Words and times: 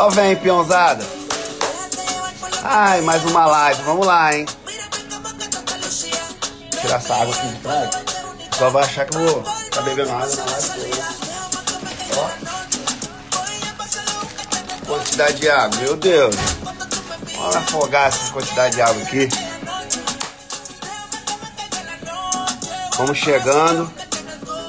Só 0.00 0.08
vem, 0.08 0.34
peãozada. 0.34 1.04
Ai, 2.64 3.02
mais 3.02 3.22
uma 3.26 3.44
live. 3.44 3.82
Vamos 3.82 4.06
lá, 4.06 4.34
hein? 4.34 4.46
Tirar 6.80 6.96
essa 6.96 7.16
água 7.16 7.34
aqui 7.34 7.48
de 7.48 7.56
trás. 7.56 7.90
Só 8.56 8.70
vai 8.70 8.82
achar 8.82 9.04
que 9.04 9.14
eu 9.14 9.20
vou 9.20 9.42
tá 9.42 9.82
bebendo 9.82 10.10
água 10.10 10.36
na 10.36 10.44
live. 10.46 10.90
Ó. 12.16 12.30
Quantidade 14.86 15.38
de 15.38 15.50
água, 15.50 15.80
meu 15.80 15.94
Deus. 15.96 16.34
Vamos 17.36 17.56
afogar 17.56 18.08
essa 18.08 18.32
quantidade 18.32 18.76
de 18.76 18.80
água 18.80 19.02
aqui. 19.02 19.28
Vamos 22.96 23.18
chegando 23.18 23.92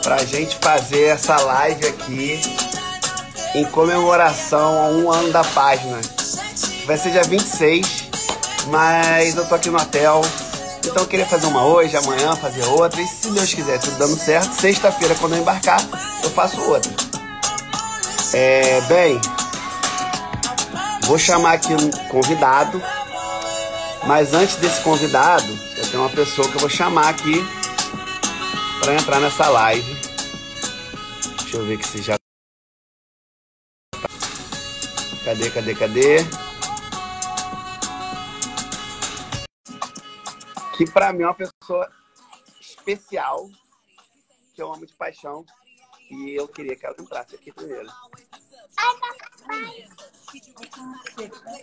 pra 0.04 0.26
gente 0.26 0.58
fazer 0.58 1.06
essa 1.06 1.38
live 1.40 1.88
aqui 1.88 2.61
em 3.54 3.66
comemoração 3.66 4.80
a 4.80 4.88
um 4.90 5.12
ano 5.12 5.32
da 5.32 5.44
página. 5.44 6.00
Vai 6.86 6.98
ser 6.98 7.12
dia 7.12 7.24
26, 7.24 8.10
mas 8.68 9.36
eu 9.36 9.46
tô 9.48 9.56
aqui 9.56 9.70
no 9.70 9.78
hotel. 9.78 10.22
Então 10.86 11.04
eu 11.04 11.08
queria 11.08 11.26
fazer 11.26 11.48
uma 11.48 11.66
hoje, 11.66 11.96
amanhã 11.96 12.36
fazer 12.36 12.64
outra. 12.66 13.02
E 13.02 13.08
se 13.08 13.30
Deus 13.30 13.54
quiser, 13.54 13.80
tudo 13.80 13.98
dando 13.98 14.18
certo, 14.18 14.54
sexta-feira, 14.54 15.16
quando 15.16 15.36
eu 15.36 15.42
embarcar, 15.42 15.82
eu 16.24 16.30
faço 16.32 16.60
outra. 16.62 16.92
É, 18.34 18.82
bem, 18.82 19.20
vou 21.04 21.18
chamar 21.20 21.54
aqui 21.54 21.74
um 21.74 21.92
convidado. 22.10 22.82
Mas 24.08 24.34
antes 24.34 24.56
desse 24.56 24.82
convidado, 24.82 25.48
eu 25.78 25.88
tenho 25.88 26.02
uma 26.02 26.10
pessoa 26.10 26.48
que 26.48 26.56
eu 26.56 26.60
vou 26.60 26.70
chamar 26.70 27.10
aqui 27.10 27.46
para 28.80 28.96
entrar 28.96 29.20
nessa 29.20 29.48
live. 29.48 29.96
Deixa 31.44 31.58
eu 31.58 31.66
ver 31.66 31.78
que 31.78 31.88
se 31.88 32.02
já. 32.02 32.21
Cadê, 35.32 35.50
cadê, 35.50 35.76
cadê? 35.76 36.18
Que 40.76 40.92
para 40.92 41.14
mim 41.14 41.24
é 41.24 41.28
uma 41.28 41.34
pessoa 41.34 41.90
especial, 42.60 43.50
que 44.54 44.62
eu 44.62 44.74
amo 44.74 44.86
de 44.86 44.94
paixão. 44.94 45.46
E 46.10 46.36
eu 46.36 46.50
queria 46.50 46.76
que 46.76 46.86
ela 46.86 46.98
entrasse 47.00 47.36
aqui 47.36 47.50
primeiro. 47.54 47.88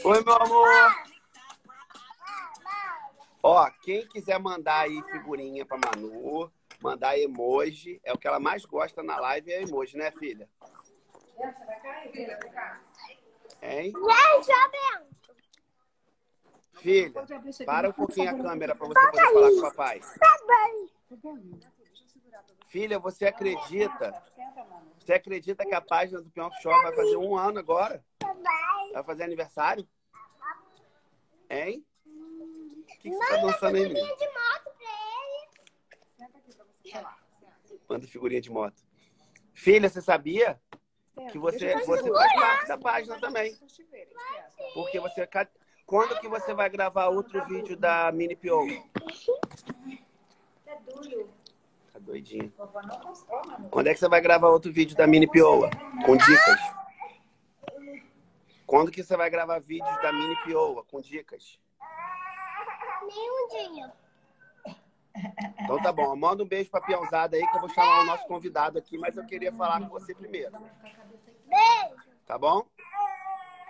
Oi, 0.03 0.25
meu 0.25 0.35
amor! 0.35 0.71
Ó, 3.43 3.71
quem 3.83 4.09
quiser 4.09 4.41
mandar 4.41 4.85
aí 4.85 5.03
figurinha 5.11 5.67
pra 5.67 5.77
Manu, 5.77 6.51
mandar 6.81 7.19
emoji. 7.19 8.01
É 8.03 8.15
o 8.15 8.19
que 8.19 8.27
ela 8.27 8.41
mais 8.41 8.65
gosta 8.65 9.03
na 9.03 9.21
live, 9.21 9.53
é 9.53 9.61
emoji, 9.61 9.99
né, 9.99 10.11
filha? 10.13 10.49
Hein? 13.63 13.93
Filha, 16.81 17.13
para 17.67 17.89
um 17.89 17.93
pouquinho 17.93 18.31
a 18.31 18.35
câmera 18.35 18.75
para 18.75 18.87
você 18.87 19.01
poder 19.01 19.33
falar 19.33 19.51
com 19.51 19.57
o 19.57 19.63
papai. 19.63 20.01
Filha, 22.69 22.99
você 22.99 23.27
acredita? 23.27 24.23
Você 24.99 25.15
acredita 25.15 25.67
que 25.67 25.75
a 25.75 25.81
página 25.81 26.21
do 26.21 26.31
Peão 26.31 26.51
Shop 26.61 26.83
vai 26.83 26.95
fazer 26.95 27.17
um 27.17 27.37
ano 27.37 27.59
agora? 27.59 28.05
Vai 28.93 29.03
fazer 29.03 29.25
aniversário? 29.25 29.89
Hein? 31.51 31.85
O 32.07 32.85
que, 32.87 33.11
que 33.11 33.11
você 33.11 33.29
tá 33.29 33.37
dançando 33.37 33.77
aí, 33.77 33.89
menino? 33.89 34.07
Manda 37.89 38.07
figurinha 38.07 38.41
de 38.41 38.51
moto. 38.51 38.83
Filha, 39.55 39.89
você 39.89 40.03
sabia 40.03 40.61
que 41.31 41.39
você, 41.39 41.77
você 41.85 42.11
faz 42.11 42.33
parte 42.35 42.69
da 42.69 42.79
página 42.79 43.21
também? 43.21 43.57
Porque 44.75 45.01
você. 45.01 45.29
Quando 45.87 46.21
que 46.21 46.29
você 46.29 46.53
vai 46.53 46.69
gravar 46.69 47.09
outro 47.09 47.45
vídeo 47.47 47.77
da 47.77 48.13
Mini 48.13 48.37
Pio? 48.37 48.67
Tá 51.93 51.99
doidinho. 51.99 52.53
Quando 53.71 53.87
é 53.89 53.95
que 53.95 54.01
você 54.01 54.09
vai 54.09 54.21
gravar 54.21 54.49
outro 54.49 54.73
vídeo 54.73 54.97
da 54.97 55.07
Mini 55.07 55.27
Pioa? 55.27 55.71
Com 56.05 56.17
dicas. 56.17 56.61
Quando 58.67 58.91
que 58.91 59.03
você 59.03 59.17
vai 59.17 59.31
gravar 59.31 59.61
vídeos 59.61 60.03
da 60.03 60.13
Mini 60.13 60.37
Pioa 60.45 60.85
com 60.85 61.01
dicas? 61.01 61.59
Nenhum 63.03 63.49
dia. 63.75 63.93
Então 65.61 65.83
tá 65.83 65.93
bom, 65.93 66.15
manda 66.17 66.43
um 66.43 66.47
beijo 66.47 66.71
pra 66.71 66.81
Piãozada 66.81 67.37
aí 67.37 67.47
que 67.47 67.57
eu 67.57 67.61
vou 67.61 67.69
chamar 67.69 68.01
o 68.01 68.07
nosso 68.07 68.27
convidado 68.27 68.79
aqui, 68.79 68.97
mas 68.99 69.17
eu 69.17 69.27
queria 69.27 69.53
falar 69.53 69.81
com 69.81 69.89
você 69.89 70.15
primeiro. 70.15 70.53
Beijo. 70.53 71.97
Tá 72.27 72.39
bom? 72.39 72.67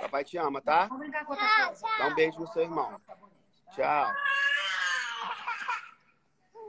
Papai 0.01 0.25
te 0.25 0.39
ama, 0.39 0.61
tá? 0.61 0.89
Dá 1.99 2.07
um 2.07 2.15
beijo 2.15 2.39
no 2.39 2.47
seu 2.49 2.63
irmão. 2.63 3.01
Tchau. 3.75 4.15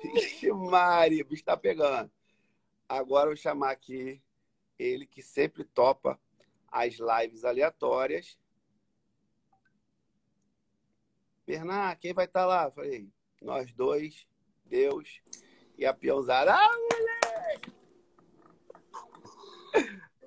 Ixi, 0.03 0.51
Mari, 0.51 1.21
o 1.21 1.25
bicho 1.25 1.43
tá 1.43 1.57
pegando. 1.57 2.11
Agora 2.87 3.25
eu 3.25 3.35
vou 3.35 3.37
chamar 3.37 3.71
aqui 3.71 4.21
ele 4.77 5.05
que 5.05 5.21
sempre 5.21 5.63
topa 5.63 6.19
as 6.71 6.95
lives 6.95 7.43
aleatórias. 7.43 8.37
Bernard, 11.45 11.99
quem 11.99 12.13
vai 12.13 12.25
estar 12.25 12.45
lá? 12.45 12.65
Eu 12.65 12.71
falei, 12.71 13.09
nós 13.41 13.71
dois, 13.73 14.27
Deus 14.69 15.21
e 15.77 15.85
a 15.85 15.93
peãozada. 15.93 16.53
Ah, 16.53 16.71
moleque! 16.91 17.71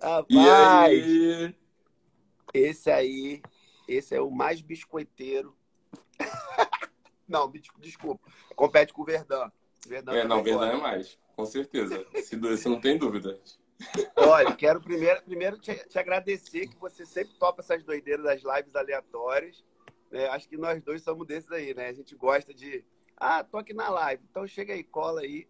Rapaz, 0.00 1.04
aí? 1.04 1.54
esse 2.52 2.90
aí, 2.90 3.42
esse 3.86 4.14
é 4.14 4.20
o 4.20 4.30
mais 4.30 4.60
biscoiteiro. 4.60 5.56
Não, 7.28 7.50
desculpa. 7.78 8.28
Compete 8.54 8.92
com 8.92 9.02
o 9.02 9.04
Verdão. 9.04 9.50
Verdão 9.86 10.14
É, 10.14 10.24
não, 10.24 10.42
verdade 10.42 10.76
é 10.76 10.80
mais. 10.80 11.18
Com 11.34 11.46
certeza. 11.46 12.04
Se 12.22 12.36
Você 12.36 12.68
não 12.68 12.80
tem 12.80 12.98
dúvida. 12.98 13.40
Olha, 14.16 14.54
quero 14.54 14.80
primeiro, 14.80 15.22
primeiro 15.22 15.58
te, 15.58 15.74
te 15.88 15.98
agradecer 15.98 16.68
que 16.68 16.76
você 16.76 17.06
sempre 17.06 17.34
topa 17.38 17.62
essas 17.62 17.82
doideiras 17.82 18.24
das 18.24 18.42
lives 18.42 18.76
aleatórias. 18.76 19.64
né? 20.10 20.26
Acho 20.28 20.48
que 20.48 20.56
nós 20.56 20.82
dois 20.82 21.02
somos 21.02 21.26
desses 21.26 21.50
aí, 21.50 21.74
né? 21.74 21.88
A 21.88 21.92
gente 21.92 22.14
gosta 22.14 22.52
de. 22.52 22.84
Ah, 23.24 23.44
tô 23.44 23.56
aqui 23.58 23.72
na 23.72 23.88
live. 23.88 24.24
Então 24.28 24.44
chega 24.48 24.74
aí, 24.74 24.82
cola 24.82 25.20
aí. 25.20 25.46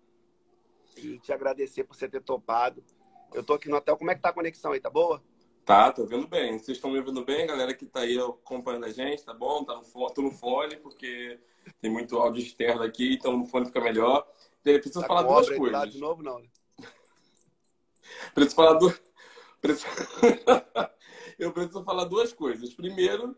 E 0.94 1.18
te 1.20 1.32
agradecer 1.32 1.84
por 1.84 1.96
você 1.96 2.06
ter 2.06 2.20
topado. 2.20 2.84
Eu 3.32 3.42
tô 3.42 3.54
aqui 3.54 3.66
no 3.70 3.76
hotel. 3.76 3.96
Como 3.96 4.10
é 4.10 4.14
que 4.14 4.20
tá 4.20 4.28
a 4.28 4.32
conexão 4.34 4.72
aí? 4.72 4.80
Tá 4.80 4.90
boa? 4.90 5.24
Tá, 5.64 5.90
tô 5.90 6.02
ouvindo 6.02 6.28
bem. 6.28 6.58
Vocês 6.58 6.76
estão 6.76 6.90
me 6.90 6.98
ouvindo 6.98 7.24
bem, 7.24 7.46
galera 7.46 7.72
que 7.72 7.86
tá 7.86 8.00
aí 8.00 8.18
acompanhando 8.18 8.84
a 8.84 8.90
gente, 8.92 9.24
tá 9.24 9.32
bom? 9.32 9.64
Tá 9.64 9.74
no 9.74 9.82
fone, 9.84 10.14
tô 10.14 10.20
no 10.20 10.30
fone, 10.30 10.76
porque 10.76 11.40
tem 11.80 11.90
muito 11.90 12.18
áudio 12.18 12.42
externo 12.42 12.82
aqui, 12.82 13.14
então 13.14 13.38
no 13.38 13.46
fone 13.46 13.64
fica 13.64 13.80
melhor. 13.80 14.30
Eu 14.66 14.78
preciso 14.78 15.00
Tá 15.00 15.06
falar 15.06 15.22
duas 15.22 15.48
coisas. 15.48 15.92
de 15.92 15.98
novo, 15.98 16.22
não, 16.22 16.40
né? 16.40 16.48
Preciso 18.34 18.54
falar 18.56 18.74
duas. 18.74 19.00
Preciso... 19.62 19.86
Eu 21.38 21.52
preciso 21.52 21.82
falar 21.82 22.04
duas 22.04 22.34
coisas. 22.34 22.74
Primeiro, 22.74 23.34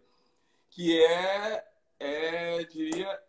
que 0.70 1.00
é, 1.00 1.64
é, 2.00 2.64
diria, 2.64 3.22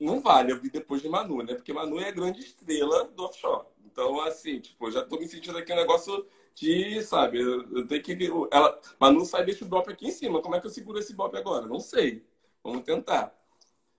não 0.00 0.20
vale, 0.20 0.52
eu 0.52 0.60
vi 0.60 0.70
depois 0.70 1.02
de 1.02 1.08
Manu, 1.08 1.42
né? 1.42 1.54
Porque 1.54 1.72
Manu 1.72 2.00
é 2.00 2.08
a 2.08 2.12
grande 2.12 2.40
estrela 2.40 3.04
do 3.08 3.24
offshore. 3.24 3.66
Então, 3.84 4.20
assim, 4.20 4.60
tipo, 4.60 4.86
eu 4.86 4.92
já 4.92 5.04
tô 5.04 5.18
me 5.18 5.28
sentindo 5.28 5.58
aqui 5.58 5.72
um 5.72 5.76
negócio 5.76 6.26
de, 6.54 7.02
sabe, 7.02 7.40
eu, 7.40 7.86
tenho 7.86 8.02
que. 8.02 8.30
Ela, 8.50 8.80
Manu 8.98 9.24
sai 9.24 9.44
desse 9.44 9.64
bope 9.64 9.92
aqui 9.92 10.06
em 10.08 10.12
cima. 10.12 10.40
Como 10.40 10.54
é 10.54 10.60
que 10.60 10.66
eu 10.66 10.70
seguro 10.70 10.98
esse 10.98 11.14
bope 11.14 11.36
agora? 11.36 11.66
Não 11.66 11.80
sei. 11.80 12.24
Vamos 12.62 12.84
tentar. 12.84 13.34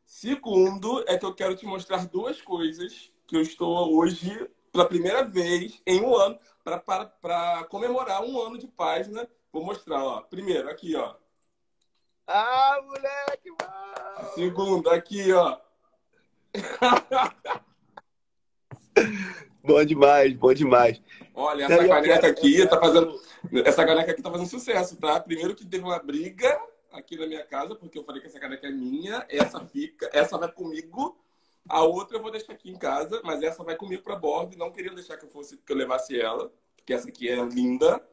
Segundo, 0.05 1.03
é 1.07 1.17
que 1.17 1.25
eu 1.25 1.33
quero 1.33 1.55
te 1.55 1.65
mostrar 1.65 2.07
duas 2.07 2.41
coisas 2.41 3.11
que 3.27 3.35
eu 3.35 3.41
estou 3.41 3.95
hoje, 3.95 4.49
pela 4.71 4.87
primeira 4.87 5.23
vez 5.23 5.81
em 5.85 6.01
um 6.01 6.15
ano, 6.15 6.39
para 6.63 7.63
comemorar 7.69 8.23
um 8.23 8.41
ano 8.41 8.57
de 8.57 8.67
página. 8.67 9.27
Vou 9.51 9.63
mostrar, 9.63 10.03
ó. 10.03 10.21
Primeiro, 10.21 10.69
aqui, 10.69 10.95
ó. 10.95 11.15
Ah, 12.25 12.79
moleque, 12.83 13.51
mano! 13.51 14.33
Segundo, 14.33 14.89
aqui, 14.89 15.31
ó. 15.33 15.59
Bom 19.63 19.85
demais, 19.85 20.33
bom 20.33 20.53
demais. 20.53 21.01
Olha, 21.33 21.63
essa 21.63 21.87
caneca 21.87 22.27
aqui 22.27 22.67
tá 22.67 22.77
fazendo. 22.77 23.19
Essa 23.65 23.85
caneca 23.85 24.11
aqui 24.11 24.21
tá 24.21 24.29
fazendo 24.29 24.49
sucesso, 24.49 24.97
tá? 24.97 25.17
Primeiro 25.21 25.55
que 25.55 25.65
teve 25.65 25.85
uma 25.85 25.97
briga 25.99 26.61
aqui 26.91 27.17
na 27.17 27.25
minha 27.25 27.45
casa, 27.45 27.73
porque 27.73 27.97
eu 27.97 28.03
falei 28.03 28.21
que 28.21 28.27
essa 28.27 28.39
caneca 28.39 28.67
é 28.67 28.71
minha, 28.71 29.25
essa 29.29 29.61
fica, 29.65 30.09
essa 30.13 30.37
vai 30.37 30.51
comigo, 30.51 31.17
a 31.67 31.81
outra 31.81 32.17
eu 32.17 32.21
vou 32.21 32.29
deixar 32.29 32.53
aqui 32.53 32.69
em 32.69 32.77
casa, 32.77 33.21
mas 33.23 33.41
essa 33.41 33.63
vai 33.63 33.75
comigo 33.75 34.03
para 34.03 34.15
bordo, 34.15 34.57
não 34.57 34.71
queriam 34.71 34.93
deixar 34.93 35.17
que 35.17 35.25
eu 35.25 35.29
fosse 35.29 35.57
que 35.57 35.71
eu 35.71 35.77
levasse 35.77 36.19
ela, 36.19 36.51
porque 36.75 36.93
essa 36.93 37.07
aqui 37.07 37.29
é 37.29 37.35
linda. 37.43 38.05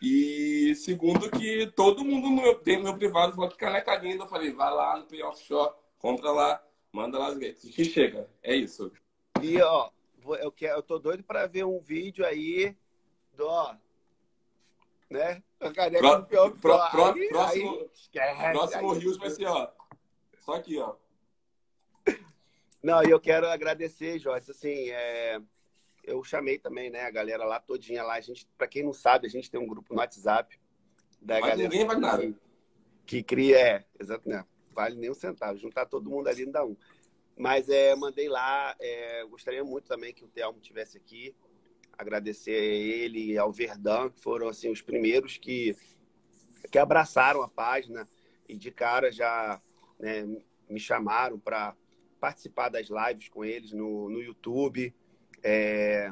E 0.00 0.74
segundo 0.76 1.30
que 1.30 1.66
todo 1.74 2.04
mundo 2.04 2.28
no 2.28 2.42
meu, 2.42 2.54
do 2.54 2.82
meu 2.82 2.96
privado 2.96 3.34
falou 3.34 3.48
que 3.50 3.56
caneca 3.56 3.96
linda, 3.96 4.24
eu 4.24 4.28
falei, 4.28 4.52
vai 4.52 4.72
lá 4.72 4.96
no 4.96 5.06
Pay 5.06 5.22
Offshore, 5.22 5.74
compra 5.98 6.30
lá, 6.30 6.62
manda 6.94 7.18
lá 7.18 7.34
que 7.36 7.84
chega. 7.84 8.30
É 8.42 8.54
isso. 8.54 8.90
E, 9.42 9.60
ó, 9.60 9.90
eu, 10.40 10.52
quero, 10.52 10.78
eu 10.78 10.82
tô 10.82 10.98
doido 10.98 11.24
pra 11.24 11.46
ver 11.46 11.64
um 11.64 11.80
vídeo 11.80 12.24
aí 12.24 12.74
do, 13.32 13.46
ó, 13.46 13.74
né? 15.10 15.42
A 15.58 15.72
caneca 15.72 15.98
Pró- 15.98 16.16
do 16.20 16.26
pior, 16.26 16.50
pró- 16.52 16.90
pior. 16.90 16.90
pró- 16.90 17.06
Aí- 17.20 17.28
próximo- 17.28 17.70
aí 17.80 17.90
esquece, 17.92 18.52
Próximo 18.52 18.92
aí- 18.92 18.98
Rios 19.00 19.16
vai 19.18 19.30
ser, 19.30 19.46
ó. 19.46 19.72
Só 20.38 20.54
aqui, 20.54 20.78
ó. 20.78 20.94
Não, 22.82 23.02
e 23.02 23.10
eu 23.10 23.18
quero 23.18 23.48
agradecer, 23.48 24.18
Jorge. 24.18 24.50
Assim, 24.50 24.90
é, 24.90 25.40
eu 26.04 26.22
chamei 26.22 26.58
também, 26.58 26.90
né, 26.90 27.00
a 27.00 27.10
galera 27.10 27.44
lá 27.44 27.58
todinha 27.58 28.02
lá. 28.04 28.14
A 28.14 28.20
gente, 28.20 28.46
para 28.56 28.68
quem 28.68 28.82
não 28.84 28.92
sabe, 28.92 29.26
a 29.26 29.30
gente 29.30 29.50
tem 29.50 29.58
um 29.58 29.66
grupo 29.66 29.92
no 29.94 30.00
WhatsApp 30.00 30.60
da 31.20 31.40
Mas 31.40 31.50
galera 31.50 31.68
ninguém 31.68 31.86
vai 31.86 31.96
nada. 31.96 32.22
que, 32.22 32.36
que 33.06 33.22
cria, 33.22 33.58
é, 33.58 33.84
exato, 33.98 34.28
né? 34.28 34.44
Vale 34.74 34.96
nem 34.96 35.10
um 35.10 35.14
centavo. 35.14 35.58
Juntar 35.58 35.86
todo 35.86 36.10
mundo 36.10 36.28
ali 36.28 36.44
não 36.44 36.52
dá 36.52 36.64
um. 36.64 36.76
Mas 37.36 37.68
é, 37.68 37.94
mandei 37.96 38.28
lá. 38.28 38.74
é, 38.78 39.24
gostaria 39.26 39.64
muito 39.64 39.86
também 39.86 40.12
que 40.12 40.24
o 40.24 40.28
Telmo 40.28 40.60
tivesse 40.60 40.96
aqui. 40.96 41.34
Agradecer 41.96 42.54
a 42.54 42.64
ele 42.64 43.32
e 43.32 43.38
ao 43.38 43.52
Verdão, 43.52 44.10
que 44.10 44.20
foram 44.20 44.48
assim 44.48 44.70
os 44.70 44.82
primeiros 44.82 45.38
que 45.38 45.76
que 46.70 46.78
abraçaram 46.78 47.42
a 47.42 47.48
página 47.48 48.08
e 48.48 48.56
de 48.56 48.70
cara 48.70 49.12
já 49.12 49.60
né, 49.98 50.26
me 50.68 50.80
chamaram 50.80 51.38
para 51.38 51.76
participar 52.18 52.68
das 52.68 52.88
lives 52.88 53.28
com 53.28 53.44
eles 53.44 53.72
no, 53.72 54.08
no 54.08 54.20
YouTube. 54.20 54.94
É, 55.42 56.10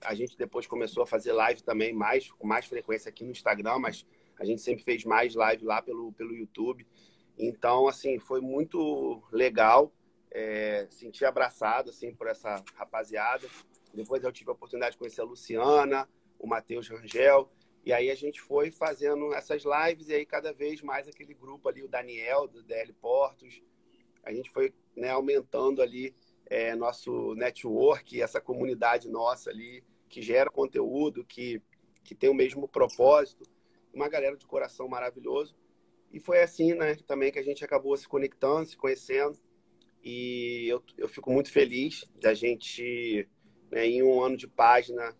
a 0.00 0.14
gente 0.14 0.36
depois 0.36 0.66
começou 0.66 1.02
a 1.02 1.06
fazer 1.06 1.32
live 1.32 1.62
também 1.62 1.92
mais 1.92 2.30
com 2.30 2.46
mais 2.46 2.66
frequência 2.66 3.08
aqui 3.08 3.24
no 3.24 3.30
Instagram, 3.30 3.78
mas 3.78 4.06
a 4.38 4.44
gente 4.44 4.60
sempre 4.60 4.84
fez 4.84 5.04
mais 5.04 5.34
live 5.34 5.64
lá 5.64 5.82
pelo, 5.82 6.12
pelo 6.12 6.36
YouTube. 6.36 6.86
Então, 7.38 7.86
assim, 7.86 8.18
foi 8.18 8.40
muito 8.40 9.22
legal 9.30 9.92
é, 10.30 10.86
sentir 10.90 11.24
abraçado 11.24 11.90
assim 11.90 12.14
por 12.14 12.26
essa 12.26 12.62
rapaziada. 12.74 13.46
Depois 13.94 14.22
eu 14.22 14.32
tive 14.32 14.50
a 14.50 14.54
oportunidade 14.54 14.92
de 14.92 14.98
conhecer 14.98 15.20
a 15.20 15.24
Luciana, 15.24 16.08
o 16.38 16.46
Matheus 16.46 16.88
Rangel, 16.88 17.50
e 17.84 17.92
aí 17.92 18.10
a 18.10 18.14
gente 18.14 18.40
foi 18.40 18.70
fazendo 18.70 19.32
essas 19.34 19.62
lives 19.64 20.08
e 20.08 20.14
aí 20.14 20.26
cada 20.26 20.52
vez 20.52 20.82
mais 20.82 21.08
aquele 21.08 21.32
grupo 21.32 21.68
ali, 21.68 21.82
o 21.82 21.88
Daniel 21.88 22.46
do 22.46 22.62
DL 22.62 22.92
Portos, 22.92 23.62
a 24.22 24.32
gente 24.32 24.50
foi 24.50 24.74
né, 24.94 25.10
aumentando 25.10 25.80
ali 25.80 26.14
é, 26.46 26.74
nosso 26.74 27.34
network, 27.34 28.20
essa 28.20 28.40
comunidade 28.40 29.08
nossa 29.08 29.50
ali 29.50 29.82
que 30.08 30.20
gera 30.22 30.50
conteúdo, 30.50 31.24
que, 31.24 31.62
que 32.02 32.14
tem 32.14 32.28
o 32.28 32.34
mesmo 32.34 32.68
propósito, 32.68 33.44
uma 33.92 34.08
galera 34.08 34.36
de 34.36 34.46
coração 34.46 34.88
maravilhoso. 34.88 35.56
E 36.12 36.18
foi 36.18 36.42
assim, 36.42 36.74
né, 36.74 36.94
também 37.06 37.30
que 37.30 37.38
a 37.38 37.42
gente 37.42 37.64
acabou 37.64 37.96
se 37.96 38.08
conectando, 38.08 38.68
se 38.68 38.76
conhecendo. 38.76 39.38
E 40.02 40.66
eu, 40.68 40.82
eu 40.96 41.08
fico 41.08 41.30
muito 41.30 41.50
feliz 41.50 42.04
da 42.20 42.32
gente, 42.32 43.28
né, 43.70 43.86
em 43.86 44.02
um 44.02 44.22
ano 44.22 44.36
de 44.36 44.46
página, 44.46 45.14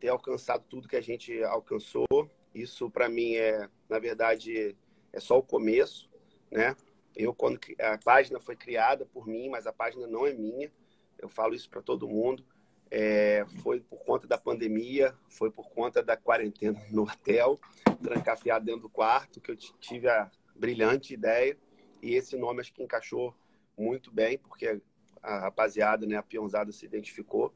ter 0.00 0.08
alcançado 0.08 0.64
tudo 0.68 0.88
que 0.88 0.96
a 0.96 1.00
gente 1.00 1.42
alcançou. 1.44 2.06
Isso, 2.54 2.90
para 2.90 3.08
mim, 3.08 3.34
é, 3.34 3.68
na 3.88 3.98
verdade, 3.98 4.76
é 5.12 5.20
só 5.20 5.38
o 5.38 5.42
começo, 5.42 6.10
né? 6.50 6.76
Eu, 7.14 7.34
quando 7.34 7.60
a 7.78 7.98
página 7.98 8.40
foi 8.40 8.56
criada 8.56 9.06
por 9.06 9.26
mim, 9.26 9.48
mas 9.48 9.66
a 9.66 9.72
página 9.72 10.06
não 10.06 10.26
é 10.26 10.32
minha, 10.32 10.72
eu 11.18 11.28
falo 11.28 11.54
isso 11.54 11.68
para 11.70 11.82
todo 11.82 12.08
mundo. 12.08 12.44
É, 12.94 13.46
foi 13.62 13.80
por 13.80 14.04
conta 14.04 14.26
da 14.26 14.36
pandemia, 14.36 15.14
foi 15.30 15.50
por 15.50 15.70
conta 15.70 16.02
da 16.02 16.14
quarentena 16.14 16.78
no 16.92 17.04
hotel, 17.04 17.58
trancafiado 18.02 18.66
dentro 18.66 18.82
do 18.82 18.90
quarto, 18.90 19.40
que 19.40 19.50
eu 19.50 19.56
tive 19.56 20.08
a 20.10 20.30
brilhante 20.54 21.14
ideia. 21.14 21.56
E 22.02 22.14
esse 22.14 22.36
nome 22.36 22.60
acho 22.60 22.70
que 22.70 22.82
encaixou 22.82 23.34
muito 23.78 24.12
bem, 24.12 24.36
porque 24.36 24.78
a 25.22 25.38
rapaziada, 25.38 26.06
né, 26.06 26.16
a 26.16 26.22
peãozada 26.22 26.70
se 26.70 26.84
identificou. 26.84 27.50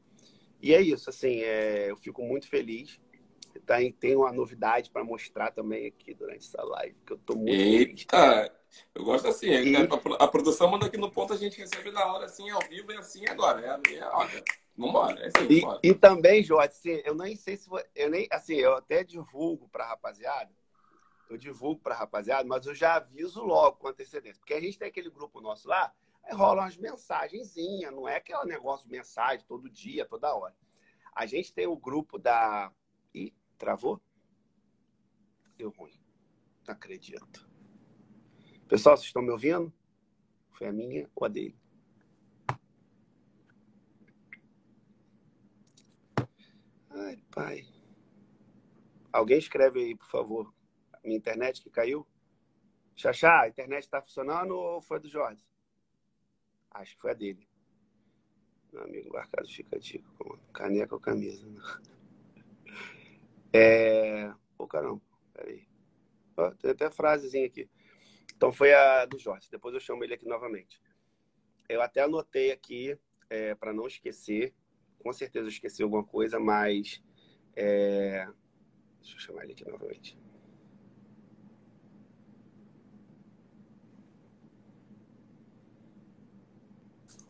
E 0.59 0.73
é 0.73 0.81
isso, 0.81 1.07
assim, 1.07 1.41
é, 1.41 1.91
eu 1.91 1.97
fico 1.97 2.23
muito 2.23 2.49
feliz. 2.49 2.99
Tá, 3.63 3.75
tem 3.99 4.15
uma 4.15 4.31
novidade 4.31 4.89
para 4.89 5.03
mostrar 5.03 5.51
também 5.51 5.85
aqui 5.87 6.15
durante 6.15 6.47
essa 6.47 6.63
live, 6.63 6.95
que 7.05 7.13
eu 7.13 7.17
tô 7.19 7.35
muito 7.35 7.51
feliz. 7.63 7.89
Eita! 7.89 8.51
Eu 8.95 9.03
gosto 9.03 9.27
assim. 9.27 9.49
E- 9.49 9.75
A, 9.75 10.23
a 10.23 10.27
produção 10.27 10.69
manda 10.69 10.87
aqui 10.87 10.97
no 10.97 11.11
ponto, 11.11 11.33
a 11.33 11.37
gente 11.37 11.59
recebe 11.59 11.91
na 11.91 12.05
hora, 12.11 12.25
assim, 12.25 12.49
ao 12.49 12.61
vivo, 12.61 12.91
é 12.91 12.97
assim 12.97 13.27
agora. 13.27 13.61
É, 13.61 13.95
é, 13.95 14.05
olha, 14.07 14.43
vambora, 14.77 15.19
é 15.21 15.27
assim, 15.27 15.47
E, 15.49 15.61
vambora. 15.61 15.79
e 15.83 15.93
também, 15.95 16.43
Jorge, 16.43 16.67
assim, 16.69 17.01
eu 17.03 17.15
nem 17.15 17.35
sei 17.35 17.57
se 17.57 17.67
vo- 17.67 17.83
eu 17.95 18.09
nem 18.09 18.27
assim, 18.31 18.55
eu 18.55 18.75
até 18.75 19.03
divulgo 19.03 19.67
para 19.69 19.85
rapaziada, 19.87 20.51
eu 21.29 21.37
divulgo 21.37 21.81
para 21.81 21.95
rapaziada, 21.95 22.47
mas 22.47 22.65
eu 22.65 22.73
já 22.75 22.95
aviso 22.95 23.43
logo 23.43 23.77
com 23.77 23.87
antecedência, 23.87 24.39
porque 24.39 24.53
a 24.53 24.61
gente 24.61 24.77
tem 24.77 24.87
aquele 24.87 25.09
grupo 25.09 25.41
nosso 25.41 25.67
lá, 25.67 25.93
aí 26.23 26.33
rolam 26.35 26.63
umas 26.63 26.77
mensagenzinhas, 26.77 27.91
não 27.93 28.07
é 28.07 28.17
aquele 28.17 28.45
negócio 28.45 28.87
de 28.87 28.95
mensagem 28.95 29.45
todo 29.47 29.69
dia, 29.69 30.05
toda 30.05 30.33
hora. 30.35 30.55
A 31.13 31.25
gente 31.25 31.51
tem 31.53 31.65
o 31.67 31.75
grupo 31.75 32.17
da 32.19 32.71
Ih, 33.13 33.33
travou? 33.57 33.99
Deu 35.57 35.71
ruim. 35.71 35.99
Não 36.67 36.73
acredito. 36.75 37.49
Pessoal, 38.67 38.95
vocês 38.95 39.07
estão 39.07 39.21
me 39.23 39.31
ouvindo? 39.31 39.73
Foi 40.51 40.67
a 40.67 40.71
minha 40.71 41.09
ou 41.15 41.25
a 41.25 41.27
dele? 41.29 41.57
Ai, 46.99 47.17
pai. 47.31 47.65
Alguém 49.11 49.37
escreve 49.37 49.79
aí, 49.79 49.95
por 49.95 50.07
favor. 50.09 50.53
Minha 51.03 51.17
internet 51.17 51.61
que 51.61 51.69
caiu? 51.69 52.07
Xaxá, 52.95 53.41
a 53.41 53.47
internet 53.47 53.83
está 53.83 54.01
funcionando 54.01 54.51
ou 54.57 54.81
foi 54.81 54.99
do 54.99 55.07
Jorge? 55.07 55.45
Acho 56.71 56.95
que 56.95 57.01
foi 57.01 57.11
a 57.11 57.13
dele. 57.13 57.47
Meu 58.73 58.83
amigo 58.83 59.07
embarcado 59.07 59.47
fica 59.47 59.79
com 60.17 60.37
caneca 60.51 60.95
ou 60.95 60.99
camisa. 60.99 61.45
né? 61.47 61.61
É. 63.53 64.33
Ô, 64.57 64.67
caramba, 64.67 65.01
peraí. 65.33 65.67
Ó, 66.35 66.51
tem 66.51 66.71
até 66.71 66.89
frasezinha 66.89 67.45
aqui. 67.45 67.69
Então 68.35 68.51
foi 68.51 68.73
a 68.73 69.05
do 69.05 69.17
Jorge. 69.17 69.49
Depois 69.49 69.73
eu 69.73 69.79
chamo 69.79 70.03
ele 70.03 70.13
aqui 70.13 70.27
novamente. 70.27 70.81
Eu 71.69 71.81
até 71.81 72.01
anotei 72.01 72.51
aqui, 72.51 72.97
é, 73.29 73.55
para 73.55 73.73
não 73.73 73.87
esquecer. 73.87 74.53
Com 75.01 75.13
certeza 75.13 75.45
eu 75.45 75.49
esqueci 75.51 75.83
alguma 75.83 76.03
coisa, 76.03 76.39
mas. 76.39 77.01
é, 77.55 78.27
Deixa 79.01 79.15
eu 79.15 79.19
chamar 79.21 79.43
ele 79.43 79.53
aqui 79.53 79.69
novamente. 79.69 80.17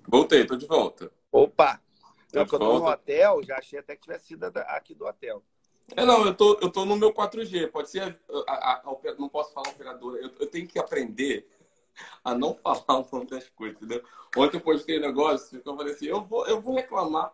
Voltei, 0.07 0.45
tô 0.45 0.55
de 0.55 0.65
volta. 0.65 1.11
Opa! 1.31 1.75
Tá 1.77 1.81
Não, 2.33 2.41
eu 2.41 2.47
tô 2.47 2.79
no 2.79 2.87
hotel, 2.87 3.43
já 3.43 3.57
achei 3.57 3.79
até 3.79 3.95
que 3.95 4.01
tivesse 4.03 4.27
sido 4.27 4.43
aqui 4.45 4.93
do 4.95 5.05
hotel. 5.05 5.43
É, 5.95 6.05
não, 6.05 6.25
eu 6.25 6.33
tô, 6.35 6.57
eu 6.61 6.69
tô 6.71 6.85
no 6.85 6.95
meu 6.97 7.13
4G. 7.13 7.67
Pode 7.67 7.89
ser. 7.89 8.19
A, 8.47 8.53
a- 8.53 8.81
a 8.85 9.15
não 9.17 9.29
posso 9.29 9.53
falar 9.53 9.69
operadora. 9.69 10.21
Eu, 10.21 10.31
eu 10.39 10.47
tenho 10.47 10.67
que 10.67 10.79
aprender 10.79 11.47
a 12.23 12.35
não 12.35 12.53
falar 12.53 12.99
o 12.99 13.07
nome 13.11 13.27
das 13.27 13.49
coisas, 13.49 13.77
entendeu? 13.77 14.03
Ontem 14.35 14.57
eu 14.57 14.61
postei 14.61 14.97
um 14.97 15.01
negócio 15.01 15.61
que 15.61 15.67
eu 15.67 15.75
falei 15.77 15.93
assim: 15.93 16.05
eu 16.07 16.21
vou, 16.23 16.45
eu 16.47 16.61
vou 16.61 16.75
reclamar. 16.75 17.33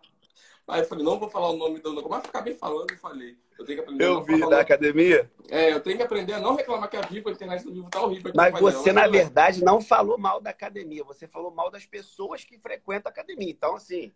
Aí 0.67 0.82
eu 0.82 0.86
falei: 0.86 1.03
não 1.03 1.20
vou 1.20 1.29
falar 1.29 1.50
o 1.50 1.58
nome 1.58 1.79
do 1.79 1.89
negócio, 1.93 2.10
mas 2.12 2.25
acabei 2.25 2.55
falando 2.55 2.91
e 2.91 2.98
falei. 2.98 3.38
Eu 3.60 3.65
tenho 3.65 3.77
que 3.79 3.84
aprender 3.84 4.03
a 4.03 4.08
Eu 4.08 4.13
não 4.15 4.24
vi 4.24 4.39
da 4.50 4.60
academia, 4.62 5.32
É, 5.50 5.72
eu 5.74 5.79
tenho 5.79 5.98
que 5.98 6.03
aprender 6.03 6.34
a 6.34 6.39
não 6.39 6.55
reclamar 6.55 6.89
que 6.89 6.98
a 6.98 7.01
Vivo, 7.01 7.29
a 7.29 7.32
internet 7.32 7.63
do 7.63 7.74
Vivo 7.74 7.89
tá 7.89 8.01
horrível. 8.01 8.32
mas 8.36 8.60
você, 8.60 8.89
Eu 8.89 8.93
na 8.93 9.08
verdade, 9.08 9.63
não 9.63 9.82
falou 9.82 10.17
mal 10.17 10.41
da 10.41 10.50
academia, 10.50 11.03
você 11.03 11.27
falou 11.27 11.51
mal 11.51 11.70
das 11.70 11.86
pessoas 11.86 12.43
que 12.43 12.58
frequentam 12.58 13.10
a 13.10 13.13
academia. 13.13 13.50
Então, 13.51 13.75
assim, 13.75 14.12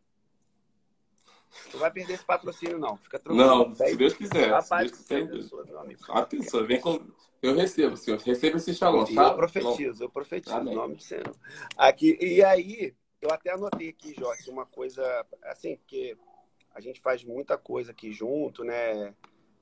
não 1.74 1.80
vai 1.80 1.92
perder 1.92 2.14
esse 2.14 2.26
patrocínio, 2.26 2.80
não. 2.80 2.98
Fica 2.98 3.20
tranquilo. 3.20 3.48
Não, 3.48 3.76
se 3.76 3.96
Deus 3.96 4.14
quiser. 4.14 4.44
Se 4.46 4.50
Rapaz, 4.50 4.92
Deus 4.92 5.02
quiser. 5.04 5.30
pessoas, 5.30 5.70
meu 5.70 5.80
amigo. 5.80 6.00
Atenção, 6.10 6.66
vem 6.66 6.80
com. 6.80 7.00
Eu 7.42 7.54
recebo, 7.56 7.96
senhor. 7.96 8.20
Receba 8.20 8.58
esse 8.58 8.72
E 8.72 8.76
tá? 8.76 9.24
eu 9.24 9.36
profetizo, 9.36 10.04
eu 10.04 10.10
profetizo, 10.10 10.56
Amém. 10.56 10.74
em 10.74 10.76
nome 10.76 10.96
do 10.96 11.04
Senhor. 11.04 11.36
Aqui, 11.78 12.18
e 12.20 12.44
aí, 12.44 12.96
eu 13.22 13.30
até 13.32 13.52
anotei 13.52 13.90
aqui, 13.90 14.16
Jorge, 14.18 14.50
uma 14.50 14.66
coisa, 14.66 15.04
assim, 15.44 15.78
porque 15.78 16.18
a 16.78 16.80
gente 16.80 17.02
faz 17.02 17.24
muita 17.24 17.58
coisa 17.58 17.92
aqui 17.92 18.12
junto, 18.12 18.64
né? 18.64 19.12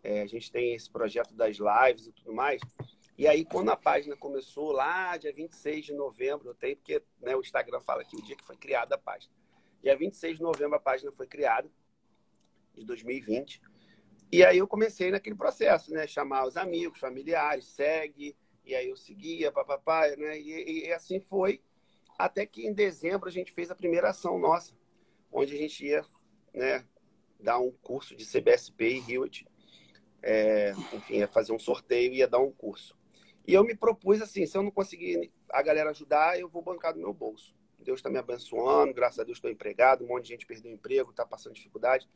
É, 0.04 0.22
a 0.22 0.26
gente 0.26 0.52
tem 0.52 0.76
esse 0.76 0.90
projeto 0.90 1.34
das 1.34 1.56
lives 1.56 2.08
e 2.08 2.12
tudo 2.12 2.34
mais. 2.34 2.62
E 3.18 3.26
aí, 3.26 3.46
quando 3.46 3.70
a 3.70 3.78
página 3.78 4.18
começou 4.18 4.74
lá, 4.74 5.16
dia 5.16 5.32
26 5.32 5.86
de 5.86 5.94
novembro, 5.94 6.50
eu 6.50 6.54
tenho, 6.54 6.76
porque 6.76 7.02
né, 7.22 7.34
o 7.34 7.40
Instagram 7.40 7.80
fala 7.80 8.04
que 8.04 8.18
o 8.18 8.22
dia 8.22 8.36
que 8.36 8.44
foi 8.44 8.58
criada 8.58 8.96
a 8.96 8.98
página. 8.98 9.34
Dia 9.82 9.96
26 9.96 10.36
de 10.36 10.44
novembro 10.44 10.76
a 10.76 10.80
página 10.80 11.10
foi 11.10 11.26
criada, 11.26 11.72
de 12.74 12.84
2020. 12.84 13.62
E 14.30 14.44
aí 14.44 14.58
eu 14.58 14.68
comecei 14.68 15.10
naquele 15.10 15.38
processo, 15.38 15.94
né? 15.94 16.06
Chamar 16.06 16.46
os 16.46 16.58
amigos, 16.58 17.00
familiares, 17.00 17.66
segue, 17.66 18.36
e 18.66 18.76
aí 18.76 18.90
eu 18.90 18.98
seguia, 18.98 19.54
papapá, 19.54 20.06
né? 20.18 20.38
E, 20.38 20.88
e 20.88 20.92
assim 20.92 21.22
foi, 21.22 21.62
até 22.20 22.46
que 22.46 22.68
em 22.68 22.74
dezembro 22.74 23.30
a 23.30 23.32
gente 23.32 23.54
fez 23.54 23.72
a 23.72 23.76
primeira 23.76 24.10
ação 24.10 24.38
nossa, 24.38 24.74
onde 25.32 25.56
a 25.56 25.58
gente 25.58 25.86
ia, 25.86 26.04
né, 26.54 26.86
dar 27.46 27.60
um 27.60 27.72
curso 27.72 28.16
de 28.16 28.26
CBSP 28.26 28.96
e 29.00 29.14
Hewitt. 29.14 29.48
É, 30.22 30.74
enfim, 30.92 31.18
ia 31.18 31.28
fazer 31.28 31.54
um 31.54 31.60
sorteio 31.60 32.12
e 32.12 32.18
ia 32.18 32.28
dar 32.28 32.40
um 32.40 32.52
curso. 32.52 32.98
E 33.48 33.54
eu 33.54 33.64
me 33.64 33.76
propus 33.76 34.22
assim, 34.22 34.46
se 34.46 34.58
eu 34.58 34.64
não 34.64 34.72
conseguir 34.72 35.32
a 35.50 35.62
galera 35.62 35.92
ajudar, 35.92 36.40
eu 36.40 36.50
vou 36.50 36.64
bancar 36.64 36.94
do 36.94 37.00
meu 37.00 37.14
bolso. 37.14 37.56
Deus 37.80 38.00
está 38.00 38.10
me 38.10 38.18
abençoando, 38.18 38.94
graças 38.94 39.20
a 39.20 39.24
Deus 39.24 39.38
estou 39.38 39.52
empregado, 39.52 40.04
um 40.04 40.08
monte 40.08 40.24
de 40.24 40.30
gente 40.30 40.48
perdeu 40.48 40.72
emprego, 40.72 41.12
está 41.12 41.24
passando 41.24 41.54
dificuldade. 41.54 42.10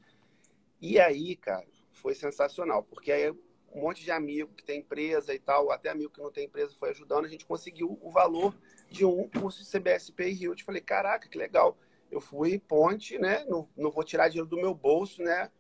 E 0.82 1.00
aí, 1.00 1.36
cara, 1.36 1.68
foi 1.92 2.16
sensacional, 2.16 2.82
porque 2.82 3.12
aí 3.12 3.30
um 3.72 3.82
monte 3.82 4.04
de 4.04 4.10
amigo 4.10 4.52
que 4.56 4.64
tem 4.64 4.80
empresa 4.80 5.34
e 5.34 5.40
tal, 5.40 5.72
até 5.72 5.90
amigo 5.90 6.10
que 6.10 6.22
não 6.22 6.32
tem 6.32 6.46
empresa 6.46 6.76
foi 6.80 6.90
ajudando, 6.90 7.26
a 7.26 7.30
gente 7.30 7.46
conseguiu 7.46 8.00
o 8.02 8.10
valor 8.10 8.56
de 8.90 9.06
um 9.06 9.30
curso 9.30 9.64
de 9.64 9.70
CBSP 9.70 10.30
e 10.30 10.34
Rio. 10.34 10.54
Eu 10.54 10.66
falei, 10.66 10.82
caraca, 10.82 11.30
que 11.30 11.38
legal. 11.38 11.78
Eu 12.12 12.20
fui 12.20 12.60
ponte, 12.60 13.18
né? 13.18 13.46
Não, 13.46 13.70
não 13.78 13.92
vou 13.92 14.04
tirar 14.04 14.30
dinheiro 14.30 14.50
do 14.50 14.58
meu 14.58 14.74
bolso, 14.74 15.22
né? 15.22 15.52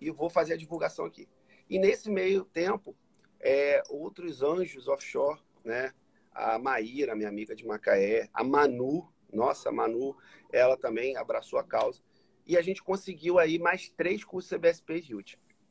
E 0.00 0.10
vou 0.10 0.30
fazer 0.30 0.54
a 0.54 0.56
divulgação 0.56 1.04
aqui. 1.04 1.28
E 1.68 1.78
nesse 1.78 2.10
meio 2.10 2.44
tempo, 2.44 2.96
é, 3.38 3.82
outros 3.88 4.42
anjos 4.42 4.88
offshore, 4.88 5.40
né? 5.64 5.92
A 6.32 6.58
Maíra, 6.58 7.14
minha 7.14 7.28
amiga 7.28 7.54
de 7.54 7.66
Macaé, 7.66 8.28
a 8.32 8.42
Manu, 8.42 9.12
nossa, 9.32 9.68
a 9.68 9.72
Manu, 9.72 10.16
ela 10.52 10.76
também 10.76 11.16
abraçou 11.16 11.58
a 11.58 11.64
causa. 11.64 12.02
E 12.46 12.56
a 12.56 12.62
gente 12.62 12.82
conseguiu 12.82 13.38
aí 13.38 13.58
mais 13.58 13.88
três 13.90 14.24
cursos 14.24 14.50
CBSP 14.50 15.00
Rio. 15.00 15.22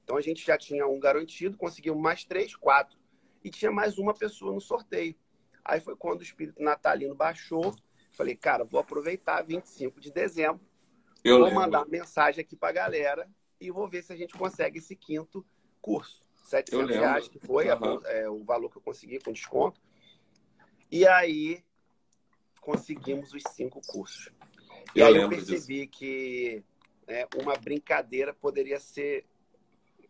Então 0.04 0.18
a 0.18 0.22
gente 0.22 0.46
já 0.46 0.58
tinha 0.58 0.88
um 0.88 1.00
garantido, 1.00 1.58
conseguiu 1.58 1.96
mais 1.96 2.24
três, 2.24 2.56
quatro. 2.56 2.98
E 3.44 3.50
tinha 3.50 3.72
mais 3.72 3.98
uma 3.98 4.14
pessoa 4.14 4.54
no 4.54 4.62
sorteio. 4.62 5.16
Aí 5.64 5.80
foi 5.80 5.96
quando 5.96 6.20
o 6.20 6.24
espírito 6.24 6.62
natalino 6.62 7.16
baixou. 7.16 7.76
Falei, 8.12 8.36
cara, 8.36 8.64
vou 8.64 8.80
aproveitar 8.80 9.42
25 9.42 10.00
de 10.00 10.12
dezembro. 10.12 10.62
Eu 11.24 11.38
vou 11.38 11.46
lembro. 11.46 11.62
mandar 11.62 11.86
mensagem 11.88 12.42
aqui 12.42 12.56
para 12.56 12.70
a 12.70 12.74
galera 12.74 13.30
e 13.60 13.72
vou 13.72 13.88
ver 13.88 14.04
se 14.04 14.14
a 14.14 14.16
gente 14.16 14.34
consegue 14.34 14.80
esse 14.80 14.96
quinto 14.96 15.46
curso. 15.82 16.24
700 16.44 16.96
reais, 16.96 17.28
que 17.28 17.40
foi 17.40 17.70
uhum. 17.70 18.02
é, 18.06 18.30
o 18.30 18.44
valor 18.44 18.70
que 18.70 18.78
eu 18.78 18.82
consegui 18.82 19.20
com 19.20 19.32
desconto. 19.32 19.80
E 20.92 21.06
aí 21.06 21.64
conseguimos 22.60 23.34
os 23.34 23.44
cinco 23.52 23.82
cursos. 23.86 24.32
E 24.96 25.00
eu 25.00 25.08
aí 25.08 25.16
eu 25.18 25.30
percebi 25.30 25.86
disso. 25.86 25.92
que 25.92 26.64
né, 27.08 27.28
uma 27.42 27.56
brincadeira 27.56 28.34
poderia 28.34 28.80
ser 28.80 29.26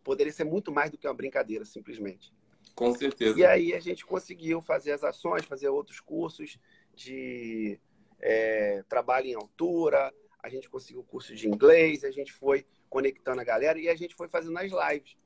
poderia 0.02 0.32
ser 0.32 0.44
muito 0.44 0.72
mais 0.72 0.90
do 0.90 0.96
que 0.96 1.06
uma 1.06 1.14
brincadeira, 1.14 1.64
simplesmente. 1.64 2.32
Com 2.74 2.94
certeza. 2.94 3.38
E 3.38 3.44
aí 3.44 3.74
a 3.74 3.80
gente 3.80 4.06
conseguiu 4.06 4.62
fazer 4.62 4.92
as 4.92 5.04
ações, 5.04 5.44
fazer 5.44 5.68
outros 5.68 6.00
cursos 6.00 6.58
de 6.94 7.78
é, 8.20 8.82
trabalho 8.88 9.26
em 9.26 9.34
altura, 9.34 10.12
a 10.42 10.48
gente 10.48 10.68
conseguiu 10.68 11.02
curso 11.02 11.34
de 11.34 11.48
inglês, 11.48 12.04
a 12.04 12.10
gente 12.10 12.32
foi 12.32 12.66
conectando 12.88 13.40
a 13.40 13.44
galera 13.44 13.78
e 13.78 13.88
a 13.88 13.96
gente 13.96 14.14
foi 14.14 14.28
fazendo 14.28 14.58
as 14.58 14.70
lives, 14.70 15.16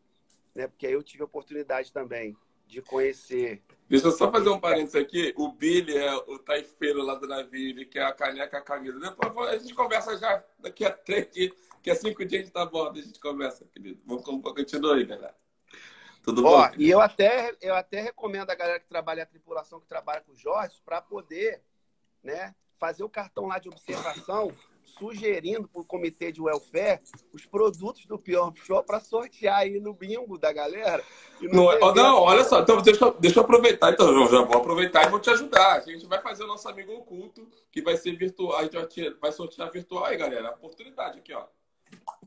né? 0.55 0.67
Porque 0.69 0.87
aí 0.87 0.93
eu 0.93 1.03
tive 1.03 1.23
a 1.23 1.27
oportunidade 1.27 1.93
também 1.93 2.37
de 2.67 2.81
conhecer. 2.83 3.63
Deixa 3.89 4.07
eu 4.07 4.13
só 4.13 4.31
fazer 4.31 4.49
um 4.49 4.59
parênteses 4.59 4.95
aqui. 4.95 5.35
O 5.37 5.53
Billy 5.53 5.97
é 5.97 6.15
o 6.15 6.39
taifeiro 6.39 7.03
lá 7.03 7.15
do 7.15 7.27
navio, 7.27 7.71
ele 7.71 7.85
quer 7.85 8.05
a 8.05 8.13
caneca, 8.13 8.59
a 8.59 8.63
camisa. 8.63 8.99
Depois 8.99 9.51
a 9.51 9.59
gente 9.59 9.75
conversa 9.75 10.17
já 10.17 10.45
daqui 10.59 10.85
a 10.85 10.91
três 10.91 11.31
dias. 11.31 11.53
Daqui 11.77 11.91
a 11.91 11.95
cinco 11.95 12.25
dias 12.25 12.41
a 12.41 12.45
gente 12.45 12.55
tá 12.55 12.65
bom, 12.65 12.91
a 12.91 12.95
gente 12.95 13.21
conversa, 13.21 13.67
querido. 13.67 14.01
Vamos 14.07 14.25
continuar 14.25 14.97
aí, 14.97 15.05
galera. 15.05 15.35
Tudo 16.23 16.45
Ó, 16.47 16.69
bom? 16.69 16.75
E 16.79 16.89
eu 16.89 17.01
até, 17.01 17.55
eu 17.61 17.75
até 17.75 18.01
recomendo 18.01 18.49
a 18.49 18.55
galera 18.55 18.81
que 18.81 18.89
trabalha, 18.89 19.23
a 19.23 19.27
tripulação 19.27 19.79
que 19.79 19.87
trabalha 19.87 20.23
com 20.23 20.33
o 20.33 20.37
Jorge, 20.37 20.81
para 20.83 21.03
poder 21.03 21.63
né, 22.23 22.55
fazer 22.79 23.05
o 23.05 23.09
cartão 23.09 23.47
lá 23.47 23.59
de 23.59 23.69
observação, 23.69 24.53
sugerindo 24.99 25.69
para 25.69 25.81
o 25.81 25.85
comitê 25.85 26.31
de 26.31 26.41
welfare 26.41 27.01
os 27.33 27.45
produtos 27.47 28.07
do 28.07 28.19
Pior 28.19 28.53
Show 28.55 28.83
para 28.83 29.01
sortear 29.01 29.59
aí 29.59 29.81
no 29.81 29.93
bingo 29.93 30.39
da 30.39 30.53
galera. 30.53 31.03
Não, 31.41 31.73
é, 31.73 31.79
não, 31.79 32.21
olha 32.21 32.45
só, 32.45 32.61
então 32.61 32.81
deixa, 32.81 33.11
deixa 33.13 33.41
eu 33.41 33.45
aproveitar, 33.45 33.93
então, 33.93 34.13
João, 34.13 34.29
já 34.29 34.43
vou 34.43 34.57
aproveitar 34.57 35.07
e 35.07 35.11
vou 35.11 35.21
te 35.21 35.31
ajudar. 35.31 35.79
A 35.79 35.81
gente 35.81 36.07
vai 36.07 36.21
fazer 36.21 36.45
o 36.45 36.47
nosso 36.47 36.69
amigo 36.69 36.93
oculto, 36.93 37.47
que 37.73 37.83
vai 37.83 37.97
ser 37.97 38.17
virtual, 38.17 38.57
a 38.57 38.63
gente 38.65 39.11
vai 39.21 39.33
sortear 39.33 39.71
virtual 39.71 40.05
aí, 40.05 40.17
galera. 40.17 40.49
A 40.49 40.53
oportunidade 40.53 41.19
aqui, 41.19 41.33
ó. 41.33 41.45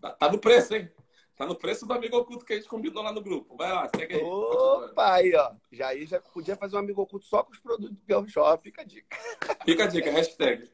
Tá, 0.01 0.11
tá 0.11 0.31
no 0.31 0.37
preço, 0.37 0.75
hein? 0.75 0.89
Tá 1.37 1.45
no 1.45 1.55
preço 1.55 1.85
do 1.85 1.93
amigo 1.93 2.17
oculto 2.17 2.43
que 2.43 2.53
a 2.53 2.55
gente 2.55 2.67
combinou 2.67 3.03
lá 3.03 3.11
no 3.11 3.21
grupo. 3.21 3.55
Vai 3.55 3.71
lá, 3.71 3.87
segue 3.95 4.15
aí. 4.15 4.23
Opa, 4.23 5.13
aí, 5.13 5.35
ó. 5.35 5.53
Já 5.71 5.89
aí 5.89 6.03
já 6.07 6.19
podia 6.19 6.55
fazer 6.55 6.75
um 6.75 6.79
amigo 6.79 6.99
oculto 6.99 7.27
só 7.27 7.43
com 7.43 7.51
os 7.51 7.59
produtos 7.59 7.95
do 7.95 8.01
Pior 8.01 8.27
Shop. 8.27 8.63
Fica 8.63 8.81
a 8.81 8.83
dica. 8.83 9.15
Fica 9.63 9.83
a 9.83 9.87
dica, 9.87 10.09
hashtag. 10.09 10.67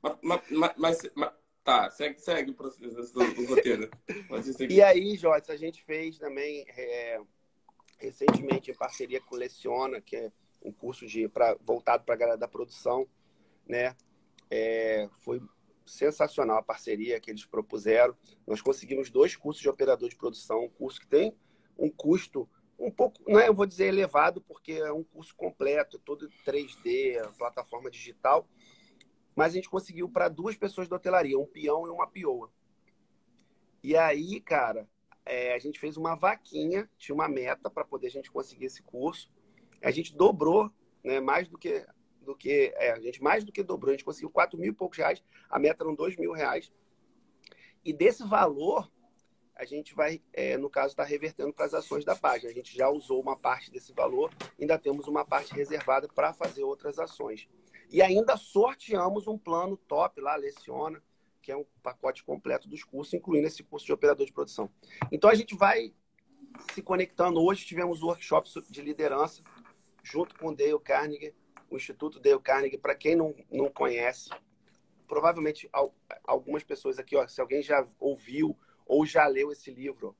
Mas, 0.00 0.40
mas, 0.50 0.72
mas, 0.76 1.10
mas 1.16 1.32
tá, 1.64 1.90
segue, 1.90 2.20
segue 2.20 2.52
o 2.52 2.54
processo 2.54 3.12
do, 3.12 3.46
roteiro. 3.46 3.90
E 4.70 4.80
aí, 4.80 5.16
Jorge, 5.16 5.50
a 5.50 5.56
gente 5.56 5.82
fez 5.82 6.16
também 6.16 6.64
é, 6.68 7.20
recentemente 7.98 8.70
em 8.70 8.74
parceria 8.74 9.20
com 9.20 9.34
o 9.34 9.38
Leciona, 9.38 10.00
que 10.00 10.14
é 10.14 10.30
um 10.62 10.70
curso 10.70 11.04
de, 11.08 11.28
pra, 11.28 11.56
voltado 11.60 12.04
para 12.04 12.14
a 12.14 12.18
galera 12.18 12.38
da 12.38 12.46
produção, 12.46 13.04
né? 13.66 13.96
É, 14.48 15.08
foi 15.18 15.42
sensacional 15.86 16.58
a 16.58 16.62
parceria 16.62 17.20
que 17.20 17.30
eles 17.30 17.44
propuseram. 17.44 18.16
Nós 18.46 18.60
conseguimos 18.60 19.10
dois 19.10 19.36
cursos 19.36 19.62
de 19.62 19.68
operador 19.68 20.08
de 20.08 20.16
produção, 20.16 20.64
um 20.64 20.68
curso 20.68 21.00
que 21.00 21.06
tem 21.06 21.34
um 21.78 21.90
custo 21.90 22.48
um 22.78 22.90
pouco, 22.90 23.22
não 23.26 23.40
é, 23.40 23.48
eu 23.48 23.54
vou 23.54 23.64
dizer 23.64 23.86
elevado, 23.86 24.40
porque 24.42 24.72
é 24.72 24.92
um 24.92 25.02
curso 25.02 25.34
completo, 25.34 25.98
todo 25.98 26.28
3D, 26.46 27.20
plataforma 27.38 27.90
digital, 27.90 28.46
mas 29.34 29.52
a 29.52 29.56
gente 29.56 29.70
conseguiu 29.70 30.08
para 30.08 30.28
duas 30.28 30.56
pessoas 30.56 30.86
da 30.88 30.96
hotelaria, 30.96 31.38
um 31.38 31.46
peão 31.46 31.86
e 31.86 31.90
uma 31.90 32.06
pioa. 32.06 32.50
E 33.82 33.96
aí, 33.96 34.40
cara, 34.40 34.88
é, 35.24 35.54
a 35.54 35.58
gente 35.58 35.78
fez 35.78 35.96
uma 35.96 36.14
vaquinha, 36.14 36.88
tinha 36.98 37.14
uma 37.14 37.28
meta 37.28 37.70
para 37.70 37.84
poder 37.84 38.08
a 38.08 38.10
gente 38.10 38.30
conseguir 38.30 38.66
esse 38.66 38.82
curso. 38.82 39.28
A 39.82 39.90
gente 39.90 40.14
dobrou, 40.14 40.70
né, 41.04 41.20
mais 41.20 41.48
do 41.48 41.58
que 41.58 41.86
do 42.26 42.36
que. 42.36 42.72
É, 42.76 42.92
a 42.92 43.00
gente 43.00 43.22
mais 43.22 43.44
do 43.44 43.52
que 43.52 43.62
dobrou, 43.62 43.90
a 43.90 43.92
gente 43.94 44.04
conseguiu 44.04 44.28
4 44.28 44.58
mil 44.58 44.72
e 44.72 44.74
poucos 44.74 44.98
reais, 44.98 45.22
a 45.48 45.58
meta 45.58 45.84
eram 45.84 45.94
2 45.94 46.16
mil 46.16 46.32
reais. 46.32 46.70
E 47.84 47.92
desse 47.92 48.26
valor, 48.26 48.90
a 49.54 49.64
gente 49.64 49.94
vai, 49.94 50.20
é, 50.32 50.58
no 50.58 50.68
caso, 50.68 50.88
estar 50.88 51.04
tá 51.04 51.08
revertendo 51.08 51.52
para 51.52 51.64
as 51.64 51.72
ações 51.72 52.04
da 52.04 52.14
página. 52.14 52.50
A 52.50 52.54
gente 52.54 52.76
já 52.76 52.90
usou 52.90 53.22
uma 53.22 53.38
parte 53.38 53.70
desse 53.70 53.92
valor, 53.92 54.30
ainda 54.60 54.78
temos 54.78 55.06
uma 55.06 55.24
parte 55.24 55.54
reservada 55.54 56.08
para 56.08 56.34
fazer 56.34 56.64
outras 56.64 56.98
ações. 56.98 57.48
E 57.90 58.02
ainda 58.02 58.36
sorteamos 58.36 59.26
um 59.26 59.38
plano 59.38 59.76
top 59.76 60.20
lá, 60.20 60.34
Leciona, 60.36 61.02
que 61.40 61.52
é 61.52 61.56
um 61.56 61.64
pacote 61.82 62.24
completo 62.24 62.68
dos 62.68 62.82
cursos, 62.82 63.14
incluindo 63.14 63.46
esse 63.46 63.62
curso 63.62 63.86
de 63.86 63.92
operador 63.92 64.26
de 64.26 64.32
produção. 64.32 64.68
Então 65.12 65.30
a 65.30 65.34
gente 65.34 65.54
vai 65.54 65.94
se 66.72 66.82
conectando. 66.82 67.40
Hoje 67.40 67.64
tivemos 67.64 68.02
workshops 68.02 68.54
de 68.68 68.82
liderança 68.82 69.42
junto 70.02 70.38
com 70.38 70.48
o 70.48 70.54
Dale 70.54 70.78
Carnegie, 70.80 71.34
o 71.70 71.76
Instituto 71.76 72.20
Dale 72.20 72.40
Carnegie, 72.40 72.78
para 72.78 72.94
quem 72.94 73.16
não, 73.16 73.34
não 73.50 73.70
conhece, 73.70 74.30
provavelmente 75.06 75.68
algumas 76.24 76.64
pessoas 76.64 76.98
aqui, 76.98 77.16
ó, 77.16 77.26
se 77.26 77.40
alguém 77.40 77.62
já 77.62 77.86
ouviu 77.98 78.56
ou 78.86 79.04
já 79.04 79.26
leu 79.26 79.50
esse 79.50 79.70
livro, 79.70 80.16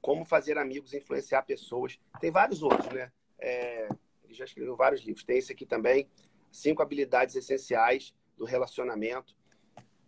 Como 0.00 0.24
Fazer 0.24 0.58
Amigos 0.58 0.92
e 0.92 0.98
Influenciar 0.98 1.42
Pessoas, 1.42 1.98
tem 2.20 2.30
vários 2.30 2.62
outros, 2.62 2.88
né? 2.92 3.12
É, 3.38 3.88
ele 4.24 4.34
já 4.34 4.44
escreveu 4.44 4.76
vários 4.76 5.00
livros. 5.02 5.24
Tem 5.24 5.38
esse 5.38 5.52
aqui 5.52 5.66
também, 5.66 6.08
Cinco 6.50 6.82
Habilidades 6.82 7.34
Essenciais 7.34 8.14
do 8.36 8.44
Relacionamento. 8.44 9.34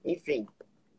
Enfim, 0.05 0.47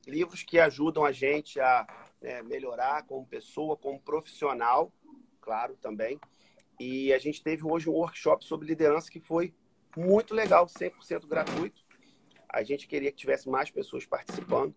livros 0.07 0.43
que 0.43 0.59
ajudam 0.59 1.05
a 1.05 1.11
gente 1.11 1.59
a 1.59 1.87
é, 2.21 2.41
melhorar 2.41 3.05
como 3.05 3.25
pessoa, 3.25 3.77
como 3.77 3.99
profissional, 3.99 4.91
claro, 5.39 5.75
também. 5.77 6.19
E 6.79 7.13
a 7.13 7.19
gente 7.19 7.43
teve 7.43 7.63
hoje 7.65 7.89
um 7.89 7.93
workshop 7.93 8.43
sobre 8.43 8.67
liderança 8.67 9.11
que 9.11 9.19
foi 9.19 9.53
muito 9.95 10.33
legal, 10.33 10.65
100% 10.65 11.27
gratuito. 11.27 11.81
A 12.49 12.63
gente 12.63 12.87
queria 12.87 13.11
que 13.11 13.17
tivesse 13.17 13.49
mais 13.49 13.71
pessoas 13.71 14.05
participando, 14.05 14.75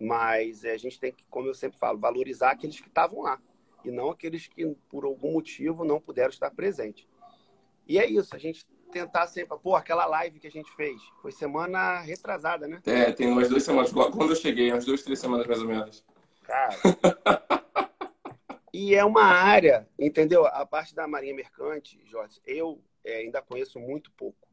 mas 0.00 0.64
a 0.64 0.76
gente 0.76 1.00
tem 1.00 1.12
que, 1.12 1.24
como 1.30 1.48
eu 1.48 1.54
sempre 1.54 1.78
falo, 1.78 1.98
valorizar 1.98 2.50
aqueles 2.50 2.80
que 2.80 2.88
estavam 2.88 3.22
lá 3.22 3.40
e 3.84 3.90
não 3.90 4.10
aqueles 4.10 4.46
que, 4.46 4.66
por 4.88 5.04
algum 5.04 5.32
motivo, 5.32 5.84
não 5.84 6.00
puderam 6.00 6.30
estar 6.30 6.50
presentes. 6.50 7.06
E 7.86 7.98
é 7.98 8.06
isso, 8.06 8.34
a 8.34 8.38
gente 8.38 8.66
tentar 8.90 9.26
sempre. 9.26 9.56
Pô, 9.58 9.74
aquela 9.74 10.06
live 10.06 10.38
que 10.38 10.46
a 10.46 10.50
gente 10.50 10.70
fez 10.74 11.00
foi 11.22 11.32
semana 11.32 12.00
retrasada, 12.00 12.66
né? 12.66 12.80
É, 12.84 13.12
tem 13.12 13.28
umas 13.28 13.48
duas 13.48 13.62
semanas. 13.62 13.92
Quando 13.92 14.30
eu 14.30 14.36
cheguei, 14.36 14.72
umas 14.72 14.84
duas, 14.84 15.02
três 15.02 15.18
semanas 15.18 15.46
mais 15.46 15.60
ou 15.60 15.68
menos. 15.68 16.04
Cara. 16.42 16.74
e 18.72 18.94
é 18.94 19.04
uma 19.04 19.24
área, 19.24 19.88
entendeu? 19.98 20.46
A 20.46 20.66
parte 20.66 20.94
da 20.94 21.06
Marinha 21.06 21.34
Mercante, 21.34 22.00
Jorge, 22.06 22.40
eu 22.46 22.82
é, 23.08 23.16
ainda 23.18 23.40
conheço 23.40 23.78
muito 23.80 24.10
pouco. 24.12 24.46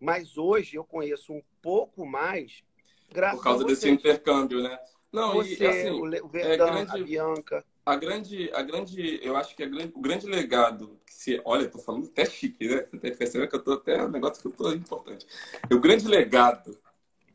Mas 0.00 0.36
hoje 0.36 0.76
eu 0.76 0.84
conheço 0.84 1.32
um 1.32 1.42
pouco 1.62 2.04
mais 2.04 2.62
graças 3.10 3.38
Por 3.38 3.44
causa 3.44 3.64
desse 3.64 3.88
intercâmbio, 3.88 4.62
né? 4.62 4.78
Não, 5.12 5.34
você, 5.34 5.62
e 5.62 5.66
assim, 5.66 5.90
o 5.90 6.12
é 6.12 6.20
Verdão, 6.22 6.66
é 6.66 6.84
grande, 6.84 6.90
a 6.90 7.04
Bianca. 7.04 7.64
A 7.86 7.96
grande, 7.96 8.50
a 8.52 8.62
grande, 8.62 9.20
eu 9.22 9.36
acho 9.36 9.54
que 9.54 9.62
a 9.62 9.66
grande, 9.66 9.92
o 9.94 10.00
grande 10.00 10.26
legado, 10.26 10.98
que 11.06 11.14
se, 11.14 11.40
olha, 11.44 11.68
tô 11.68 11.78
falando 11.78 12.06
até 12.06 12.24
chique, 12.24 12.66
né? 12.66 12.82
Você 12.82 12.98
tá 12.98 13.16
percebendo 13.16 13.48
que 13.48 13.54
eu 13.54 13.62
tô 13.62 13.74
até 13.74 14.02
um 14.02 14.08
negócio 14.08 14.42
que 14.42 14.48
eu 14.48 14.52
tô 14.52 14.72
importante. 14.72 15.24
O 15.70 15.78
grande 15.78 16.08
legado, 16.08 16.76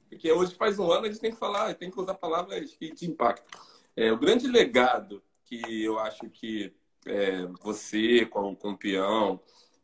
porque 0.09 0.29
hoje 0.29 0.55
faz 0.55 0.77
um 0.77 0.91
ano 0.91 1.05
a 1.05 1.09
gente 1.09 1.21
tem 1.21 1.31
que 1.31 1.37
falar, 1.37 1.73
tem 1.75 1.89
que 1.89 1.99
usar 1.99 2.15
palavras 2.15 2.77
de 2.77 3.09
impacto. 3.09 3.47
É, 3.95 4.11
o 4.11 4.17
grande 4.17 4.47
legado 4.47 5.23
que 5.45 5.83
eu 5.83 5.97
acho 5.99 6.29
que 6.29 6.73
é, 7.05 7.45
você, 7.61 8.25
com 8.25 8.51
o 8.51 8.55
campeão, 8.55 9.39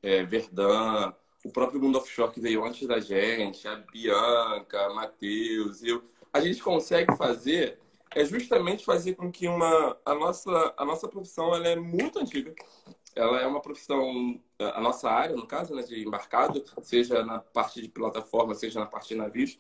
é, 0.06 0.24
Verdun, 0.24 1.12
o 1.44 1.52
próprio 1.52 1.82
Mundo 1.82 1.98
Offshore 1.98 2.32
que 2.32 2.40
veio 2.40 2.64
antes 2.64 2.88
da 2.88 3.00
gente, 3.00 3.68
a 3.68 3.76
Bianca, 3.76 4.90
Matheus, 4.94 5.84
eu, 5.84 6.04
a 6.32 6.40
gente 6.40 6.62
consegue 6.62 7.16
fazer 7.18 7.80
é 8.14 8.24
justamente 8.24 8.86
fazer 8.86 9.16
com 9.16 9.30
que 9.30 9.48
uma, 9.48 9.98
a, 10.06 10.16
nossa, 10.16 10.74
a 10.78 10.86
nossa 10.86 11.08
profissão 11.08 11.54
ela 11.54 11.68
é 11.68 11.76
muito 11.76 12.18
antiga. 12.18 12.56
Ela 13.14 13.42
é 13.42 13.48
uma 13.48 13.62
profissão, 13.62 14.40
a 14.58 14.80
nossa 14.80 15.10
área, 15.10 15.36
no 15.36 15.46
caso, 15.46 15.76
né, 15.76 15.84
de 15.84 16.02
embarcado, 16.02 16.64
seja 16.82 17.26
na 17.26 17.40
parte 17.40 17.82
de 17.82 17.90
plataforma, 17.90 18.56
seja 18.56 18.80
na 18.80 18.86
parte 18.86 19.10
de 19.10 19.16
navios. 19.16 19.58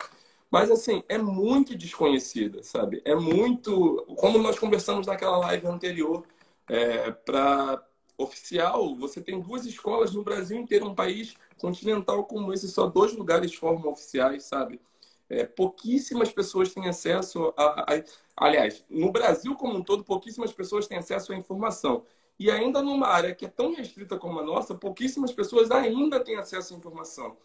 Mas, 0.50 0.72
assim, 0.72 1.04
é 1.10 1.18
muito 1.18 1.76
desconhecida, 1.76 2.64
sabe? 2.64 3.02
É 3.04 3.14
muito. 3.14 4.06
Como 4.18 4.38
nós 4.38 4.58
conversamos 4.58 5.08
naquela 5.08 5.38
live 5.38 5.68
anterior, 5.68 6.24
é, 6.70 7.12
para 7.12 7.86
oficial, 8.18 8.96
você 8.96 9.22
tem 9.22 9.40
duas 9.40 9.66
escolas 9.66 10.14
no 10.14 10.24
Brasil 10.24 10.58
inteiro, 10.58 10.88
um 10.88 10.96
país 10.96 11.36
continental 11.58 12.24
como 12.26 12.54
esse, 12.54 12.68
só 12.68 12.88
dois 12.88 13.14
lugares 13.14 13.54
formam 13.54 13.92
oficiais, 13.92 14.44
sabe? 14.44 14.80
É, 15.28 15.46
pouquíssimas 15.46 16.32
pessoas 16.32 16.74
têm 16.74 16.88
acesso 16.88 17.52
a, 17.58 17.94
a, 17.94 18.04
Aliás, 18.38 18.84
no 18.90 19.12
Brasil 19.12 19.56
como 19.56 19.78
um 19.78 19.84
todo, 19.84 20.04
pouquíssimas 20.04 20.52
pessoas 20.52 20.88
têm 20.88 20.98
acesso 20.98 21.32
à 21.32 21.36
informação. 21.36 22.06
E 22.38 22.52
ainda 22.52 22.82
numa 22.82 23.08
área 23.08 23.34
que 23.34 23.46
é 23.46 23.48
tão 23.48 23.74
restrita 23.74 24.18
como 24.18 24.40
a 24.40 24.44
nossa, 24.44 24.76
pouquíssimas 24.76 25.32
pessoas 25.32 25.72
ainda 25.72 26.20
têm 26.20 26.36
acesso 26.36 26.74
à 26.74 26.78
informação. 26.78 27.38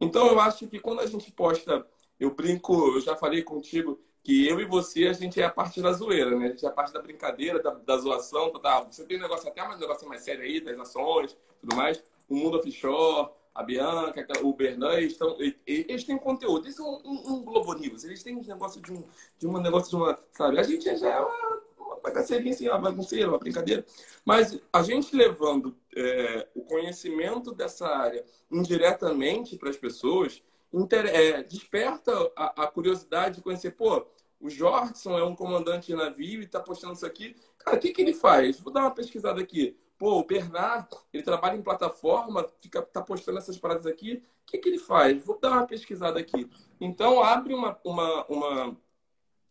Então, 0.00 0.26
eu 0.28 0.40
acho 0.40 0.66
que 0.66 0.80
quando 0.80 1.00
a 1.00 1.06
gente 1.06 1.30
posta, 1.32 1.86
eu 2.18 2.34
brinco, 2.34 2.96
eu 2.96 3.00
já 3.00 3.14
falei 3.14 3.42
contigo, 3.42 4.00
que 4.28 4.46
eu 4.46 4.60
e 4.60 4.66
você, 4.66 5.06
a 5.06 5.14
gente 5.14 5.40
é 5.40 5.44
a 5.46 5.50
parte 5.50 5.80
da 5.80 5.90
zoeira, 5.90 6.36
né? 6.36 6.48
A 6.48 6.48
gente 6.50 6.66
é 6.66 6.68
a 6.68 6.70
parte 6.70 6.92
da 6.92 7.00
brincadeira, 7.00 7.62
da, 7.62 7.70
da 7.70 7.96
zoação. 7.96 8.52
Tá, 8.60 8.80
você 8.80 9.02
tem 9.06 9.16
um 9.16 9.22
negócio 9.22 9.48
até 9.48 9.62
mais 9.62 9.78
um 9.78 9.80
negócio 9.80 10.06
mais 10.06 10.20
sério 10.20 10.42
aí, 10.42 10.60
das 10.60 10.78
ações, 10.78 11.34
tudo 11.62 11.74
mais. 11.74 12.04
O 12.28 12.36
mundo 12.36 12.58
offshore, 12.58 13.30
a 13.54 13.62
Bianca, 13.62 14.26
o 14.42 14.52
Bernan, 14.52 14.98
eles, 14.98 15.12
estão, 15.12 15.34
eles 15.66 16.04
têm 16.04 16.18
conteúdo. 16.18 16.66
Eles 16.66 16.76
são 16.76 17.00
um, 17.06 17.36
um 17.36 17.42
Globo 17.42 17.72
News. 17.72 18.04
Eles 18.04 18.22
têm 18.22 18.36
um 18.36 18.44
negócio 18.44 18.82
de 18.82 18.92
um, 18.92 19.02
de 19.38 19.46
um 19.46 19.58
negócio 19.62 19.88
de 19.88 19.96
uma, 19.96 20.18
sabe? 20.32 20.60
A 20.60 20.62
gente 20.62 20.94
já 20.94 21.08
é 21.08 21.20
uma, 21.20 21.62
uma 21.78 21.96
bagaceirinha 22.00 22.52
assim, 22.52 22.68
uma 22.68 22.76
bagunceira, 22.76 23.30
uma 23.30 23.38
brincadeira. 23.38 23.82
Mas 24.26 24.60
a 24.70 24.82
gente 24.82 25.16
levando 25.16 25.74
é, 25.96 26.46
o 26.54 26.60
conhecimento 26.64 27.54
dessa 27.54 27.88
área 27.88 28.22
indiretamente 28.50 29.56
para 29.56 29.70
as 29.70 29.76
pessoas, 29.78 30.42
inter, 30.72 31.06
é, 31.06 31.42
desperta 31.42 32.12
a, 32.36 32.64
a 32.64 32.66
curiosidade 32.66 33.36
de 33.36 33.42
conhecer, 33.42 33.72
pô, 33.72 34.06
o 34.40 34.48
Jorgson 34.48 35.18
é 35.18 35.24
um 35.24 35.34
comandante 35.34 35.88
de 35.88 35.94
navio 35.96 36.40
e 36.40 36.44
está 36.44 36.60
postando 36.60 36.94
isso 36.94 37.06
aqui. 37.06 37.36
Cara, 37.58 37.76
o 37.76 37.80
que, 37.80 37.92
que 37.92 38.00
ele 38.00 38.14
faz? 38.14 38.60
Vou 38.60 38.72
dar 38.72 38.82
uma 38.82 38.90
pesquisada 38.90 39.40
aqui. 39.40 39.76
Pô, 39.98 40.20
o 40.20 40.24
Bernard, 40.24 40.88
ele 41.12 41.24
trabalha 41.24 41.56
em 41.56 41.62
plataforma, 41.62 42.46
fica, 42.60 42.80
tá 42.82 43.02
postando 43.02 43.38
essas 43.38 43.58
paradas 43.58 43.84
aqui. 43.84 44.22
O 44.42 44.50
que, 44.50 44.58
que 44.58 44.68
ele 44.68 44.78
faz? 44.78 45.24
Vou 45.24 45.38
dar 45.40 45.50
uma 45.50 45.66
pesquisada 45.66 46.20
aqui. 46.20 46.48
Então, 46.80 47.20
abre 47.20 47.52
uma, 47.52 47.76
uma, 47.84 48.24
uma, 48.26 48.76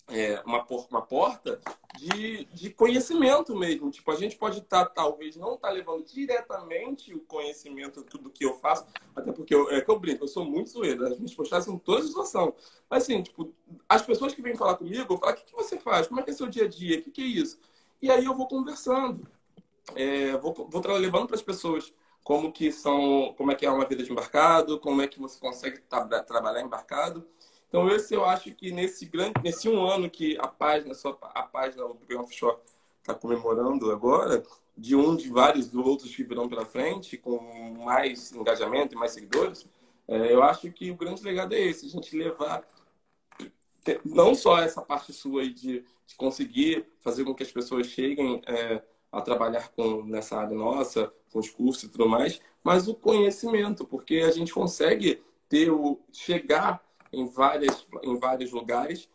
é, 0.09 0.41
uma, 0.45 0.65
uma 0.89 1.01
porta 1.01 1.59
de, 1.97 2.45
de 2.45 2.69
conhecimento 2.69 3.55
mesmo. 3.55 3.91
Tipo, 3.91 4.11
a 4.11 4.15
gente 4.15 4.35
pode 4.35 4.59
estar, 4.59 4.85
tá, 4.85 4.91
talvez, 4.91 5.35
não 5.35 5.55
estar 5.55 5.67
tá 5.67 5.73
levando 5.73 6.05
diretamente 6.05 7.13
o 7.13 7.19
conhecimento, 7.21 8.03
tudo 8.03 8.29
que 8.29 8.45
eu 8.45 8.53
faço, 8.55 8.85
até 9.15 9.31
porque 9.31 9.53
eu, 9.53 9.69
é 9.71 9.81
que 9.81 9.89
eu 9.89 9.99
brinco, 9.99 10.23
eu 10.23 10.27
sou 10.27 10.45
muito 10.45 10.69
zoeiro, 10.69 11.05
as 11.05 11.17
minhas 11.17 11.33
postagens 11.33 11.65
são 11.65 11.77
todas 11.77 12.07
situação. 12.07 12.53
Mas, 12.89 13.03
assim, 13.03 13.21
tipo, 13.21 13.53
as 13.87 14.01
pessoas 14.01 14.33
que 14.33 14.41
vêm 14.41 14.55
falar 14.55 14.75
comigo, 14.75 15.13
eu 15.13 15.17
falo, 15.17 15.33
o 15.33 15.35
que, 15.35 15.45
que 15.45 15.55
você 15.55 15.77
faz? 15.77 16.07
Como 16.07 16.19
é 16.19 16.23
que 16.23 16.31
é 16.31 16.33
seu 16.33 16.47
dia 16.47 16.65
a 16.65 16.67
dia? 16.67 16.99
O 16.99 17.01
que, 17.01 17.11
que 17.11 17.21
é 17.21 17.25
isso? 17.25 17.59
E 18.01 18.09
aí 18.09 18.25
eu 18.25 18.35
vou 18.35 18.47
conversando. 18.47 19.27
É, 19.95 20.35
vou, 20.37 20.53
vou 20.53 20.81
levando 20.97 21.27
para 21.27 21.35
as 21.35 21.41
pessoas 21.41 21.93
como 22.23 22.51
que 22.51 22.71
são, 22.73 23.33
como 23.37 23.51
é 23.51 23.55
que 23.55 23.65
é 23.65 23.71
uma 23.71 23.85
vida 23.85 24.03
de 24.03 24.11
embarcado, 24.11 24.79
como 24.79 25.01
é 25.01 25.07
que 25.07 25.17
você 25.17 25.39
consegue 25.39 25.79
tra 25.79 26.05
trabalhar 26.23 26.61
embarcado. 26.61 27.25
Então, 27.67 27.89
esse 27.89 28.13
eu 28.13 28.23
acho 28.23 28.53
que 28.53 28.71
nesse 28.71 29.05
grande, 29.05 29.33
nesse 29.43 29.67
um 29.67 29.85
ano 29.85 30.09
que 30.09 30.37
a 30.39 30.47
página, 30.47 30.93
só 30.93 31.17
a 31.21 31.43
página 31.43 31.83
do 31.87 32.05
Bem 32.07 32.17
Offshore 32.17 32.57
está 33.01 33.13
comemorando 33.13 33.91
agora, 33.91 34.43
de 34.77 34.95
um 34.95 35.15
de 35.15 35.29
vários 35.29 35.73
outros 35.73 36.15
que 36.15 36.23
virão 36.23 36.47
pela 36.47 36.65
frente, 36.65 37.17
com 37.17 37.39
mais 37.83 38.31
engajamento 38.31 38.95
e 38.95 38.97
mais 38.97 39.11
seguidores, 39.11 39.65
é, 40.07 40.33
eu 40.33 40.41
acho 40.43 40.71
que 40.71 40.91
o 40.91 40.95
grande 40.95 41.23
legado 41.23 41.53
é 41.53 41.59
esse, 41.59 41.85
a 41.85 41.89
gente 41.89 42.15
levar 42.15 42.65
não 44.03 44.35
só 44.35 44.59
essa 44.59 44.81
parte 44.81 45.13
sua 45.13 45.47
de, 45.47 45.83
de 46.05 46.15
conseguir 46.15 46.85
fazer 46.99 47.23
com 47.23 47.33
que 47.33 47.43
as 47.43 47.51
pessoas 47.51 47.87
cheguem 47.87 48.41
é, 48.45 48.81
a 49.11 49.21
trabalhar 49.21 49.69
com 49.69 50.03
nessa 50.03 50.37
área 50.37 50.55
nossa, 50.55 51.11
com 51.31 51.39
os 51.39 51.49
cursos 51.49 51.83
e 51.83 51.89
tudo 51.89 52.07
mais, 52.07 52.41
mas 52.63 52.87
o 52.87 52.95
conhecimento, 52.95 53.85
porque 53.85 54.17
a 54.17 54.31
gente 54.31 54.53
consegue 54.53 55.21
ter 55.47 55.71
o 55.71 55.99
chegar 56.11 56.85
em, 57.11 57.27
várias, 57.27 57.87
em 58.03 58.17
vários 58.17 58.51
lugares 58.51 59.09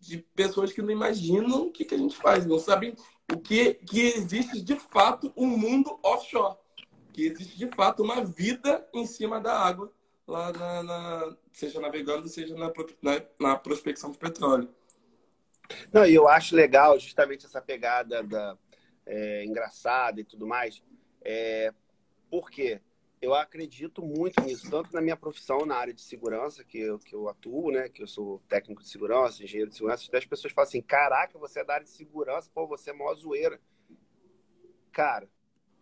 de 0.00 0.18
pessoas 0.18 0.72
que 0.72 0.82
não 0.82 0.90
imaginam 0.90 1.66
o 1.66 1.72
que, 1.72 1.84
que 1.84 1.94
a 1.94 1.98
gente 1.98 2.16
faz, 2.16 2.46
não 2.46 2.58
sabem 2.58 2.94
o 3.32 3.38
que, 3.38 3.74
que 3.74 4.00
existe 4.00 4.60
de 4.60 4.76
fato 4.76 5.32
um 5.36 5.46
mundo 5.46 5.98
offshore, 6.02 6.56
que 7.12 7.26
existe 7.26 7.58
de 7.58 7.66
fato 7.68 8.02
uma 8.02 8.24
vida 8.24 8.88
em 8.94 9.06
cima 9.06 9.40
da 9.40 9.58
água, 9.58 9.92
lá 10.26 10.52
na, 10.52 10.82
na 10.82 11.36
seja 11.52 11.80
navegando, 11.80 12.28
seja 12.28 12.54
na, 12.54 12.72
na, 13.02 13.22
na, 13.40 13.56
prospecção 13.56 14.10
de 14.10 14.18
petróleo. 14.18 14.68
Não, 15.92 16.06
e 16.06 16.14
eu 16.14 16.28
acho 16.28 16.54
legal 16.54 16.98
justamente 16.98 17.44
essa 17.44 17.60
pegada 17.60 18.22
da 18.22 18.56
é, 19.04 19.44
engraçada 19.44 20.20
e 20.20 20.24
tudo 20.24 20.46
mais, 20.46 20.82
é, 21.22 21.72
porque 22.30 22.80
eu 23.20 23.34
acredito 23.34 24.02
muito 24.02 24.40
nisso, 24.42 24.70
tanto 24.70 24.92
na 24.92 25.00
minha 25.00 25.16
profissão, 25.16 25.66
na 25.66 25.76
área 25.76 25.92
de 25.92 26.00
segurança, 26.00 26.62
que 26.62 26.78
eu, 26.78 26.98
que 26.98 27.14
eu 27.14 27.28
atuo, 27.28 27.72
né? 27.72 27.88
Que 27.88 28.02
eu 28.02 28.06
sou 28.06 28.40
técnico 28.48 28.82
de 28.82 28.88
segurança, 28.88 29.42
engenheiro 29.42 29.70
de 29.70 29.76
segurança. 29.76 30.04
Até 30.06 30.18
as 30.18 30.26
pessoas 30.26 30.52
falam 30.52 30.68
assim: 30.68 30.80
caraca, 30.80 31.38
você 31.38 31.60
é 31.60 31.64
da 31.64 31.74
área 31.74 31.84
de 31.84 31.90
segurança, 31.90 32.50
pô, 32.54 32.66
você 32.66 32.90
é 32.90 32.92
mó 32.92 33.12
zoeira. 33.14 33.60
Cara, 34.92 35.28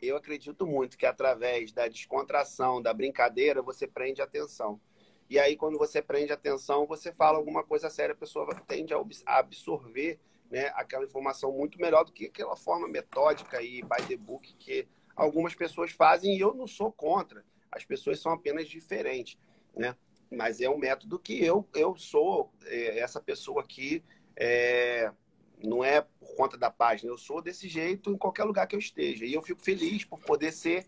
eu 0.01 0.17
acredito 0.17 0.67
muito 0.67 0.97
que 0.97 1.07
através 1.07 1.73
da 1.73 1.89
descontração, 1.89 2.81
da 2.81 2.95
brincadeira, 2.95 3.61
você 3.63 3.87
prende 3.87 4.23
atenção. 4.23 4.81
E 5.29 5.39
aí, 5.39 5.57
quando 5.57 5.77
você 5.77 6.01
prende 6.01 6.33
atenção, 6.33 6.87
você 6.87 7.13
fala 7.13 7.37
alguma 7.37 7.65
coisa 7.65 7.91
séria, 7.91 8.13
a 8.13 8.17
pessoa 8.17 8.47
tende 8.67 8.95
a 8.95 9.39
absorver 9.39 10.21
né, 10.51 10.71
aquela 10.75 11.05
informação 11.05 11.53
muito 11.53 11.79
melhor 11.81 12.05
do 12.05 12.13
que 12.13 12.27
aquela 12.27 12.57
forma 12.57 12.89
metódica 12.89 13.61
e 13.61 13.83
by 13.83 14.07
the 14.07 14.17
book 14.17 14.55
que 14.55 14.89
algumas 15.17 15.55
pessoas 15.55 15.91
fazem 15.91 16.37
e 16.37 16.41
eu 16.41 16.55
não 16.55 16.67
sou 16.67 16.93
contra. 16.93 17.45
As 17.73 17.85
pessoas 17.85 18.21
são 18.21 18.33
apenas 18.33 18.69
diferentes, 18.69 19.39
né? 19.75 19.97
Mas 20.31 20.61
é 20.61 20.69
um 20.69 20.79
método 20.79 21.19
que 21.19 21.43
eu, 21.43 21.67
eu 21.75 21.97
sou 21.97 22.53
é, 22.65 22.99
essa 22.99 23.21
pessoa 23.21 23.63
aqui, 23.63 24.05
é, 24.37 25.11
não 25.63 25.83
é 25.83 26.01
por 26.01 26.35
conta 26.37 26.59
da 26.59 26.71
página, 26.71 27.11
eu 27.11 27.19
sou 27.19 27.41
desse 27.41 27.69
jeito 27.69 28.11
em 28.11 28.19
qualquer 28.19 28.45
lugar 28.45 28.67
que 28.67 28.75
eu 28.75 28.81
esteja. 28.81 29.25
E 29.25 29.33
eu 29.33 29.43
fico 29.43 29.63
feliz 29.63 30.05
por 30.05 30.19
poder 30.21 30.53
ser. 30.53 30.87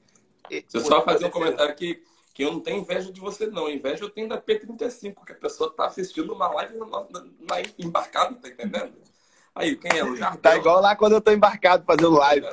Deixa 0.48 0.66
eu 0.74 0.80
só 0.80 1.04
fazer 1.04 1.26
um 1.26 1.30
comentário 1.30 1.70
aqui, 1.70 2.02
que 2.34 2.44
eu 2.44 2.52
não 2.52 2.60
tenho 2.60 2.78
inveja 2.78 3.12
de 3.12 3.20
você, 3.20 3.46
não. 3.46 3.70
Inveja 3.70 4.04
eu 4.04 4.10
tenho 4.10 4.28
da 4.28 4.40
P35, 4.40 5.24
que 5.24 5.32
a 5.32 5.36
pessoa 5.36 5.70
está 5.70 5.86
assistindo 5.86 6.32
uma 6.32 6.48
live 6.48 6.76
na, 6.76 6.86
na, 6.86 7.20
na 7.22 7.62
embarcado, 7.78 8.36
tá 8.36 8.48
entendendo? 8.48 8.94
Aí, 9.54 9.76
quem 9.76 9.98
é? 9.98 10.04
O 10.04 10.14
Jardel? 10.14 10.40
Tá 10.40 10.56
igual 10.56 10.80
lá 10.80 10.94
quando 10.94 11.14
eu 11.14 11.20
tô 11.20 11.32
embarcado 11.32 11.84
fazendo 11.84 12.12
live. 12.12 12.46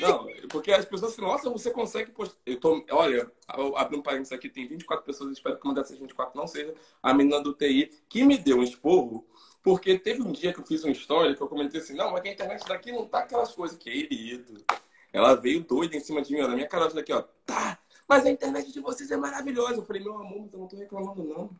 Não, 0.00 0.26
porque 0.54 0.70
as 0.70 0.84
pessoas 0.84 1.12
assim, 1.14 1.20
nossa, 1.20 1.50
você 1.50 1.68
consegue 1.68 2.12
postar. 2.12 2.38
Eu 2.46 2.60
tô, 2.60 2.86
olha, 2.92 3.28
abri 3.74 3.96
um 3.96 4.02
parênteses 4.02 4.32
aqui, 4.32 4.48
tem 4.48 4.68
24 4.68 5.04
pessoas, 5.04 5.32
espero 5.32 5.58
que 5.58 5.66
uma 5.66 5.74
dessas 5.74 5.98
24 5.98 6.38
não 6.38 6.46
seja 6.46 6.72
a 7.02 7.12
menina 7.12 7.42
do 7.42 7.52
TI, 7.52 7.90
que 8.08 8.22
me 8.22 8.38
deu 8.38 8.58
um 8.58 8.62
esporro, 8.62 9.26
porque 9.64 9.98
teve 9.98 10.22
um 10.22 10.30
dia 10.30 10.52
que 10.52 10.60
eu 10.60 10.64
fiz 10.64 10.84
uma 10.84 10.92
história 10.92 11.34
que 11.34 11.42
eu 11.42 11.48
comentei 11.48 11.80
assim, 11.80 11.96
não, 11.96 12.12
mas 12.12 12.22
que 12.22 12.28
a 12.28 12.32
internet 12.32 12.64
daqui 12.68 12.92
não 12.92 13.04
tá 13.04 13.18
aquelas 13.18 13.52
coisas, 13.52 13.76
querido. 13.76 14.64
Ela 15.12 15.34
veio 15.34 15.64
doida 15.64 15.96
em 15.96 16.00
cima 16.00 16.22
de 16.22 16.32
mim, 16.32 16.42
na 16.42 16.54
minha 16.54 16.68
cara 16.68 16.88
daqui, 16.88 17.12
ó, 17.12 17.24
tá, 17.44 17.76
mas 18.08 18.24
a 18.24 18.30
internet 18.30 18.70
de 18.70 18.78
vocês 18.78 19.10
é 19.10 19.16
maravilhosa. 19.16 19.74
Eu 19.74 19.84
falei, 19.84 20.04
meu 20.04 20.16
amor, 20.16 20.48
eu 20.52 20.58
não 20.60 20.68
tô 20.68 20.76
reclamando, 20.76 21.24
não. 21.24 21.50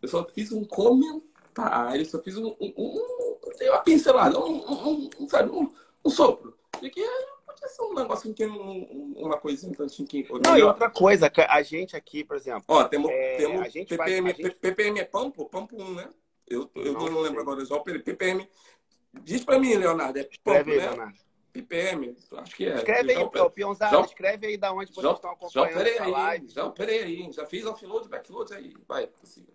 Eu 0.00 0.08
só 0.08 0.24
fiz 0.24 0.52
um 0.52 0.64
comentário 0.64 2.06
só 2.06 2.22
fiz 2.22 2.36
um, 2.36 2.54
um, 2.60 2.72
um, 2.78 3.38
uma 3.62 3.78
pincelada, 3.80 4.38
um, 4.38 5.10
um, 5.18 5.28
sabe, 5.28 5.50
um, 5.50 5.68
um 6.04 6.10
sopro. 6.10 6.56
De 6.80 6.88
que 6.88 7.04
ser 7.68 7.82
um 7.82 7.94
negócio 7.94 8.32
que 8.34 8.46
um, 8.46 9.12
uma 9.16 9.36
coisinha 9.38 9.74
tantinho 9.74 10.08
que. 10.08 10.26
Não, 10.44 10.56
e 10.56 10.62
outra 10.62 10.90
coisa, 10.90 11.30
a 11.48 11.62
gente 11.62 11.96
aqui, 11.96 12.24
por 12.24 12.36
exemplo. 12.36 12.64
Ó, 12.68 12.84
temos, 12.84 13.10
é, 13.10 13.36
temos 13.36 13.60
a 13.60 13.68
gente 13.68 13.88
PPM, 13.88 14.32
faz, 14.32 14.40
a 14.40 14.48
gente... 14.48 14.56
PPM 14.56 15.00
é 15.00 15.04
Pampo? 15.04 15.46
Pampo 15.46 15.80
1, 15.80 15.94
né? 15.94 16.08
Eu, 16.48 16.70
eu 16.74 16.92
não, 16.92 17.06
não 17.06 17.20
lembro 17.20 17.40
agora 17.40 17.64
já 17.64 17.76
o 17.76 17.82
PPM. 17.82 18.48
Diz 19.22 19.44
pra 19.44 19.58
mim, 19.58 19.74
Leonardo, 19.74 20.18
é 20.18 20.28
Pampo, 20.42 20.70
aí, 20.70 20.76
né? 20.76 20.86
Leonardo. 20.86 21.18
PPM, 21.52 22.16
acho 22.38 22.56
que 22.56 22.66
é. 22.66 22.76
Escreve 22.76 23.12
aí, 23.12 23.28
já, 23.34 23.50
Peãozada, 23.50 23.96
já, 23.96 24.04
escreve 24.04 24.46
aí 24.46 24.56
da 24.56 24.72
onde 24.72 24.92
vocês 24.92 25.04
já, 25.04 25.12
estão 25.12 25.30
acompanhando 25.32 25.72
já 25.72 25.80
operei 25.80 25.98
aí, 25.98 26.10
live. 26.10 26.48
Já 26.48 26.64
operei 26.64 27.02
aí, 27.02 27.32
já 27.32 27.44
fiz 27.44 27.66
offload, 27.66 28.08
backload 28.08 28.54
aí, 28.54 28.72
vai, 28.86 29.06
consiga. 29.08 29.49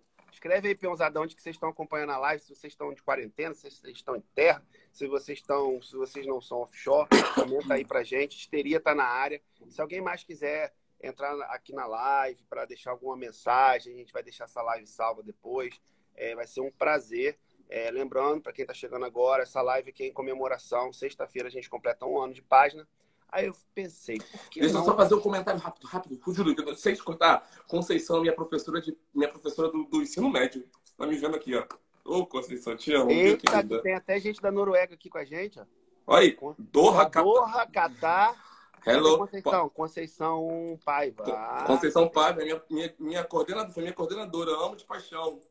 Escreve 0.46 0.68
aí, 0.68 0.76
peãozada, 0.76 1.20
onde 1.20 1.36
que 1.36 1.42
vocês 1.42 1.56
estão 1.56 1.70
acompanhando 1.70 2.12
a 2.12 2.20
live, 2.20 2.40
se 2.40 2.54
vocês 2.54 2.72
estão 2.72 2.94
de 2.94 3.02
quarentena, 3.02 3.56
se 3.56 3.62
vocês 3.64 3.98
estão 3.98 4.16
em 4.16 4.22
terra, 4.36 4.64
se 4.92 5.08
vocês 5.08 5.40
estão, 5.40 5.82
se 5.82 5.96
vocês 5.96 6.24
não 6.28 6.40
são 6.40 6.60
offshore, 6.60 7.10
comenta 7.34 7.74
aí 7.74 7.84
pra 7.84 8.04
gente. 8.04 8.38
Histeria 8.38 8.80
tá 8.80 8.94
na 8.94 9.06
área. 9.06 9.42
Se 9.68 9.82
alguém 9.82 10.02
mais 10.02 10.24
quiser 10.24 10.72
entrar 11.02 11.36
aqui 11.46 11.74
na 11.74 11.88
live 11.88 12.44
para 12.48 12.64
deixar 12.66 12.92
alguma 12.92 13.18
mensagem, 13.18 13.96
a 13.96 13.98
gente 13.98 14.14
vai 14.14 14.22
deixar 14.22 14.44
essa 14.44 14.62
live 14.62 14.86
salva 14.86 15.24
depois. 15.24 15.82
É, 16.14 16.36
vai 16.36 16.46
ser 16.46 16.62
um 16.62 16.70
prazer 16.70 17.40
É, 17.68 17.90
lembrando, 17.90 18.44
para 18.44 18.54
quem 18.54 18.62
está 18.62 18.76
chegando 18.76 19.04
agora, 19.04 19.42
essa 19.42 19.64
live 19.64 19.90
aqui 19.90 20.04
é 20.04 20.08
em 20.10 20.14
comemoração. 20.14 20.94
Sexta-feira 20.94 21.48
a 21.48 21.52
gente 21.52 21.68
completa 21.68 22.06
um 22.06 22.22
ano 22.22 22.36
de 22.36 22.44
página. 22.44 22.88
Aí 23.30 23.48
eu 23.48 23.56
pensei, 23.74 24.18
por 24.18 24.50
que 24.50 24.62
Deixa 24.62 24.78
eu 24.78 24.84
só 24.84 24.96
fazer 24.96 25.16
um 25.16 25.20
comentário 25.20 25.60
rápido, 25.60 25.88
rápido. 25.88 26.20
Júlio, 26.34 26.56
eu 26.58 26.76
sei 26.76 26.96
te 26.96 27.04
contar. 27.04 27.46
Conceição, 27.68 28.22
minha 28.22 28.34
professora, 28.34 28.80
de, 28.80 28.98
minha 29.14 29.30
professora 29.30 29.70
do, 29.70 29.84
do 29.86 30.02
ensino 30.02 30.30
médio. 30.30 30.66
Tá 30.98 31.06
me 31.06 31.18
vendo 31.18 31.36
aqui, 31.36 31.54
ó. 31.56 31.66
Ô, 32.06 32.26
Conceição, 32.26 32.78
te 32.78 32.94
amo, 32.94 33.08
viu, 33.08 33.18
Eita, 33.18 33.52
querida? 33.52 33.82
tem 33.82 33.94
até 33.96 34.20
gente 34.20 34.42
da 34.42 34.52
Noruega 34.52 34.94
aqui 34.94 35.10
com 35.10 35.18
a 35.18 35.26
gente, 35.26 35.60
ó. 35.60 35.66
Olha 36.08 36.22
aí, 36.22 36.38
Doha, 36.60 37.10
Catar. 37.10 37.24
Doha, 37.24 37.68
Catar. 37.68 38.46
Hello. 38.86 39.18
Conceição, 39.18 39.70
Conceição 39.70 40.80
Paiva. 40.86 41.64
Conceição 41.66 42.08
Paiva, 42.08 42.44
minha, 42.44 42.62
minha, 42.70 42.96
minha 43.00 43.24
coordenadora, 43.24 43.82
minha 43.82 43.94
coordenadora, 43.94 44.52
amo 44.52 44.76
de 44.76 44.86
paixão. 44.86 45.42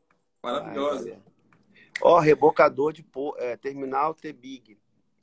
Maravilhosa. 0.41 1.21
Ó, 2.01 2.17
rebocador 2.19 2.93
de 2.93 3.03
po- 3.03 3.35
é, 3.37 3.57
terminal 3.57 4.13
T-Big. 4.13 4.77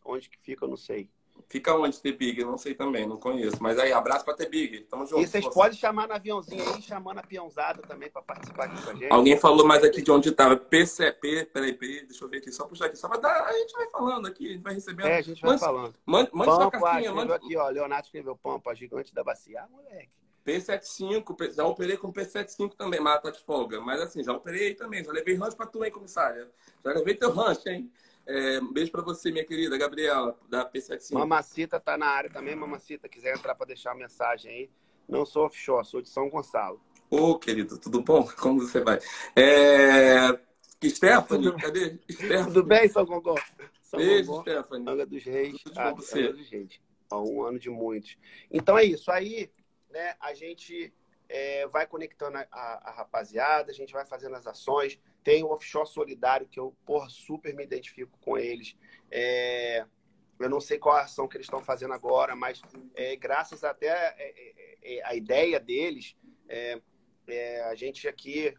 Onde 0.05 0.29
que 0.29 0.39
fica, 0.39 0.65
eu 0.65 0.69
não 0.69 0.77
sei. 0.77 1.09
Fica 1.49 1.75
onde, 1.75 2.01
T-Big? 2.01 2.45
Não 2.45 2.57
sei 2.57 2.75
também, 2.75 3.07
não 3.07 3.17
conheço. 3.17 3.57
Mas 3.61 3.79
aí, 3.79 3.93
abraço 3.93 4.25
pra 4.25 4.35
T-Big. 4.35 4.81
Tamo 4.91 5.07
junto. 5.07 5.23
E 5.23 5.27
vocês 5.27 5.47
podem 5.49 5.77
chamar 5.79 6.09
no 6.09 6.15
aviãozinho 6.15 6.63
aí, 6.75 6.81
chamando 6.83 7.19
a 7.19 7.23
peãozada 7.23 7.83
também 7.83 8.11
para 8.11 8.23
participar 8.23 8.65
aqui 8.65 8.83
com 8.83 8.91
a 8.91 8.95
gente. 8.95 9.13
Alguém 9.13 9.37
falou 9.39 9.67
mais 9.67 9.85
aqui 9.85 10.01
de 10.03 10.11
onde 10.11 10.33
tava. 10.33 10.57
PCP, 10.57 11.47
peraí, 11.53 11.73
peraí, 11.75 12.07
deixa 12.07 12.25
eu 12.25 12.29
ver 12.29 12.39
aqui, 12.39 12.51
só 12.53 12.65
puxar 12.67 12.87
aqui. 12.87 12.97
Só 12.97 13.09
pra 13.09 13.19
dar, 13.19 13.45
a 13.47 13.53
gente 13.53 13.73
vai 13.73 13.87
falando 13.91 14.27
aqui, 14.27 14.47
a 14.49 14.53
gente 14.53 14.63
vai 14.63 14.75
recebendo. 14.75 15.07
É, 15.07 15.19
a 15.19 15.23
gente 15.23 15.41
vai 15.41 15.51
Mande- 15.51 15.61
falando. 15.61 15.95
Mande, 16.07 16.31
mande 16.33 16.51
sua 16.51 16.59
Pampa, 16.71 16.71
cartinha, 16.81 17.01
escreveu 17.11 17.15
mande. 17.15 17.33
aqui, 17.33 17.57
ó. 17.57 17.69
Leonardo 17.69 18.05
escreveu 18.07 18.37
Pampa, 18.37 18.75
gigante 18.75 19.15
da 19.15 19.23
bacia. 19.23 19.63
Ah, 19.63 19.69
moleque. 19.69 20.09
P75, 20.45 21.37
P- 21.37 21.51
já 21.53 21.65
operei 21.65 21.97
com 21.97 22.13
P75 22.13 22.75
também, 22.75 23.01
mas 23.01 23.21
tá 23.23 23.31
de 23.31 23.39
folga. 23.41 23.81
Mas 23.81 24.01
assim, 24.01 24.23
já 24.25 24.33
operei 24.33 24.75
também, 24.75 25.05
já 25.05 25.13
levei 25.13 25.35
rancho 25.37 25.57
pra 25.57 25.67
tu, 25.67 25.85
hein, 25.85 25.91
comissária? 25.91 26.49
Já 26.85 26.93
levei 26.93 27.15
teu 27.15 27.31
rancho, 27.33 27.69
hein? 27.69 27.91
É, 28.27 28.61
um 28.61 28.73
beijo 28.73 28.93
pra 28.93 29.03
você, 29.03 29.33
minha 29.33 29.45
querida 29.45 29.77
Gabriela, 29.77 30.39
da 30.49 30.65
P75. 30.71 31.15
Mamacita 31.15 31.81
tá 31.81 31.97
na 31.97 32.07
área 32.07 32.31
também, 32.31 32.55
Mamacita. 32.55 33.09
Quiser 33.09 33.37
entrar 33.37 33.55
para 33.55 33.67
deixar 33.67 33.93
a 33.93 33.95
mensagem 33.95 34.51
aí. 34.51 34.71
Não 35.09 35.27
sou 35.27 35.47
offshore, 35.47 35.85
sou 35.87 36.01
de 36.01 36.09
São 36.09 36.31
Gonçalo. 36.31 36.81
Ô, 37.11 37.39
querido, 37.39 37.79
tudo 37.79 38.01
bom? 38.03 38.27
Como 38.41 38.61
você 38.61 38.81
vai? 38.81 38.99
É... 39.37 40.39
Stephanie, 40.85 41.53
cadê? 41.57 41.99
Stephanie. 42.11 42.45
Tudo 42.45 42.65
bem, 42.65 42.89
São 42.89 43.05
Gongô? 43.05 43.35
São 43.83 44.01
Beijo, 44.01 44.41
Stephanie. 44.41 44.89
Anga 44.89 45.07
dos 45.07 45.23
Reis. 45.25 45.63
Tudo 45.63 45.79
Ah, 45.79 45.91
bom 45.91 45.97
você. 45.97 46.21
Anga 46.23 46.33
dos 46.33 46.49
Reis. 46.51 46.81
Um 47.13 47.43
ano 47.43 47.59
de 47.59 47.69
muitos. 47.69 48.17
Então 48.51 48.79
é 48.79 48.85
isso. 48.85 49.11
Aí, 49.11 49.51
né, 49.91 50.15
a 50.19 50.33
gente 50.33 50.93
é, 51.35 51.67
vai 51.67 51.87
conectando 51.87 52.37
a, 52.37 52.47
a- 52.53 52.81
a 52.85 52.91
rapaziada, 52.93 53.71
a 53.71 53.75
gente 53.75 53.93
vai 53.93 54.05
fazendo 54.05 54.37
as 54.37 54.47
ações. 54.47 54.99
Tem 55.25 55.43
o 55.43 55.49
Offshore 55.51 55.89
Solidário, 55.89 56.47
que 56.47 56.61
eu, 56.61 56.77
porra, 56.85 57.09
super 57.09 57.55
me 57.55 57.65
identifico 57.65 58.19
com 58.21 58.37
eles. 58.37 58.77
É, 59.11 59.87
eu 60.39 60.51
não 60.51 60.61
sei 60.61 60.79
qual 60.79 60.97
a 60.97 61.03
ação 61.03 61.27
que 61.27 61.37
eles 61.37 61.47
estão 61.47 61.63
fazendo 61.63 61.95
agora, 61.95 62.37
mas 62.37 62.61
é, 62.95 63.17
graças 63.17 63.65
até 63.65 63.89
é, 63.89 64.15
é, 64.19 64.97
é, 64.99 65.05
a 65.05 65.15
ideia 65.15 65.59
deles, 65.59 66.17
a 67.71 67.75
gente 67.75 68.07
aqui 68.07 68.55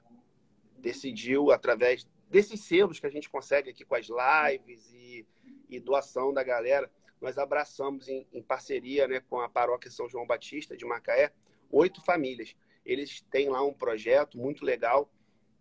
decidiu, 0.77 1.51
através 1.51 2.07
desses 2.29 2.61
selos 2.61 2.99
que 2.99 3.05
a 3.05 3.09
gente 3.09 3.29
consegue 3.29 3.69
aqui 3.69 3.85
com 3.85 3.95
as 3.95 4.07
lives 4.07 4.91
e, 4.91 5.27
e 5.69 5.79
doação 5.79 6.33
da 6.33 6.43
galera, 6.43 6.89
nós 7.21 7.37
abraçamos 7.37 8.07
em, 8.07 8.27
em 8.33 8.41
parceria 8.41 9.07
né, 9.07 9.19
com 9.29 9.39
a 9.39 9.47
paróquia 9.47 9.91
São 9.91 10.09
João 10.09 10.25
Batista 10.25 10.75
de 10.75 10.85
Macaé, 10.85 11.31
oito 11.71 12.01
famílias. 12.03 12.55
Eles 12.85 13.21
têm 13.31 13.49
lá 13.49 13.63
um 13.63 13.73
projeto 13.73 14.37
muito 14.37 14.65
legal 14.65 15.09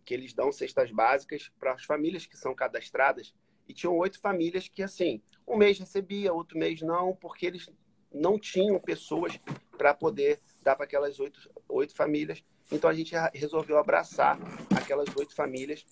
que 0.05 0.13
eles 0.15 0.33
dão 0.33 0.51
cestas 0.51 0.91
básicas 0.91 1.51
para 1.59 1.73
as 1.73 1.85
famílias 1.85 2.27
que 2.27 2.37
são 2.37 2.55
cadastradas. 2.55 3.35
E 3.69 3.73
tinham 3.73 3.97
oito 3.97 4.21
famílias 4.21 4.67
que, 4.69 4.83
assim, 4.83 5.23
um 5.47 5.57
mês 5.57 5.79
recebia, 5.79 6.33
outro 6.33 6.59
mês 6.59 6.83
não, 6.83 7.15
porque 7.15 7.47
eles 7.47 7.69
não 8.13 8.39
tinham 8.39 8.79
pessoas 8.81 9.39
para 9.79 9.95
poder 9.95 10.41
dar 10.63 10.77
para 10.77 10.85
aquelas 10.85 11.19
oito, 11.21 11.51
oito 11.69 11.95
famílias. 11.95 12.45
Então 12.71 12.91
a 12.91 12.95
gente 12.95 13.15
resolveu 13.35 13.79
abraçar 13.79 14.39
aquelas 14.77 15.09
oito 15.17 15.35
famílias 15.35 15.85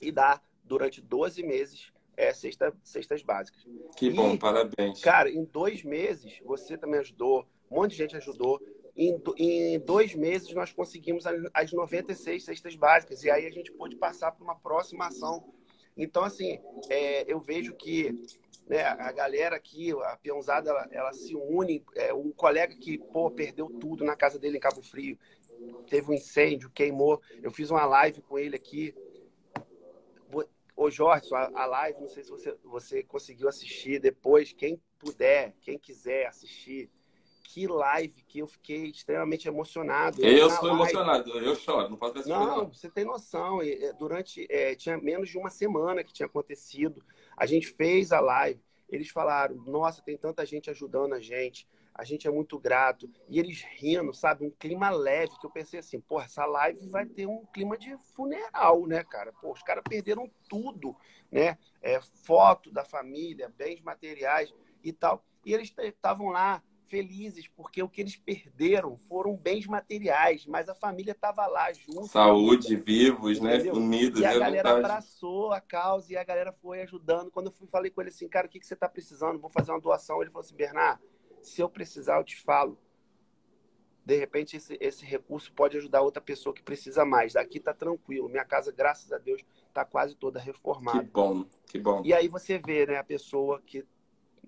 e 0.00 0.10
dar 0.10 0.42
durante 0.64 1.00
12 1.00 1.42
meses 1.42 1.92
é, 2.16 2.32
cesta, 2.34 2.76
cestas 2.82 3.22
básicas. 3.22 3.64
Que 3.96 4.10
bom, 4.10 4.34
E, 4.34 4.38
parabéns. 4.38 5.00
Cara, 5.00 5.30
em 5.30 5.44
dois 5.44 5.82
meses, 5.82 6.40
você 6.44 6.76
também 6.76 7.00
ajudou, 7.00 7.46
um 7.70 7.76
monte 7.76 7.92
de 7.92 7.96
gente 7.96 8.16
ajudou. 8.16 8.60
Em, 8.98 9.22
em 9.36 9.78
dois 9.78 10.12
meses, 10.16 10.52
nós 10.52 10.72
conseguimos 10.72 11.24
as, 11.24 11.40
as 11.54 11.72
96 11.72 12.44
cestas 12.44 12.74
básicas. 12.74 13.22
E 13.22 13.30
aí 13.30 13.46
a 13.46 13.50
gente 13.50 13.70
pôde 13.70 13.94
passar 13.94 14.32
para 14.32 14.42
uma 14.42 14.56
próxima 14.56 15.06
ação. 15.06 15.54
Então, 15.96 16.24
assim, 16.24 16.60
é, 16.90 17.32
eu 17.32 17.38
vejo 17.38 17.74
que 17.76 18.12
né, 18.66 18.82
a 18.82 19.12
galera 19.12 19.54
aqui, 19.54 19.92
a 19.92 20.16
peãozada, 20.16 20.70
ela, 20.70 20.88
ela 20.90 21.12
se 21.12 21.36
une. 21.36 21.84
É, 21.94 22.12
um 22.12 22.32
colega 22.32 22.74
que, 22.74 22.98
pô, 22.98 23.30
perdeu 23.30 23.70
tudo 23.70 24.04
na 24.04 24.16
casa 24.16 24.36
dele 24.36 24.56
em 24.56 24.60
Cabo 24.60 24.82
Frio. 24.82 25.16
Teve 25.88 26.10
um 26.10 26.14
incêndio, 26.14 26.68
queimou. 26.68 27.22
Eu 27.40 27.52
fiz 27.52 27.70
uma 27.70 27.86
live 27.86 28.20
com 28.22 28.36
ele 28.36 28.56
aqui. 28.56 28.92
Ô, 30.76 30.90
Jorge, 30.90 31.32
a, 31.34 31.50
a 31.54 31.66
live, 31.66 32.00
não 32.00 32.08
sei 32.08 32.22
se 32.22 32.30
você, 32.30 32.56
você 32.64 33.02
conseguiu 33.02 33.48
assistir 33.48 34.00
depois. 34.00 34.52
Quem 34.52 34.80
puder, 34.98 35.54
quem 35.60 35.78
quiser 35.78 36.26
assistir, 36.26 36.90
que 37.50 37.66
live 37.66 38.22
que 38.28 38.40
eu 38.40 38.46
fiquei 38.46 38.88
extremamente 38.90 39.48
emocionado. 39.48 40.22
Eu 40.22 40.48
Na 40.48 40.54
sou 40.56 40.68
live- 40.68 40.82
emocionado, 40.82 41.30
eu 41.38 41.54
choro, 41.56 41.88
não 41.88 41.96
posso 41.96 42.12
ver 42.12 42.22
coisa, 42.24 42.38
não, 42.38 42.56
não. 42.58 42.68
você 42.68 42.90
tem 42.90 43.06
noção. 43.06 43.62
É, 43.62 43.90
Durante 43.94 44.46
é, 44.50 44.74
tinha 44.74 44.98
menos 44.98 45.30
de 45.30 45.38
uma 45.38 45.48
semana 45.48 46.04
que 46.04 46.12
tinha 46.12 46.26
acontecido. 46.26 47.02
A 47.34 47.46
gente 47.46 47.68
fez 47.68 48.12
a 48.12 48.20
live. 48.20 48.60
Eles 48.86 49.08
falaram: 49.08 49.56
Nossa, 49.64 50.02
tem 50.02 50.18
tanta 50.18 50.44
gente 50.44 50.68
ajudando 50.68 51.14
a 51.14 51.20
gente. 51.20 51.66
A 51.94 52.04
gente 52.04 52.28
é 52.28 52.30
muito 52.30 52.58
grato. 52.58 53.10
E 53.30 53.38
eles 53.38 53.62
rindo, 53.78 54.12
sabe? 54.12 54.44
Um 54.44 54.50
clima 54.50 54.90
leve. 54.90 55.32
Que 55.40 55.46
eu 55.46 55.50
pensei 55.50 55.80
assim: 55.80 56.00
Porra, 56.00 56.26
essa 56.26 56.44
live 56.44 56.86
vai 56.90 57.06
ter 57.06 57.26
um 57.26 57.46
clima 57.46 57.78
de 57.78 57.96
funeral, 58.14 58.86
né, 58.86 59.02
cara? 59.04 59.32
Pô, 59.40 59.52
os 59.52 59.62
caras 59.62 59.82
perderam 59.88 60.30
tudo, 60.50 60.94
né? 61.32 61.56
É, 61.80 61.98
foto 62.26 62.70
da 62.70 62.84
família, 62.84 63.50
bens 63.56 63.80
materiais 63.80 64.54
e 64.84 64.92
tal. 64.92 65.24
E 65.46 65.54
eles 65.54 65.72
estavam 65.78 66.28
lá 66.28 66.62
felizes 66.88 67.46
porque 67.48 67.82
o 67.82 67.88
que 67.88 68.00
eles 68.00 68.16
perderam 68.16 68.96
foram 69.08 69.36
bens 69.36 69.66
materiais, 69.66 70.46
mas 70.46 70.68
a 70.68 70.74
família 70.74 71.12
estava 71.12 71.46
lá 71.46 71.72
junto. 71.72 72.06
Saúde, 72.06 72.76
vivos, 72.76 73.40
né? 73.40 73.56
Entendeu? 73.56 73.74
Unidos, 73.74 74.20
E 74.20 74.24
a 74.24 74.32
é 74.32 74.38
galera 74.38 74.72
verdade. 74.72 74.84
abraçou 74.84 75.52
a 75.52 75.60
causa 75.60 76.12
e 76.12 76.16
a 76.16 76.24
galera 76.24 76.52
foi 76.52 76.82
ajudando. 76.82 77.30
Quando 77.30 77.46
eu 77.46 77.52
fui, 77.52 77.66
falei 77.68 77.90
com 77.90 78.00
ele 78.00 78.10
assim, 78.10 78.28
cara, 78.28 78.46
o 78.46 78.50
que, 78.50 78.58
que 78.58 78.66
você 78.66 78.74
está 78.74 78.88
precisando? 78.88 79.38
Vou 79.38 79.50
fazer 79.50 79.70
uma 79.70 79.80
doação. 79.80 80.20
Ele 80.20 80.30
falou 80.30 80.44
assim, 80.44 80.56
Bernard, 80.56 81.00
se 81.42 81.60
eu 81.60 81.68
precisar, 81.68 82.18
eu 82.18 82.24
te 82.24 82.36
falo. 82.40 82.78
De 84.04 84.16
repente, 84.16 84.56
esse, 84.56 84.76
esse 84.80 85.04
recurso 85.04 85.52
pode 85.52 85.76
ajudar 85.76 86.00
outra 86.00 86.22
pessoa 86.22 86.54
que 86.54 86.62
precisa 86.62 87.04
mais. 87.04 87.36
Aqui 87.36 87.60
tá 87.60 87.74
tranquilo. 87.74 88.28
Minha 88.28 88.44
casa, 88.44 88.72
graças 88.72 89.12
a 89.12 89.18
Deus, 89.18 89.44
tá 89.74 89.84
quase 89.84 90.14
toda 90.16 90.40
Que 90.40 90.46
reformada. 90.46 91.02
bom, 91.12 91.44
que 91.66 91.78
bom. 91.78 92.00
E 92.04 92.14
aí 92.14 92.26
você 92.26 92.58
vê, 92.58 92.86
né, 92.86 92.96
a 92.96 93.04
pessoa 93.04 93.60
que 93.60 93.84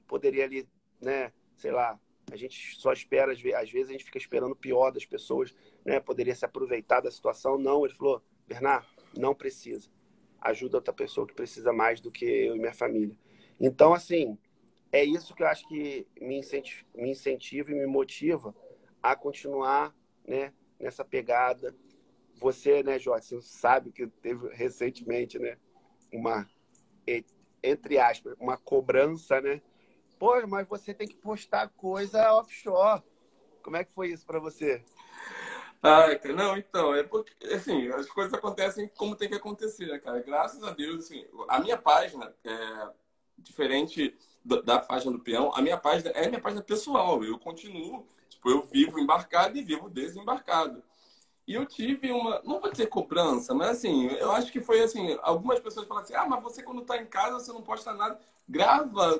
poderia 0.07 0.45
ali, 0.45 0.67
né, 1.01 1.31
sei 1.57 1.71
lá, 1.71 2.01
a 2.33 2.37
gente 2.37 2.77
só 2.79 2.93
espera, 2.93 3.33
às 3.33 3.41
ve- 3.41 3.55
às 3.55 3.71
vezes 3.71 3.89
a 3.89 3.93
gente 3.93 4.05
fica 4.05 4.19
esperando 4.19 4.53
o 4.53 4.57
pior 4.57 4.91
das 4.91 5.05
pessoas, 5.05 5.55
né, 5.85 6.01
poderia 6.01 6.35
se 6.35 6.45
aproveitar 6.45 7.01
da 7.01 7.11
situação. 7.11 7.59
Não, 7.59 7.85
ele 7.85 7.95
falou, 7.95 8.23
Bernard, 8.47 8.87
não 9.17 9.35
precisa. 9.35 9.91
Ajuda 10.41 10.79
outra 10.79 10.93
pessoa 10.93 11.27
que 11.27 11.35
precisa 11.35 11.73
mais 11.73 12.01
do 12.01 12.11
que 12.11 12.25
eu 12.25 12.57
e 12.57 12.59
minha 12.59 12.73
família. 12.75 13.17
Então, 13.61 13.93
assim, 13.93 14.39
é 14.91 15.05
isso 15.05 15.35
que 15.35 15.43
eu 15.43 15.47
acho 15.47 15.67
que 15.69 16.07
me 16.21 16.39
incenti- 16.39 16.87
me 16.95 17.11
incentiva 17.11 17.71
e 17.71 17.75
me 17.75 17.87
motiva 17.87 18.55
a 19.03 19.15
continuar, 19.15 19.95
né, 20.27 20.53
nessa 20.79 21.05
pegada. 21.05 21.75
Você, 22.37 22.83
né, 22.83 22.99
Jorge, 22.99 23.27
você 23.27 23.43
sabe 23.43 23.93
que 23.93 24.07
teve 24.07 24.49
recentemente, 24.55 25.39
né, 25.39 25.59
uma 26.13 26.49
entre 27.63 27.99
aspas, 27.99 28.35
uma 28.39 28.57
cobrança, 28.57 29.41
né? 29.41 29.61
Pô, 30.21 30.47
mas 30.47 30.69
você 30.69 30.93
tem 30.93 31.09
que 31.09 31.17
postar 31.17 31.71
coisa 31.71 32.35
offshore. 32.35 33.03
Como 33.63 33.79
é 33.79 33.85
que 33.85 33.95
foi 33.95 34.09
isso 34.09 34.27
para 34.27 34.39
você? 34.39 34.85
Cara, 35.81 36.21
não, 36.35 36.59
então, 36.59 36.95
é 36.95 37.03
porque, 37.03 37.33
assim, 37.47 37.89
as 37.89 38.07
coisas 38.07 38.35
acontecem 38.35 38.87
como 38.99 39.17
tem 39.17 39.31
que 39.31 39.37
acontecer, 39.37 39.87
né, 39.87 39.99
cara? 39.99 40.21
Graças 40.21 40.63
a 40.63 40.73
Deus, 40.73 41.07
assim, 41.07 41.25
a 41.49 41.59
minha 41.59 41.79
página, 41.79 42.35
é, 42.45 42.91
diferente 43.39 44.15
da, 44.45 44.61
da 44.61 44.79
página 44.79 45.11
do 45.11 45.21
peão, 45.21 45.55
a 45.55 45.63
minha 45.63 45.79
página 45.79 46.11
é 46.11 46.27
a 46.27 46.29
minha 46.29 46.41
página 46.41 46.61
pessoal. 46.61 47.25
Eu 47.25 47.39
continuo, 47.39 48.07
tipo, 48.29 48.51
eu 48.51 48.61
vivo 48.67 49.01
embarcado 49.01 49.57
e 49.57 49.65
vivo 49.65 49.89
desembarcado. 49.89 50.83
E 51.47 51.55
eu 51.55 51.65
tive 51.65 52.13
uma, 52.13 52.43
não 52.45 52.61
vou 52.61 52.71
dizer 52.71 52.89
cobrança, 52.89 53.55
mas 53.55 53.71
assim, 53.71 54.09
eu 54.09 54.33
acho 54.33 54.53
que 54.53 54.61
foi 54.61 54.83
assim, 54.83 55.19
algumas 55.23 55.61
pessoas 55.61 55.89
falam 55.89 56.03
assim, 56.03 56.15
ah, 56.15 56.27
mas 56.27 56.43
você 56.43 56.63
quando 56.63 56.83
tá 56.83 56.99
em 56.99 57.07
casa, 57.07 57.41
você 57.41 57.51
não 57.55 57.63
posta 57.63 57.95
nada, 57.95 58.21
grava, 58.47 59.19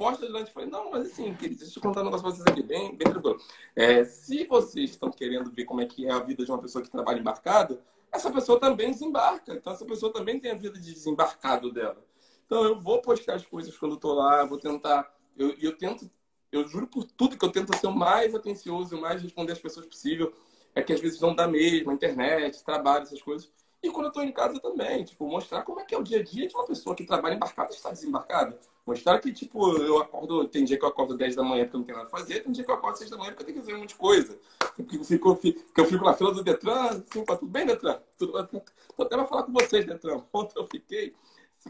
posta 0.00 0.26
durante... 0.26 0.46
Eu 0.46 0.54
falei, 0.54 0.70
não, 0.70 0.90
mas 0.90 1.12
assim, 1.12 1.34
querido, 1.34 1.60
deixa 1.60 1.78
eu 1.78 1.82
contar 1.82 2.00
um 2.00 2.04
negócio 2.04 2.26
pra 2.26 2.34
vocês 2.34 2.46
aqui, 2.46 2.62
bem, 2.62 2.96
bem 2.96 3.06
tranquilo. 3.06 3.38
É, 3.76 4.02
se 4.02 4.46
vocês 4.46 4.92
estão 4.92 5.10
querendo 5.10 5.50
ver 5.50 5.66
como 5.66 5.82
é 5.82 5.84
que 5.84 6.06
é 6.06 6.10
a 6.10 6.18
vida 6.18 6.42
de 6.42 6.50
uma 6.50 6.58
pessoa 6.58 6.82
que 6.82 6.90
trabalha 6.90 7.18
embarcado, 7.18 7.78
essa 8.10 8.30
pessoa 8.30 8.58
também 8.58 8.90
desembarca. 8.90 9.52
Então, 9.52 9.70
essa 9.70 9.84
pessoa 9.84 10.10
também 10.10 10.40
tem 10.40 10.52
a 10.52 10.54
vida 10.54 10.80
de 10.80 10.94
desembarcado 10.94 11.70
dela. 11.70 12.02
Então, 12.46 12.64
eu 12.64 12.80
vou 12.80 13.02
postar 13.02 13.34
as 13.34 13.44
coisas 13.44 13.76
quando 13.76 13.92
eu 13.92 13.98
tô 13.98 14.14
lá, 14.14 14.42
vou 14.42 14.58
tentar. 14.58 15.14
Eu, 15.36 15.54
eu 15.60 15.76
tento, 15.76 16.10
eu 16.50 16.66
juro 16.66 16.86
por 16.86 17.04
tudo 17.04 17.36
que 17.36 17.44
eu 17.44 17.52
tento 17.52 17.76
ser 17.76 17.86
o 17.86 17.92
mais 17.92 18.34
atencioso, 18.34 18.96
o 18.96 19.00
mais 19.02 19.22
responder 19.22 19.52
as 19.52 19.60
pessoas 19.60 19.84
possível. 19.84 20.32
É 20.74 20.82
que 20.82 20.94
às 20.94 21.00
vezes 21.00 21.20
não 21.20 21.34
dá 21.34 21.46
mesmo, 21.46 21.90
a 21.90 21.94
internet, 21.94 22.64
trabalho, 22.64 23.02
essas 23.02 23.20
coisas. 23.20 23.52
E 23.82 23.90
quando 23.90 24.06
eu 24.06 24.12
tô 24.12 24.20
em 24.20 24.32
casa 24.32 24.60
também, 24.60 25.04
tipo, 25.04 25.26
mostrar 25.26 25.62
como 25.62 25.80
é 25.80 25.84
que 25.84 25.94
é 25.94 25.98
o 25.98 26.02
dia 26.02 26.20
a 26.20 26.22
dia 26.22 26.46
de 26.46 26.54
uma 26.54 26.66
pessoa 26.66 26.94
que 26.94 27.04
trabalha 27.04 27.34
embarcada 27.34 27.72
e 27.72 27.74
está 27.74 27.90
desembarcada. 27.90 28.58
Mostrar 28.86 29.18
que, 29.20 29.32
tipo, 29.32 29.74
eu 29.78 29.98
acordo, 29.98 30.46
tem 30.48 30.64
dia 30.64 30.78
que 30.78 30.84
eu 30.84 30.88
acordo 30.88 31.16
10 31.16 31.34
da 31.34 31.42
manhã 31.42 31.64
porque 31.64 31.76
eu 31.76 31.78
não 31.78 31.86
tenho 31.86 31.98
nada 31.98 32.08
a 32.08 32.10
fazer, 32.10 32.40
tem 32.40 32.52
dia 32.52 32.64
que 32.64 32.70
eu 32.70 32.74
acordo 32.74 32.98
6 32.98 33.08
da 33.08 33.16
manhã 33.16 33.30
porque 33.30 33.42
eu 33.42 33.46
tenho 33.46 33.58
que 33.58 33.64
fazer 33.64 33.76
um 33.76 33.80
monte 33.80 33.90
de 33.90 33.94
coisa. 33.94 34.38
Porque 34.76 34.96
eu 34.96 35.04
fico, 35.04 35.40
eu 35.78 35.84
fico 35.86 36.04
na 36.04 36.12
fila 36.12 36.34
do 36.34 36.44
Detran, 36.44 36.88
assim, 36.88 37.24
tudo 37.24 37.46
bem, 37.46 37.64
Detran? 37.64 38.00
Tudo, 38.18 38.32
tô 38.46 39.02
até 39.02 39.16
pra 39.16 39.24
falar 39.24 39.44
com 39.44 39.52
vocês, 39.52 39.86
Detran. 39.86 40.22
Ontem 40.32 40.58
eu 40.58 40.66
fiquei 40.66 41.14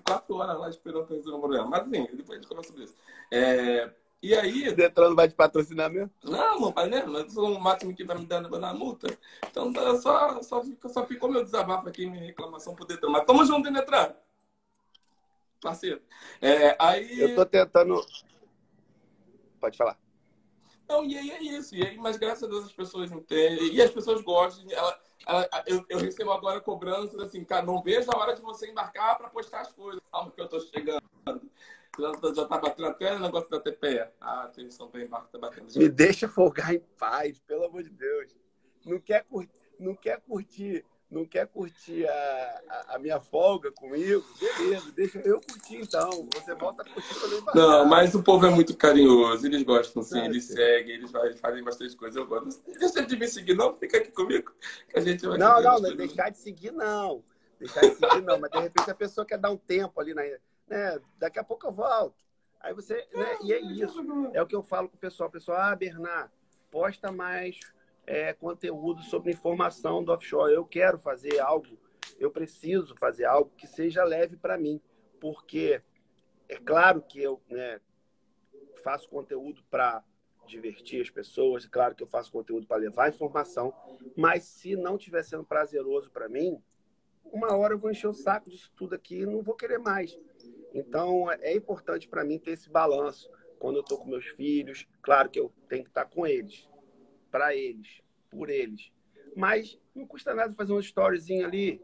quatro 0.04 0.36
horas 0.36 0.58
lá 0.58 0.68
esperando 0.68 1.04
pra 1.06 1.16
resolver 1.16 1.36
o 1.36 1.40
problema. 1.40 1.66
Mas, 1.66 1.86
enfim, 1.86 2.08
depois 2.12 2.38
a 2.38 2.42
gente 2.42 2.48
conversa 2.48 2.70
sobre 2.70 2.84
isso. 2.84 2.94
É, 3.30 3.92
e 4.22 4.34
aí. 4.34 4.68
O 4.68 4.76
Detran 4.76 5.10
não 5.10 5.16
vai 5.16 5.28
te 5.28 5.34
patrocinar 5.34 5.90
mesmo? 5.90 6.10
Não, 6.22 6.60
meu 6.60 6.72
pai, 6.72 6.88
né? 6.88 7.04
Mas 7.06 7.36
o 7.36 7.58
máximo 7.58 7.94
que 7.94 8.04
vai 8.04 8.18
me 8.18 8.26
dar 8.26 8.40
na 8.40 8.74
multa. 8.74 9.06
Então 9.50 9.72
só, 10.00 10.42
só, 10.42 10.62
só 10.88 11.06
ficou 11.06 11.30
meu 11.30 11.42
desabafo 11.42 11.88
aqui, 11.88 12.06
minha 12.06 12.24
reclamação 12.24 12.74
pro 12.74 12.84
Detran. 12.84 13.10
Mas 13.10 13.24
tamo 13.24 13.44
junto, 13.44 13.68
hein, 13.68 13.74
Detran? 13.74 14.12
Parceiro. 15.60 16.00
É, 16.40 16.76
aí... 16.78 17.20
Eu 17.20 17.34
tô 17.34 17.44
tentando. 17.44 18.04
Pode 19.60 19.76
falar. 19.76 19.98
Não, 20.90 21.04
e 21.04 21.16
aí 21.16 21.30
é 21.30 21.42
isso. 21.42 21.76
E 21.76 21.86
aí, 21.86 21.96
mas 21.96 22.16
graças 22.16 22.42
a 22.42 22.46
Deus 22.48 22.64
as 22.64 22.72
pessoas 22.72 23.12
entendem. 23.12 23.72
E 23.72 23.80
as 23.80 23.90
pessoas 23.90 24.20
gostam. 24.22 24.64
Ela, 24.70 25.00
ela, 25.26 25.48
eu, 25.66 25.84
eu, 25.88 25.98
recebo 25.98 26.32
agora 26.32 26.60
cobranças 26.60 27.18
assim, 27.20 27.44
cara, 27.44 27.64
não 27.64 27.80
vejo 27.80 28.10
a 28.10 28.18
hora 28.18 28.34
de 28.34 28.42
você 28.42 28.68
embarcar 28.68 29.16
para 29.16 29.28
postar 29.28 29.60
as 29.60 29.72
coisas. 29.72 30.02
Calma 30.10 30.32
que 30.32 30.40
eu 30.40 30.48
tô 30.48 30.58
chegando. 30.58 31.00
Já, 31.98 32.32
já 32.34 32.44
tá 32.46 32.58
batendo 32.58 32.88
até 32.88 33.14
o 33.14 33.18
negócio 33.18 33.50
da 33.50 33.60
TPE. 33.60 34.08
Ah, 34.20 34.42
a 34.42 34.44
atenção 34.44 34.88
para 34.88 35.02
embarque 35.02 35.32
tá 35.32 35.38
batendo. 35.38 35.66
Me 35.76 35.88
deixa 35.88 36.28
folgar 36.28 36.74
em 36.74 36.80
paz, 36.98 37.40
pelo 37.40 37.64
amor 37.64 37.82
de 37.82 37.90
Deus. 37.90 38.36
Não 38.84 39.00
quer, 39.00 39.24
curtir, 39.24 39.50
não 39.78 39.94
quer 39.94 40.20
curtir 40.20 40.84
não 41.10 41.26
quer 41.26 41.46
curtir 41.48 42.06
a, 42.06 42.62
a, 42.68 42.94
a, 42.94 42.98
minha 42.98 43.18
folga 43.18 43.72
comigo, 43.72 44.24
beleza, 44.38 44.92
deixa 44.92 45.18
eu 45.18 45.40
curtir 45.40 45.78
então. 45.78 46.28
Você 46.32 46.54
volta 46.54 46.82
a 46.82 46.84
curtir 46.88 47.14
também. 47.20 47.42
Não, 47.52 47.84
mas 47.84 48.14
o 48.14 48.22
povo 48.22 48.46
é 48.46 48.50
muito 48.50 48.76
carinhoso, 48.76 49.44
eles 49.44 49.64
gostam 49.64 50.02
sim, 50.04 50.20
eles 50.20 50.44
seguem, 50.44 50.94
eles 50.94 51.10
fazem 51.40 51.64
bastante 51.64 51.96
coisa. 51.96 52.20
Eu 52.20 52.26
gosto. 52.26 52.62
Deixa 52.78 53.04
de 53.04 53.16
me 53.16 53.26
seguir, 53.26 53.54
não, 53.54 53.74
fica 53.74 53.98
aqui 53.98 54.12
comigo, 54.12 54.52
que 54.88 54.98
a 54.98 55.00
gente 55.00 55.26
vai. 55.26 55.36
Não, 55.36 55.60
não, 55.60 55.80
não 55.80 55.96
deixar 55.96 56.30
de 56.30 56.38
seguir, 56.38 56.70
não. 56.70 57.24
Deixar 57.58 57.80
de 57.80 57.96
seguir, 57.96 58.22
não, 58.22 58.38
mas 58.38 58.50
de 58.50 58.60
repente 58.60 58.90
a 58.90 58.94
pessoa 58.94 59.26
quer 59.26 59.38
dar 59.38 59.50
um 59.50 59.56
tempo 59.56 60.00
ali, 60.00 60.14
na, 60.14 60.22
né? 60.70 61.00
Daqui 61.18 61.38
a 61.38 61.44
pouco 61.44 61.66
eu 61.66 61.72
volto. 61.72 62.24
Aí 62.60 62.72
você, 62.72 62.94
né? 63.12 63.36
E 63.42 63.52
é 63.52 63.60
isso. 63.60 64.00
É 64.32 64.40
o 64.40 64.46
que 64.46 64.54
eu 64.54 64.62
falo 64.62 64.88
com 64.88 64.96
o 64.96 65.00
pessoal. 65.00 65.28
O 65.28 65.32
pessoal, 65.32 65.58
ah, 65.58 65.76
Bernard, 65.76 66.30
posta 66.70 67.10
mais 67.10 67.58
é, 68.06 68.32
conteúdo 68.32 69.02
sobre 69.02 69.32
informação 69.32 70.04
do 70.04 70.12
offshore. 70.12 70.54
Eu 70.54 70.64
quero 70.64 70.98
fazer 70.98 71.40
algo, 71.40 71.66
eu 72.18 72.30
preciso 72.30 72.94
fazer 72.96 73.24
algo 73.24 73.50
que 73.56 73.66
seja 73.66 74.04
leve 74.04 74.36
para 74.36 74.56
mim, 74.56 74.80
porque 75.20 75.82
é 76.48 76.56
claro 76.56 77.02
que 77.02 77.20
eu 77.20 77.42
né, 77.48 77.80
faço 78.82 79.08
conteúdo 79.08 79.62
para 79.70 80.04
divertir 80.46 81.00
as 81.00 81.10
pessoas, 81.10 81.64
é 81.64 81.68
claro 81.68 81.94
que 81.94 82.02
eu 82.02 82.08
faço 82.08 82.32
conteúdo 82.32 82.66
para 82.66 82.78
levar 82.78 83.08
informação, 83.08 83.72
mas 84.16 84.44
se 84.44 84.74
não 84.74 84.96
estiver 84.96 85.22
sendo 85.22 85.44
prazeroso 85.44 86.10
para 86.10 86.28
mim, 86.28 86.60
uma 87.24 87.54
hora 87.54 87.74
eu 87.74 87.78
vou 87.78 87.90
encher 87.90 88.08
o 88.08 88.12
saco 88.12 88.50
disso 88.50 88.72
tudo 88.76 88.94
aqui 88.94 89.20
e 89.20 89.26
não 89.26 89.42
vou 89.42 89.54
querer 89.54 89.78
mais. 89.78 90.18
Então 90.74 91.30
é 91.30 91.54
importante 91.54 92.08
para 92.08 92.24
mim 92.24 92.38
ter 92.38 92.52
esse 92.52 92.70
balanço 92.70 93.30
quando 93.58 93.76
eu 93.76 93.82
estou 93.82 93.98
com 93.98 94.08
meus 94.08 94.26
filhos. 94.26 94.86
Claro 95.02 95.28
que 95.28 95.38
eu 95.38 95.52
tenho 95.68 95.84
que 95.84 95.90
estar 95.90 96.06
com 96.06 96.26
eles, 96.26 96.68
para 97.30 97.54
eles, 97.54 98.00
por 98.30 98.48
eles. 98.48 98.90
Mas 99.36 99.78
não 99.94 100.06
custa 100.06 100.34
nada 100.34 100.52
fazer 100.54 100.72
um 100.72 100.80
storyzinho 100.80 101.46
ali 101.46 101.80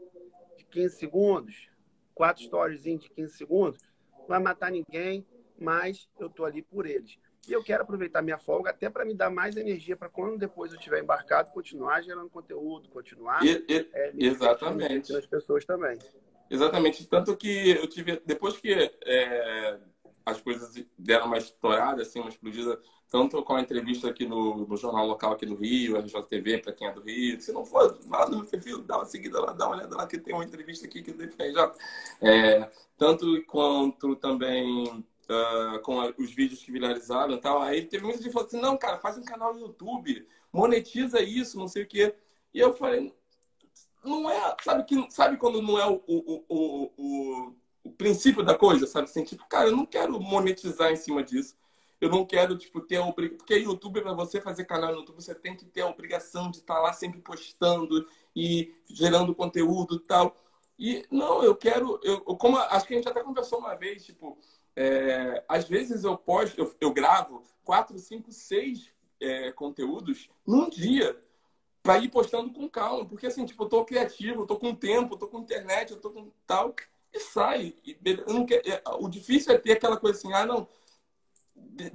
de 0.57 0.65
15 0.65 0.95
segundos, 0.95 1.69
quatro 2.13 2.43
storyzinhos 2.43 3.03
de 3.03 3.09
15 3.11 3.37
segundos. 3.37 3.79
Não 4.19 4.27
vai 4.27 4.39
matar 4.39 4.71
ninguém, 4.71 5.25
mas 5.57 6.09
eu 6.19 6.29
tô 6.29 6.45
ali 6.45 6.61
por 6.61 6.85
eles. 6.85 7.17
E 7.47 7.53
eu 7.53 7.63
quero 7.63 7.83
aproveitar 7.83 8.21
minha 8.21 8.37
folga 8.37 8.71
até 8.71 8.89
para 8.89 9.05
me 9.05 9.13
dar 9.13 9.29
mais 9.29 9.55
energia 9.55 9.95
para 9.95 10.09
quando 10.09 10.37
depois 10.37 10.73
eu 10.73 10.77
estiver 10.77 11.01
embarcado, 11.01 11.51
continuar 11.51 12.01
gerando 12.01 12.29
conteúdo, 12.29 12.89
continuar. 12.89 13.41
E, 13.45 13.63
e, 13.69 13.89
é, 13.93 14.13
exatamente. 14.17 15.15
As 15.15 15.25
pessoas 15.25 15.63
também. 15.63 15.97
Exatamente. 16.49 17.05
Tanto 17.07 17.35
que 17.35 17.69
eu 17.71 17.87
tive, 17.87 18.21
depois 18.25 18.57
que 18.57 18.73
é, 18.73 19.79
as 20.25 20.41
coisas 20.41 20.73
deram 20.97 21.27
uma 21.27 21.37
estourada, 21.37 22.01
assim, 22.01 22.19
uma 22.19 22.29
explodida, 22.29 22.79
tanto 23.09 23.41
com 23.43 23.55
a 23.55 23.61
entrevista 23.61 24.09
aqui 24.09 24.25
no, 24.25 24.67
no 24.67 24.75
jornal 24.75 25.07
local 25.07 25.31
aqui 25.31 25.45
do 25.45 25.55
Rio, 25.55 25.97
RJTV, 25.97 26.59
para 26.59 26.73
quem 26.73 26.87
é 26.87 26.91
do 26.91 27.01
Rio. 27.01 27.39
Se 27.41 27.51
não 27.53 27.65
for, 27.65 27.97
lá 28.07 28.27
no 28.29 28.45
perfil, 28.45 28.81
dá 28.83 28.97
uma 28.97 29.05
seguida 29.05 29.39
lá, 29.39 29.53
dá 29.53 29.67
uma 29.67 29.77
olhada 29.77 29.95
lá, 29.95 30.05
que 30.05 30.17
tem 30.17 30.33
uma 30.33 30.43
entrevista 30.43 30.85
aqui 30.85 31.01
que 31.01 31.11
eu 31.11 31.53
já. 31.53 31.73
É, 32.21 32.69
tanto 32.97 33.41
quanto 33.45 34.15
também 34.17 35.05
uh, 35.29 35.79
com 35.81 36.01
a, 36.01 36.13
os 36.17 36.33
vídeos 36.33 36.63
que 36.63 36.71
viralizaram 36.71 37.35
e 37.35 37.39
tal. 37.39 37.61
Aí 37.61 37.85
teve 37.85 38.03
muita 38.03 38.21
gente 38.21 38.31
falou 38.31 38.47
assim: 38.47 38.59
não, 38.59 38.77
cara, 38.77 38.97
faz 38.97 39.17
um 39.17 39.23
canal 39.23 39.53
no 39.53 39.61
YouTube, 39.61 40.27
monetiza 40.51 41.21
isso, 41.21 41.57
não 41.57 41.67
sei 41.67 41.83
o 41.83 41.87
quê. 41.87 42.15
E 42.53 42.59
eu 42.59 42.73
falei: 42.73 43.13
não 44.07 44.29
é, 44.29 44.55
sabe, 44.63 44.83
que, 44.83 45.11
sabe 45.11 45.37
quando 45.37 45.61
não 45.61 45.77
é 45.79 45.85
o, 45.87 46.01
o, 46.07 46.45
o, 46.49 46.91
o 46.97 47.55
o 47.87 47.91
princípio 47.91 48.43
da 48.43 48.55
coisa, 48.55 48.85
sabe? 48.85 49.05
Assim, 49.05 49.23
tipo, 49.23 49.47
cara, 49.47 49.69
eu 49.69 49.75
não 49.75 49.85
quero 49.85 50.19
monetizar 50.19 50.91
em 50.91 50.95
cima 50.95 51.23
disso. 51.23 51.55
Eu 51.99 52.09
não 52.09 52.25
quero, 52.25 52.57
tipo, 52.57 52.81
ter 52.81 52.97
a 52.97 53.05
obrigação. 53.05 53.37
Porque 53.37 53.55
YouTube, 53.55 54.01
para 54.01 54.13
você 54.13 54.39
fazer 54.39 54.65
canal 54.65 54.91
no 54.91 54.99
YouTube, 54.99 55.21
você 55.21 55.33
tem 55.33 55.55
que 55.55 55.65
ter 55.65 55.81
a 55.81 55.87
obrigação 55.87 56.51
de 56.51 56.57
estar 56.57 56.75
tá 56.75 56.81
lá 56.81 56.93
sempre 56.93 57.19
postando 57.21 58.05
e 58.35 58.75
gerando 58.87 59.33
conteúdo 59.33 59.95
e 59.95 59.99
tal. 59.99 60.35
E 60.77 61.05
não, 61.09 61.43
eu 61.43 61.55
quero. 61.55 61.99
Eu, 62.03 62.21
como 62.21 62.57
acho 62.57 62.85
que 62.85 62.93
a 62.93 62.97
gente 62.97 63.09
até 63.09 63.23
conversou 63.23 63.59
uma 63.59 63.73
vez, 63.73 64.05
tipo, 64.05 64.37
é, 64.75 65.43
às 65.47 65.67
vezes 65.67 66.03
eu 66.03 66.15
posto, 66.15 66.59
eu, 66.59 66.75
eu 66.79 66.93
gravo 66.93 67.43
quatro, 67.63 67.97
cinco, 67.97 68.31
seis 68.31 68.91
é, 69.19 69.51
conteúdos 69.51 70.29
num 70.45 70.69
dia 70.69 71.17
para 71.87 71.99
ir 71.99 72.09
postando 72.09 72.51
com 72.51 72.67
calma, 72.67 73.05
porque 73.05 73.27
assim, 73.27 73.45
tipo, 73.45 73.63
eu 73.63 73.69
tô 73.69 73.85
criativo, 73.85 74.41
eu 74.41 74.45
tô 74.45 74.57
com 74.57 74.75
tempo, 74.75 75.13
eu 75.13 75.17
tô 75.17 75.25
com 75.29 75.39
internet, 75.39 75.91
eu 75.91 76.01
tô 76.01 76.11
com 76.11 76.29
tal 76.45 76.75
e 77.13 77.19
sai. 77.21 77.75
É, 77.87 78.81
o 78.99 79.07
difícil 79.07 79.53
é 79.53 79.57
ter 79.57 79.71
aquela 79.71 79.95
coisa 79.95 80.17
assim, 80.17 80.33
ah, 80.33 80.45
não. 80.45 80.67
De, 81.55 81.93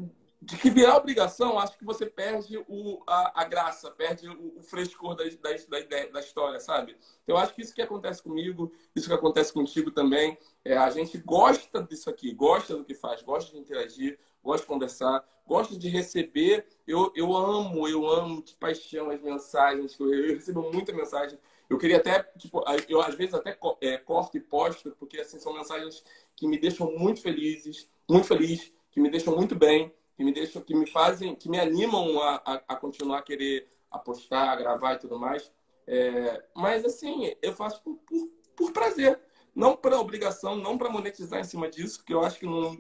que 0.61 0.71
virar 0.71 0.97
obrigação, 0.97 1.59
acho 1.59 1.77
que 1.79 1.85
você 1.85 2.07
perde 2.07 2.57
o, 2.67 3.03
a, 3.07 3.43
a 3.43 3.45
graça, 3.45 3.91
perde 3.91 4.27
o, 4.29 4.61
o 4.61 4.63
frescor 4.63 5.15
da, 5.15 5.25
da, 5.25 5.79
da, 5.79 6.07
da, 6.07 6.21
história, 6.21 6.59
sabe? 6.59 6.97
Eu 7.29 7.37
acho 7.37 7.55
que 7.55 7.61
isso 7.61 7.75
que 7.75 7.83
acontece 7.83 8.23
comigo, 8.23 8.73
isso 8.97 9.09
que 9.09 9.15
acontece 9.15 9.53
contigo 9.53 9.91
também, 9.91 10.39
é, 10.65 10.75
a 10.75 10.89
gente 10.89 11.19
gosta 11.19 11.83
disso 11.83 12.09
aqui, 12.09 12.33
gosta 12.33 12.75
do 12.79 12.85
que 12.85 12.95
faz, 12.95 13.23
gosta 13.23 13.53
de 13.53 13.59
interagir, 13.59 14.19
gosta 14.43 14.63
de 14.63 14.69
conversar, 14.69 15.25
gosta 15.47 15.77
de 15.77 15.89
receber. 15.89 16.67
Eu, 16.87 17.13
eu 17.15 17.37
amo, 17.37 17.89
eu 17.89 18.07
amo 18.09 18.43
de 18.43 18.55
paixão 18.55 19.11
as 19.11 19.21
mensagens, 19.21 19.99
eu, 19.99 20.13
eu 20.13 20.35
recebo 20.35 20.71
muita 20.73 20.93
mensagem 20.93 21.39
eu 21.73 21.79
queria 21.79 21.97
até, 21.97 22.23
tipo, 22.37 22.63
eu 22.87 23.01
às 23.01 23.15
vezes 23.15 23.33
até 23.33 23.59
é, 23.81 23.97
corto 23.97 24.37
e 24.37 24.41
posto, 24.41 24.95
porque 24.99 25.19
assim 25.19 25.41
são 25.41 25.55
mensagens 25.55 26.05
que 26.37 26.47
me 26.47 26.59
deixam 26.59 26.93
muito 26.99 27.23
felizes, 27.23 27.89
muito 28.07 28.27
feliz, 28.27 28.71
que 28.91 29.01
me 29.01 29.09
deixam 29.09 29.35
muito 29.35 29.55
bem, 29.55 29.91
que 30.15 30.23
me 30.23 30.33
deixam, 30.33 30.61
que 30.61 30.75
me 30.75 30.87
fazem, 30.87 31.35
que 31.35 31.49
me 31.49 31.59
animam 31.59 32.21
a, 32.21 32.43
a, 32.45 32.55
a 32.69 32.77
continuar 32.77 33.21
a 33.21 33.23
querer 33.23 33.67
apostar, 33.91 34.51
a 34.51 34.57
gravar 34.57 34.95
e 34.95 34.99
tudo 34.99 35.19
mais. 35.19 35.51
É, 35.87 36.45
mas 36.55 36.85
assim, 36.85 37.35
eu 37.41 37.55
faço 37.55 37.83
por, 37.83 37.97
por, 38.07 38.29
por 38.55 38.73
prazer, 38.73 39.19
não 39.55 39.77
para 39.77 40.01
obrigação, 40.01 40.57
não 40.57 40.79
para 40.79 40.91
monetizar 40.91 41.41
em 41.41 41.45
cima 41.45 41.69
disso, 41.69 41.99
porque 41.99 42.15
eu 42.15 42.25
acho 42.25 42.39
que 42.39 42.47
não, 42.47 42.77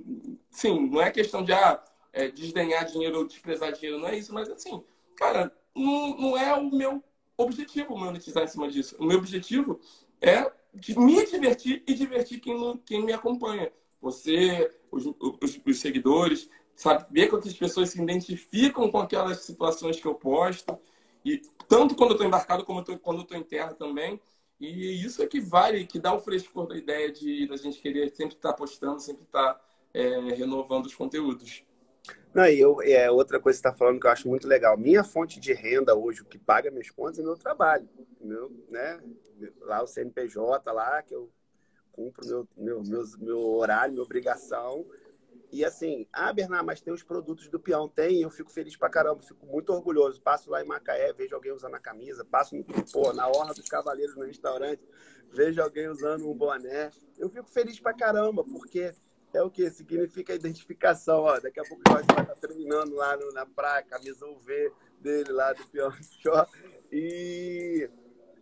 sim, 0.50 0.88
não 0.88 1.00
é 1.00 1.11
questão 1.11 1.44
de 1.44 1.52
ah, 1.52 1.82
é, 2.12 2.28
desdenhar 2.28 2.85
dinheiro 2.85 3.18
ou 3.18 3.26
desprezar 3.26 3.72
dinheiro, 3.72 3.98
não 3.98 4.08
é 4.08 4.16
isso, 4.16 4.32
mas 4.32 4.48
assim, 4.48 4.82
cara, 5.16 5.54
não, 5.74 6.16
não 6.16 6.38
é 6.38 6.54
o 6.54 6.70
meu 6.70 7.02
objetivo 7.37 7.96
monetizar 7.96 8.44
em 8.44 8.48
cima 8.48 8.68
disso. 8.68 8.96
O 8.98 9.04
meu 9.04 9.18
objetivo 9.18 9.80
é 10.20 10.50
de 10.74 10.98
me 10.98 11.26
divertir 11.26 11.82
e 11.87 11.94
divertir 11.94 12.40
quem, 12.40 12.76
quem 12.78 13.04
me 13.04 13.12
acompanha. 13.12 13.70
Você, 14.00 14.70
os, 14.90 15.06
os, 15.40 15.61
os 15.64 15.80
seguidores, 15.80 16.48
sabe? 16.74 17.04
Ver 17.11 17.28
que 17.28 17.48
as 17.48 17.54
pessoas 17.54 17.90
se 17.90 18.02
identificam 18.02 18.90
com 18.90 18.98
aquelas 18.98 19.38
situações 19.44 20.00
que 20.00 20.06
eu 20.06 20.14
posto. 20.14 20.78
E 21.24 21.40
tanto 21.68 21.94
quando 21.94 22.11
eu 22.11 22.14
estou 22.14 22.26
embarcado 22.26 22.64
como 22.64 22.80
eu 22.80 22.85
tô, 22.85 22.98
quando 22.98 23.18
eu 23.18 23.22
estou 23.22 23.37
em 23.37 23.42
terra 23.42 23.74
também. 23.74 24.20
E 24.62 25.05
isso 25.05 25.20
é 25.20 25.27
que 25.27 25.40
vale, 25.40 25.85
que 25.85 25.98
dá 25.98 26.14
o 26.14 26.20
frescor 26.20 26.68
da 26.68 26.77
ideia 26.77 27.11
de 27.11 27.48
a 27.51 27.57
gente 27.57 27.81
querer 27.81 28.11
sempre 28.11 28.37
estar 28.37 28.51
tá 28.51 28.55
postando, 28.55 29.01
sempre 29.01 29.25
estar 29.25 29.55
tá, 29.55 29.61
é, 29.92 30.20
renovando 30.35 30.87
os 30.87 30.94
conteúdos. 30.94 31.64
Não, 32.33 32.46
e 32.46 32.61
eu, 32.61 32.81
é 32.81 33.11
outra 33.11 33.40
coisa 33.40 33.59
que 33.59 33.62
você 33.62 33.68
está 33.68 33.77
falando 33.77 34.01
que 34.01 34.07
eu 34.07 34.11
acho 34.12 34.29
muito 34.29 34.46
legal. 34.46 34.79
Minha 34.79 35.03
fonte 35.03 35.40
de 35.40 35.53
renda 35.53 35.96
hoje, 35.96 36.22
o 36.22 36.25
que 36.25 36.38
paga 36.38 36.70
minhas 36.70 36.90
contas, 36.90 37.18
é 37.18 37.22
meu 37.22 37.37
trabalho. 37.37 37.88
Meu, 38.20 38.53
né? 38.70 39.01
Lá 39.62 39.83
o 39.83 39.87
CNPJ, 39.88 40.72
lá 40.72 41.03
que 41.03 41.12
eu 41.12 41.29
cumpro 41.90 42.25
meu, 42.25 42.48
meu, 42.57 42.83
meu, 42.85 43.05
meu 43.18 43.40
horário, 43.57 43.94
minha 43.94 44.05
obrigação. 44.05 44.87
E 45.53 45.67
assim, 45.67 46.07
ah, 46.11 46.33
Bernardo, 46.33 46.65
mas 46.65 46.81
tem 46.81 46.95
os 46.95 47.03
produtos 47.03 47.47
do 47.49 47.61
peão. 47.61 47.87
Tem, 47.87 48.23
eu 48.23 48.31
fico 48.31 48.51
feliz 48.51 48.75
pra 48.75 48.88
caramba, 48.88 49.21
fico 49.21 49.45
muito 49.45 49.71
orgulhoso. 49.71 50.21
Passo 50.23 50.51
lá 50.51 50.62
em 50.62 50.67
Macaé, 50.67 51.12
vejo 51.12 51.35
alguém 51.35 51.53
usando 51.53 51.75
a 51.75 51.79
camisa, 51.79 52.25
passo 52.25 52.57
pô, 52.91 53.12
na 53.12 53.29
Orla 53.29 53.53
dos 53.53 53.69
Cavaleiros 53.69 54.17
no 54.17 54.25
restaurante, 54.25 54.83
vejo 55.31 55.61
alguém 55.61 55.88
usando 55.88 56.27
um 56.27 56.35
boné. 56.35 56.91
Eu 57.19 57.29
fico 57.29 57.51
feliz 57.51 57.79
pra 57.79 57.93
caramba, 57.93 58.43
porque 58.43 58.95
é 59.35 59.43
o 59.43 59.51
que? 59.51 59.69
Significa 59.71 60.35
identificação. 60.35 61.21
Ó. 61.21 61.38
Daqui 61.38 61.61
a 61.61 61.65
pouco 61.65 61.83
o 61.87 61.93
vai 61.93 62.03
estar 62.03 62.25
treinando 62.37 62.95
lá 62.97 63.15
no, 63.19 63.31
na 63.33 63.45
praia, 63.45 63.83
camisa 63.83 64.25
UV 64.27 64.73
dele 65.01 65.33
lá 65.33 65.53
do 65.53 65.67
peão 65.67 65.93
E 66.91 67.91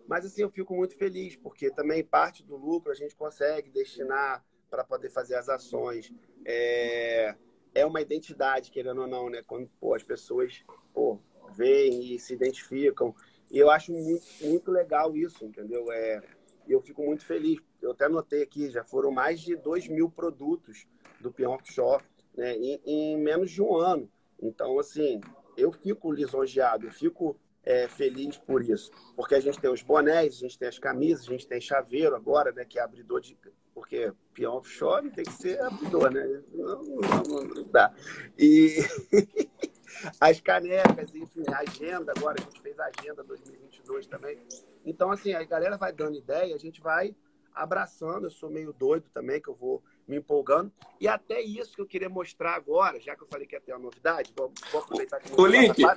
mas 0.06 0.26
assim, 0.26 0.42
eu 0.42 0.50
fico 0.50 0.74
muito 0.74 0.96
feliz, 0.96 1.36
porque 1.36 1.70
também 1.70 2.02
parte 2.02 2.42
do 2.42 2.56
lucro 2.56 2.90
a 2.90 2.96
gente 2.96 3.14
consegue 3.14 3.70
destinar 3.70 4.44
para 4.70 4.84
poder 4.84 5.10
fazer 5.10 5.34
as 5.34 5.48
ações. 5.48 6.12
É, 6.44 7.34
é 7.74 7.84
uma 7.84 8.00
identidade, 8.00 8.70
querendo 8.70 9.02
ou 9.02 9.06
não, 9.06 9.28
né? 9.28 9.42
Quando 9.46 9.68
pô, 9.80 9.94
as 9.94 10.02
pessoas 10.02 10.64
pô, 10.94 11.18
veem 11.52 12.14
e 12.14 12.18
se 12.18 12.34
identificam. 12.34 13.14
E 13.50 13.58
eu 13.58 13.70
acho 13.70 13.92
muito, 13.92 14.24
muito 14.42 14.70
legal 14.70 15.16
isso, 15.16 15.44
entendeu? 15.44 15.90
É, 15.90 16.22
eu 16.68 16.80
fico 16.80 17.02
muito 17.02 17.24
feliz. 17.24 17.58
Eu 17.82 17.92
até 17.92 18.08
notei 18.08 18.42
aqui, 18.42 18.70
já 18.70 18.84
foram 18.84 19.10
mais 19.10 19.40
de 19.40 19.56
2 19.56 19.88
mil 19.88 20.08
produtos 20.10 20.86
do 21.20 21.32
Peão 21.32 21.52
Offshore 21.52 22.04
né, 22.36 22.56
em, 22.56 22.80
em 22.84 23.16
menos 23.18 23.50
de 23.50 23.60
um 23.60 23.76
ano. 23.76 24.10
Então, 24.40 24.78
assim, 24.78 25.20
eu 25.56 25.72
fico 25.72 26.12
lisonjeado, 26.12 26.86
eu 26.86 26.90
fico 26.90 27.36
é, 27.62 27.88
feliz 27.88 28.38
por 28.38 28.62
isso. 28.62 28.90
Porque 29.14 29.34
a 29.34 29.40
gente 29.40 29.60
tem 29.60 29.70
os 29.70 29.82
bonés, 29.82 30.34
a 30.34 30.38
gente 30.38 30.58
tem 30.58 30.68
as 30.68 30.78
camisas, 30.78 31.26
a 31.26 31.30
gente 31.30 31.46
tem 31.46 31.60
chaveiro 31.60 32.16
agora, 32.16 32.52
né? 32.52 32.64
Que 32.64 32.78
é 32.78 32.82
abridor 32.82 33.20
de. 33.20 33.36
Porque 33.80 34.12
peão 34.34 34.56
offshore 34.56 35.10
tem 35.10 35.24
que 35.24 35.32
ser 35.32 35.58
abridor, 35.62 36.10
né? 36.10 36.42
Não, 36.52 36.82
não, 36.82 37.44
não 37.44 37.64
dá. 37.72 37.90
E 38.38 38.76
as 40.20 40.38
canecas, 40.38 41.14
enfim, 41.14 41.44
a 41.48 41.60
agenda 41.60 42.12
agora, 42.14 42.36
a 42.38 42.44
gente 42.44 42.60
fez 42.60 42.78
a 42.78 42.90
agenda 42.94 43.24
2022 43.24 44.06
também. 44.06 44.38
Então, 44.84 45.10
assim, 45.10 45.32
a 45.32 45.42
galera 45.44 45.78
vai 45.78 45.94
dando 45.94 46.18
ideia, 46.18 46.54
a 46.54 46.58
gente 46.58 46.78
vai 46.78 47.16
abraçando. 47.54 48.26
Eu 48.26 48.30
sou 48.30 48.50
meio 48.50 48.70
doido 48.70 49.08
também, 49.14 49.40
que 49.40 49.48
eu 49.48 49.54
vou 49.54 49.82
me 50.06 50.18
empolgando. 50.18 50.70
E 51.00 51.08
até 51.08 51.40
isso 51.40 51.74
que 51.74 51.80
eu 51.80 51.86
queria 51.86 52.10
mostrar 52.10 52.52
agora, 52.52 53.00
já 53.00 53.16
que 53.16 53.22
eu 53.22 53.28
falei 53.28 53.46
que 53.46 53.56
ia 53.56 53.62
ter 53.62 53.72
uma 53.72 53.78
novidade, 53.78 54.30
vou, 54.36 54.52
vou 54.70 54.82
aproveitar 54.82 55.20
que 55.20 55.40
o 55.40 55.46
link. 55.46 55.80
Tá 55.80 55.96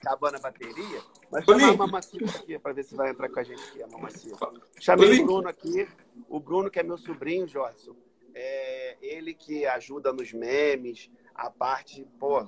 acabando 0.00 0.36
a 0.36 0.40
bateria. 0.40 1.02
Mas 1.30 1.44
chamar 1.44 1.68
a 1.68 1.76
Mamacita 1.76 2.38
aqui 2.38 2.58
para 2.58 2.72
ver 2.72 2.82
se 2.82 2.94
vai 2.94 3.10
entrar 3.10 3.28
com 3.28 3.38
a 3.38 3.42
gente 3.42 3.62
aqui, 3.62 3.82
a 3.82 3.86
Mamacita. 3.86 4.52
Chamei 4.80 5.20
o 5.20 5.26
Bruno 5.26 5.48
aqui. 5.48 5.86
O 6.28 6.40
Bruno, 6.40 6.70
que 6.70 6.78
é 6.78 6.82
meu 6.82 6.98
sobrinho, 6.98 7.46
Jorge. 7.46 7.90
É 8.34 8.96
ele 9.02 9.34
que 9.34 9.66
ajuda 9.66 10.12
nos 10.12 10.32
memes, 10.32 11.10
a 11.34 11.50
parte, 11.50 12.06
pô, 12.18 12.46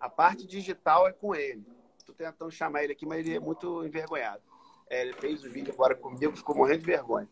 a 0.00 0.08
parte 0.08 0.46
digital 0.46 1.08
é 1.08 1.12
com 1.12 1.34
ele. 1.34 1.64
Tô 2.06 2.12
tentando 2.12 2.50
chamar 2.50 2.84
ele 2.84 2.92
aqui, 2.92 3.04
mas 3.04 3.26
ele 3.26 3.36
é 3.36 3.40
muito 3.40 3.84
envergonhado. 3.84 4.42
É, 4.88 5.02
ele 5.02 5.12
fez 5.14 5.44
o 5.44 5.50
vídeo 5.50 5.72
agora 5.72 5.94
comigo, 5.94 6.36
ficou 6.36 6.56
morrendo 6.56 6.80
de 6.80 6.86
vergonha. 6.86 7.28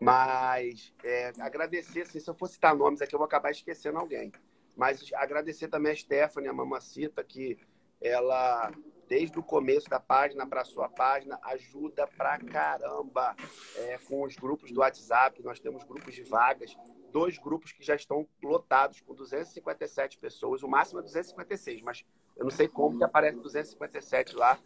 Mas 0.00 0.92
é, 1.04 1.32
agradecer, 1.40 2.02
assim, 2.02 2.20
se 2.20 2.28
eu 2.28 2.34
for 2.34 2.48
citar 2.48 2.74
nomes 2.74 3.00
aqui, 3.00 3.14
eu 3.14 3.18
vou 3.18 3.26
acabar 3.26 3.50
esquecendo 3.50 3.98
alguém. 3.98 4.32
Mas 4.76 5.10
agradecer 5.14 5.68
também 5.68 5.92
a 5.92 5.96
Stephanie, 5.96 6.48
a 6.48 6.52
Mamacita, 6.52 7.22
que 7.24 7.58
ela 8.00 8.72
desde 9.10 9.36
o 9.40 9.42
começo 9.42 9.90
da 9.90 9.98
página 9.98 10.46
para 10.46 10.60
a 10.60 10.64
sua 10.64 10.88
página, 10.88 11.36
ajuda 11.42 12.06
pra 12.06 12.38
caramba 12.38 13.34
é, 13.74 13.98
com 13.98 14.22
os 14.22 14.36
grupos 14.36 14.70
do 14.70 14.78
WhatsApp. 14.78 15.42
Nós 15.42 15.58
temos 15.58 15.82
grupos 15.82 16.14
de 16.14 16.22
vagas, 16.22 16.76
dois 17.10 17.36
grupos 17.36 17.72
que 17.72 17.84
já 17.84 17.96
estão 17.96 18.24
lotados 18.40 19.00
com 19.00 19.12
257 19.12 20.16
pessoas, 20.16 20.62
o 20.62 20.68
máximo 20.68 21.00
é 21.00 21.02
256, 21.02 21.82
mas 21.82 22.04
eu 22.36 22.44
não 22.44 22.52
sei 22.52 22.68
como 22.68 22.98
que 22.98 23.02
aparece 23.02 23.40
257 23.40 24.36
lá. 24.36 24.56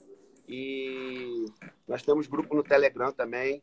E 0.46 1.46
nós 1.88 2.02
temos 2.02 2.26
grupo 2.26 2.54
no 2.54 2.62
Telegram 2.62 3.10
também. 3.12 3.62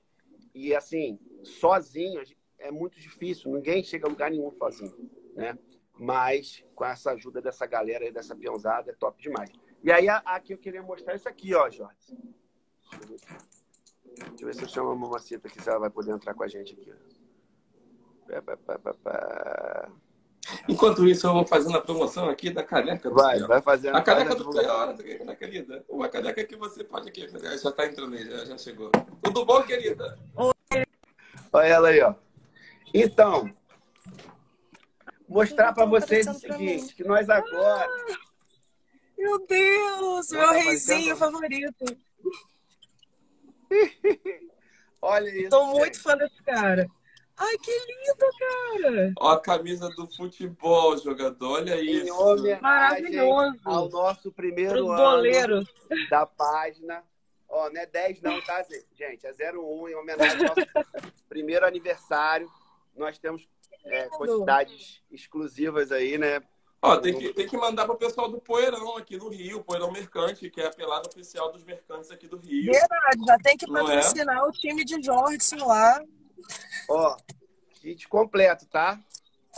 E 0.52 0.74
assim, 0.74 1.20
sozinho 1.44 2.24
é 2.58 2.72
muito 2.72 3.00
difícil, 3.00 3.52
ninguém 3.52 3.84
chega 3.84 4.08
a 4.08 4.10
lugar 4.10 4.32
nenhum 4.32 4.50
sozinho, 4.50 5.12
né? 5.36 5.56
Mas 5.94 6.66
com 6.74 6.84
essa 6.84 7.12
ajuda 7.12 7.40
dessa 7.40 7.68
galera 7.68 8.04
aí, 8.04 8.12
dessa 8.12 8.36
peãozada, 8.36 8.90
é 8.90 8.96
top 8.96 9.22
demais. 9.22 9.52
E 9.84 9.92
aí, 9.92 10.08
aqui 10.10 10.54
eu 10.54 10.58
queria 10.58 10.82
mostrar 10.84 11.16
isso 11.16 11.28
aqui, 11.28 11.56
ó, 11.56 11.70
Jorge. 11.70 11.96
Deixa 14.16 14.44
eu 14.44 14.48
ver 14.48 14.56
se 14.56 14.62
eu 14.62 14.68
chamo 14.68 14.92
a 14.92 14.96
mamacita 14.96 15.48
aqui, 15.48 15.62
se 15.62 15.70
ela 15.70 15.80
vai 15.80 15.90
poder 15.90 16.12
entrar 16.12 16.34
com 16.34 16.44
a 16.44 16.48
gente 16.48 16.74
aqui. 16.74 16.94
Enquanto 20.68 21.08
isso, 21.08 21.28
eu 21.28 21.34
vou 21.34 21.46
fazendo 21.46 21.78
a 21.78 21.82
promoção 21.82 22.30
aqui 22.30 22.50
da 22.50 22.64
caneca 22.64 23.10
do 23.10 23.16
Vai, 23.16 23.40
vai 23.40 23.62
fazendo. 23.62 23.96
A 23.96 24.02
caneca 24.02 24.36
do 24.36 24.50
Pior, 24.50 24.96
né, 25.26 25.36
querida? 25.36 25.84
Uma 25.90 26.10
caneca 26.10 26.44
que 26.44 26.56
você 26.56 26.84
pode 26.84 27.10
aqui. 27.10 27.28
Já 27.28 27.54
está 27.56 27.86
entrando 27.86 28.16
aí, 28.16 28.30
já, 28.30 28.46
já 28.46 28.58
chegou. 28.58 28.92
Tudo 29.24 29.46
bom, 29.46 29.64
querida? 29.64 30.18
Olha 31.54 31.66
ela 31.66 31.90
aí, 31.90 32.02
ó. 32.02 32.14
Então, 32.94 33.50
mostrar 35.28 35.74
para 35.74 35.86
vocês 35.86 36.28
o 36.28 36.34
seguinte, 36.34 36.94
que 36.94 37.04
nós 37.04 37.30
agora 37.30 37.88
meu 39.22 39.46
Deus, 39.46 40.30
meu 40.30 40.48
tá 40.48 40.52
reizinho 40.52 41.16
favorito. 41.16 41.86
Olha 45.02 45.30
isso. 45.30 45.50
Tô 45.50 45.66
muito 45.68 46.02
fã 46.02 46.16
desse 46.16 46.42
cara. 46.44 46.88
Ai, 47.38 47.58
que 47.58 47.72
lindo, 47.72 48.28
cara! 48.38 49.14
Ó, 49.18 49.32
a 49.32 49.42
camisa 49.42 49.90
do 49.90 50.08
futebol, 50.16 50.96
jogador, 50.98 51.62
olha 51.62 51.82
isso. 51.82 52.06
Em 52.06 52.12
homenagem 52.12 52.62
Maravilhoso. 52.62 53.60
ao 53.66 53.90
nosso 53.90 54.32
primeiro 54.32 54.74
Pros 54.74 54.90
ano 54.92 54.98
boleiros. 54.98 55.74
da 56.08 56.26
página. 56.28 57.04
Ó, 57.50 57.68
não 57.72 57.82
é 57.82 57.88
10 57.88 58.22
não, 58.22 58.40
tá, 58.44 58.64
gente? 58.94 59.26
É 59.26 59.32
01 59.32 59.90
em 59.90 59.96
homenagem 59.96 60.48
ao 60.48 60.56
nosso 60.56 61.26
primeiro 61.28 61.66
aniversário. 61.66 62.48
Nós 62.96 63.18
temos 63.18 63.50
é, 63.86 64.08
quantidades 64.10 65.02
exclusivas 65.10 65.92
aí, 65.92 66.20
né? 66.20 66.44
Ó, 66.84 66.98
tem 66.98 67.14
que, 67.14 67.32
tem 67.34 67.48
que 67.48 67.56
mandar 67.58 67.86
para 67.86 67.94
o 67.94 67.98
pessoal 67.98 68.28
do 68.28 68.42
Poeirão 68.42 68.98
aqui 68.98 69.16
do 69.16 69.30
Rio, 69.30 69.64
Poeirão 69.64 69.92
Mercante, 69.92 70.50
que 70.50 70.60
é 70.60 70.66
a 70.66 70.72
pelada 70.72 71.08
oficial 71.08 71.52
dos 71.52 71.64
mercantes 71.64 72.10
aqui 72.10 72.28
do 72.28 72.38
Rio. 72.38 72.72
Verdade, 72.72 73.24
já 73.24 73.38
tem 73.38 73.56
que 73.56 73.66
é? 73.66 73.74
patrocinar 73.74 74.38
é? 74.38 74.42
o 74.42 74.52
time 74.52 74.84
de 74.84 75.00
Jorge 75.00 75.56
lá. 75.58 76.04
Ó, 76.90 77.18
kit 77.74 78.08
completo, 78.08 78.66
tá? 78.66 79.00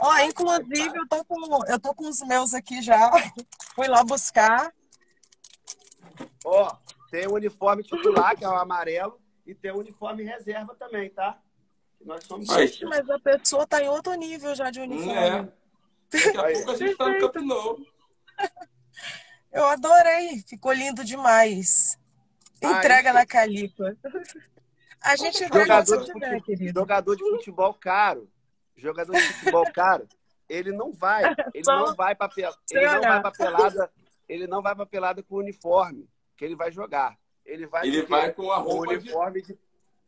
Ó, 0.01 0.17
inclusive 0.19 0.97
eu 0.97 1.07
tô 1.07 1.23
com, 1.23 1.65
eu 1.65 1.79
tô 1.79 1.93
com 1.93 2.09
os 2.09 2.19
meus 2.21 2.53
aqui 2.53 2.81
já. 2.81 3.09
Fui 3.73 3.87
lá 3.87 4.03
buscar. 4.03 4.73
Ó, 6.43 6.75
tem 7.09 7.25
o 7.25 7.35
uniforme 7.35 7.83
titular, 7.83 8.35
que 8.35 8.43
é 8.43 8.49
o 8.49 8.57
amarelo, 8.57 9.17
e 9.47 9.55
tem 9.55 9.71
o 9.71 9.77
uniforme 9.77 10.23
reserva 10.23 10.75
também, 10.75 11.09
tá? 11.09 11.39
Nós 12.01 12.25
somos. 12.25 12.49
Gente, 12.49 12.83
mas 12.83 13.09
a 13.09 13.17
pessoa 13.17 13.65
tá 13.65 13.81
em 13.81 13.87
outro 13.87 14.13
nível 14.15 14.53
já 14.55 14.69
de 14.69 14.81
uniforme. 14.81 15.13
É. 15.49 15.62
Daqui 16.13 16.37
a 16.37 16.43
pouco 16.53 16.71
a 16.71 16.75
gente 16.75 16.95
tá 16.95 17.09
no 17.09 17.19
Camp 17.19 17.35
Nou. 17.37 17.79
Eu 19.51 19.65
adorei, 19.65 20.39
ficou 20.47 20.73
lindo 20.73 21.03
demais. 21.03 21.99
Entrega 22.57 23.09
Ai, 23.09 23.13
na 23.13 23.25
Calipa. 23.25 23.95
A 25.01 25.15
gente 25.15 25.45
jogador 25.45 26.03
de, 26.03 26.11
futebol, 26.11 26.73
jogador 26.73 27.15
de 27.15 27.23
futebol 27.23 27.73
caro, 27.73 28.29
jogador 28.75 29.11
de 29.11 29.21
futebol 29.33 29.71
caro, 29.71 30.07
ele 30.47 30.71
não 30.71 30.91
vai, 30.91 31.23
ele 31.53 31.65
Só 31.65 31.75
não 31.75 31.93
vai 31.93 32.15
para 32.15 32.31
ele 32.71 32.85
não 32.85 33.01
vai 33.01 33.21
para 33.21 33.31
pelada, 33.31 33.91
ele 34.29 34.47
não 34.47 34.61
vai 34.61 34.75
para 34.75 34.85
pelada 34.85 35.21
com 35.21 35.35
o 35.35 35.39
uniforme 35.39 36.09
que 36.37 36.45
ele 36.45 36.55
vai 36.55 36.71
jogar. 36.71 37.17
Ele 37.45 37.67
vai, 37.67 37.85
ele 37.85 38.03
vai 38.03 38.31
com 38.31 38.49
a 38.49 38.57
roupa 38.57 38.93
uniforme 38.93 39.41
de, 39.41 39.53
de 39.53 39.59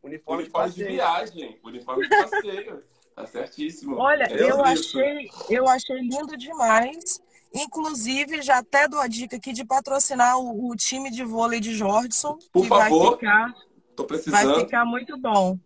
uniforme, 0.02 0.42
uniforme 0.42 0.72
de, 0.72 0.76
de 0.76 0.84
viagem, 0.84 1.60
uniforme 1.62 2.08
de 2.08 2.08
passeio. 2.08 2.82
Tá 3.16 3.26
certíssimo. 3.26 3.96
Olha, 3.96 4.24
é 4.24 4.42
eu 4.42 4.62
achei, 4.62 5.30
eu 5.48 5.66
achei 5.66 5.96
lindo 6.00 6.36
demais. 6.36 7.18
Inclusive, 7.54 8.42
já 8.42 8.58
até 8.58 8.86
dou 8.86 9.00
a 9.00 9.08
dica 9.08 9.36
aqui 9.36 9.54
de 9.54 9.64
patrocinar 9.64 10.38
o, 10.38 10.70
o 10.70 10.76
time 10.76 11.10
de 11.10 11.24
vôlei 11.24 11.58
de 11.58 11.74
Jordson. 11.74 12.38
Por 12.52 12.64
que 12.64 12.68
favor. 12.68 13.02
Vai 13.02 13.18
ficar, 13.18 13.54
tô 13.96 14.04
precisando. 14.04 14.52
Vai 14.52 14.60
ficar 14.60 14.84
muito 14.84 15.16
bom. 15.16 15.58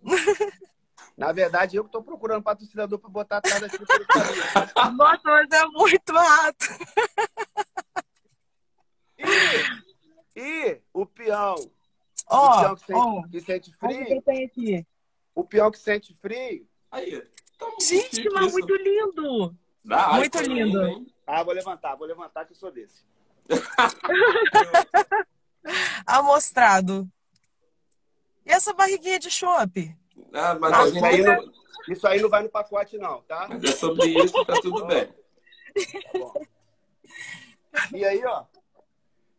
Na 1.19 1.33
verdade, 1.33 1.77
eu 1.77 1.83
que 1.83 1.89
estou 1.89 2.05
procurando 2.05 2.45
patrocinador 2.45 3.01
para 3.01 3.11
botar 3.11 3.39
atrás 3.39 3.61
daqui. 3.61 3.79
Nossa, 4.97 5.21
mas 5.27 5.51
é 5.51 5.67
muito 5.67 6.13
rato. 6.13 6.67
E, 9.19 10.41
e 10.41 10.81
o 10.95 11.05
peão. 11.05 11.57
Ó, 12.29 12.47
o 12.47 12.61
peão 12.61 12.77
que 12.77 12.87
sente, 12.87 13.01
ó, 13.01 13.23
que 13.29 13.41
sente 13.41 13.73
frio. 13.73 14.23
Que 14.23 14.45
aqui? 14.45 14.87
O 15.35 15.43
peão 15.43 15.71
que 15.73 15.79
sente 15.79 16.15
frio 16.15 16.71
Aí. 16.91 17.23
Tá 17.61 17.67
Gente, 17.81 18.29
mas 18.31 18.47
isso. 18.47 18.53
muito 18.55 18.75
lindo. 18.77 19.55
Ah, 19.91 20.15
muito 20.17 20.39
lindo. 20.43 21.07
Ah, 21.27 21.43
vou 21.43 21.55
levantar, 21.55 21.95
vou 21.95 22.07
levantar 22.07 22.45
que 22.47 22.53
eu 22.53 22.57
sou 22.57 22.71
desse. 22.73 23.05
Amostrado. 26.07 27.09
E 28.45 28.51
essa 28.51 28.73
barriguinha 28.73 29.19
de 29.19 29.31
chope? 29.31 29.97
Ah, 30.33 30.55
mas 30.59 30.73
Ah, 30.73 30.89
isso, 30.89 31.05
aí 31.05 31.23
não, 31.23 31.53
isso 31.89 32.07
aí 32.07 32.21
não 32.21 32.29
vai 32.29 32.43
no 32.43 32.49
pacote, 32.49 32.99
não, 32.99 33.23
tá? 33.23 33.47
Mas 33.49 33.63
é 33.63 33.73
sobre 33.73 34.07
isso, 34.09 34.45
tá 34.45 34.55
tudo 34.61 34.87
bem. 34.87 35.13
E 37.95 38.05
aí, 38.05 38.25
ó. 38.25 38.45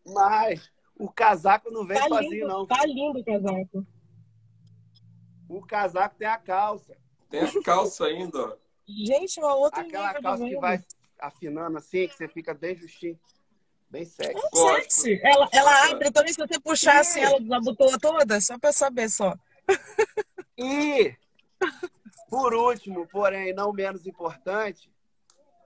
Mas 0.06 0.72
o 0.98 1.10
casaco 1.12 1.70
não 1.72 1.86
vem 1.86 1.98
sozinho, 2.08 2.48
não. 2.48 2.66
tá 2.66 2.86
lindo 2.86 3.20
o 3.20 3.26
casaco. 3.26 3.86
O 5.50 5.62
casaco 5.66 6.16
tem 6.16 6.28
a 6.28 6.38
calça. 6.38 6.96
Tem 7.32 7.42
a 7.42 7.64
calça 7.64 8.06
ainda, 8.06 8.40
ó. 8.40 8.56
Gente, 8.88 9.40
uma 9.40 9.56
outra 9.56 9.82
Aquela 9.82 10.14
calça 10.14 10.44
que 10.44 10.50
venda. 10.50 10.60
vai 10.62 10.84
afinando 11.20 11.78
assim, 11.78 12.08
que 12.08 12.16
você 12.16 12.28
fica 12.28 12.54
bem 12.54 12.76
justinho. 12.76 13.18
Bem 13.90 14.06
sexy. 14.06 14.34
Gosto. 14.34 14.76
Sexy. 14.82 15.20
Ela, 15.24 15.50
ela 15.52 15.86
abre 15.90 16.12
também, 16.12 16.34
se 16.34 16.40
você 16.40 16.60
puxar 16.60 17.00
assim, 17.00 17.22
ela 17.22 17.40
desabotoa 17.40 17.98
toda, 18.00 18.40
só 18.42 18.58
pra 18.60 18.72
saber 18.72 19.10
só. 19.10 19.36
E, 20.58 21.16
por 22.30 22.54
último, 22.54 23.08
porém 23.08 23.54
não 23.54 23.72
menos 23.74 24.06
importante, 24.06 24.92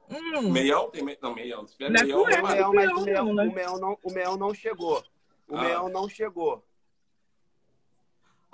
Hum, 0.08 0.52
Meião 0.52 0.92
tem 0.92 1.04
me... 1.04 1.18
Não, 1.20 1.34
meião. 1.34 1.66
Se 1.66 1.74
tiver 1.78 1.90
Não 1.90 2.00
é 2.00 2.04
meião, 2.04 2.24
vai. 2.24 2.54
meião, 2.54 2.74
mas 2.74 2.90
o 2.92 2.94
não, 2.96 3.02
meião, 3.04 3.34
né? 3.34 3.44
o 3.44 3.52
meião 3.52 3.78
não, 3.80 3.98
o 4.04 4.14
meião 4.14 4.38
não 4.38 4.54
chegou. 4.54 5.04
O 5.48 5.58
Ah. 5.58 5.64
meião 5.64 5.90
não 5.90 6.08
chegou. 6.08 6.64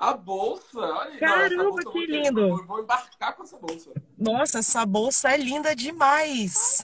A 0.01 0.13
bolsa, 0.13 0.79
olha. 0.79 1.19
Caramba, 1.19 1.45
essa 1.45 1.63
bolsa 1.63 1.81
eu 1.87 1.91
que 1.91 1.97
vou 1.99 2.01
lindo. 2.05 2.41
Eu 2.41 2.65
vou 2.65 2.81
embarcar 2.81 3.35
com 3.35 3.43
essa 3.43 3.57
bolsa. 3.59 3.91
Nossa, 4.17 4.57
essa 4.59 4.83
bolsa 4.83 5.29
é 5.29 5.37
linda 5.37 5.75
demais. 5.75 6.83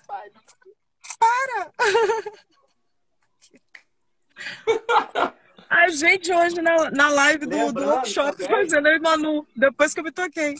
A 5.70 5.90
gente 5.90 6.32
hoje 6.32 6.62
na, 6.62 6.90
na 6.92 7.10
live 7.10 7.46
do, 7.46 7.74
do 7.74 7.82
workshop 7.84 8.38
também- 8.38 8.64
fazendo 8.70 8.88
eu 8.88 8.96
e 8.96 9.00
Manu, 9.00 9.46
depois 9.56 9.94
que 9.94 10.00
eu 10.00 10.04
me 10.04 10.12
toquei. 10.12 10.56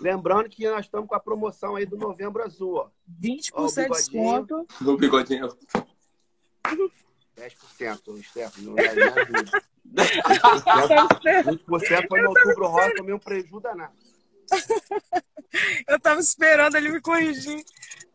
Lembrando 0.00 0.48
que 0.50 0.68
nós 0.68 0.84
estamos 0.84 1.08
com 1.08 1.14
a 1.14 1.20
promoção 1.20 1.76
aí 1.76 1.86
do 1.86 1.96
Novembro 1.96 2.42
Azul, 2.42 2.74
ó. 2.74 2.90
20% 3.22 3.52
Ó, 3.54 3.64
o 3.64 3.68
de 3.68 3.74
bigodinho. 3.74 3.92
desconto. 3.92 4.66
O 4.84 4.96
bigodinho. 4.96 5.56
10%, 7.36 8.22
Stefano. 8.24 8.74
Não 8.74 8.78
é, 8.78 8.94
é 11.26 11.42
20% 11.42 12.08
foi 12.08 12.22
no 12.22 12.28
outubro 12.28 12.66
rosa, 12.66 12.94
tomei 12.96 13.14
um 13.14 13.18
prejuízo 13.18 13.60
danado. 13.60 13.94
Eu 15.86 16.00
tava 16.00 16.20
esperando 16.20 16.76
ele 16.76 16.90
me 16.90 17.00
corrigir. 17.00 17.64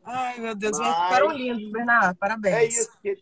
Ai, 0.04 0.40
meu 0.40 0.56
Deus, 0.56 0.78
mas 0.78 0.88
ficaram 1.04 1.32
lindos, 1.32 1.72
Bernardo. 1.72 2.18
Parabéns. 2.18 2.56
É 2.56 2.66
isso. 2.66 2.92
Que... 3.02 3.18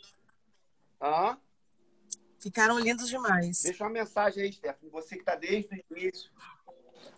Ficaram 2.39 2.79
lindos 2.79 3.09
demais. 3.09 3.63
Deixa 3.63 3.83
uma 3.83 3.89
mensagem 3.89 4.43
aí, 4.43 4.53
Stefano. 4.53 4.91
Você 4.91 5.15
que 5.15 5.21
está 5.21 5.35
desde 5.35 5.83
o 5.89 5.97
início. 5.97 6.31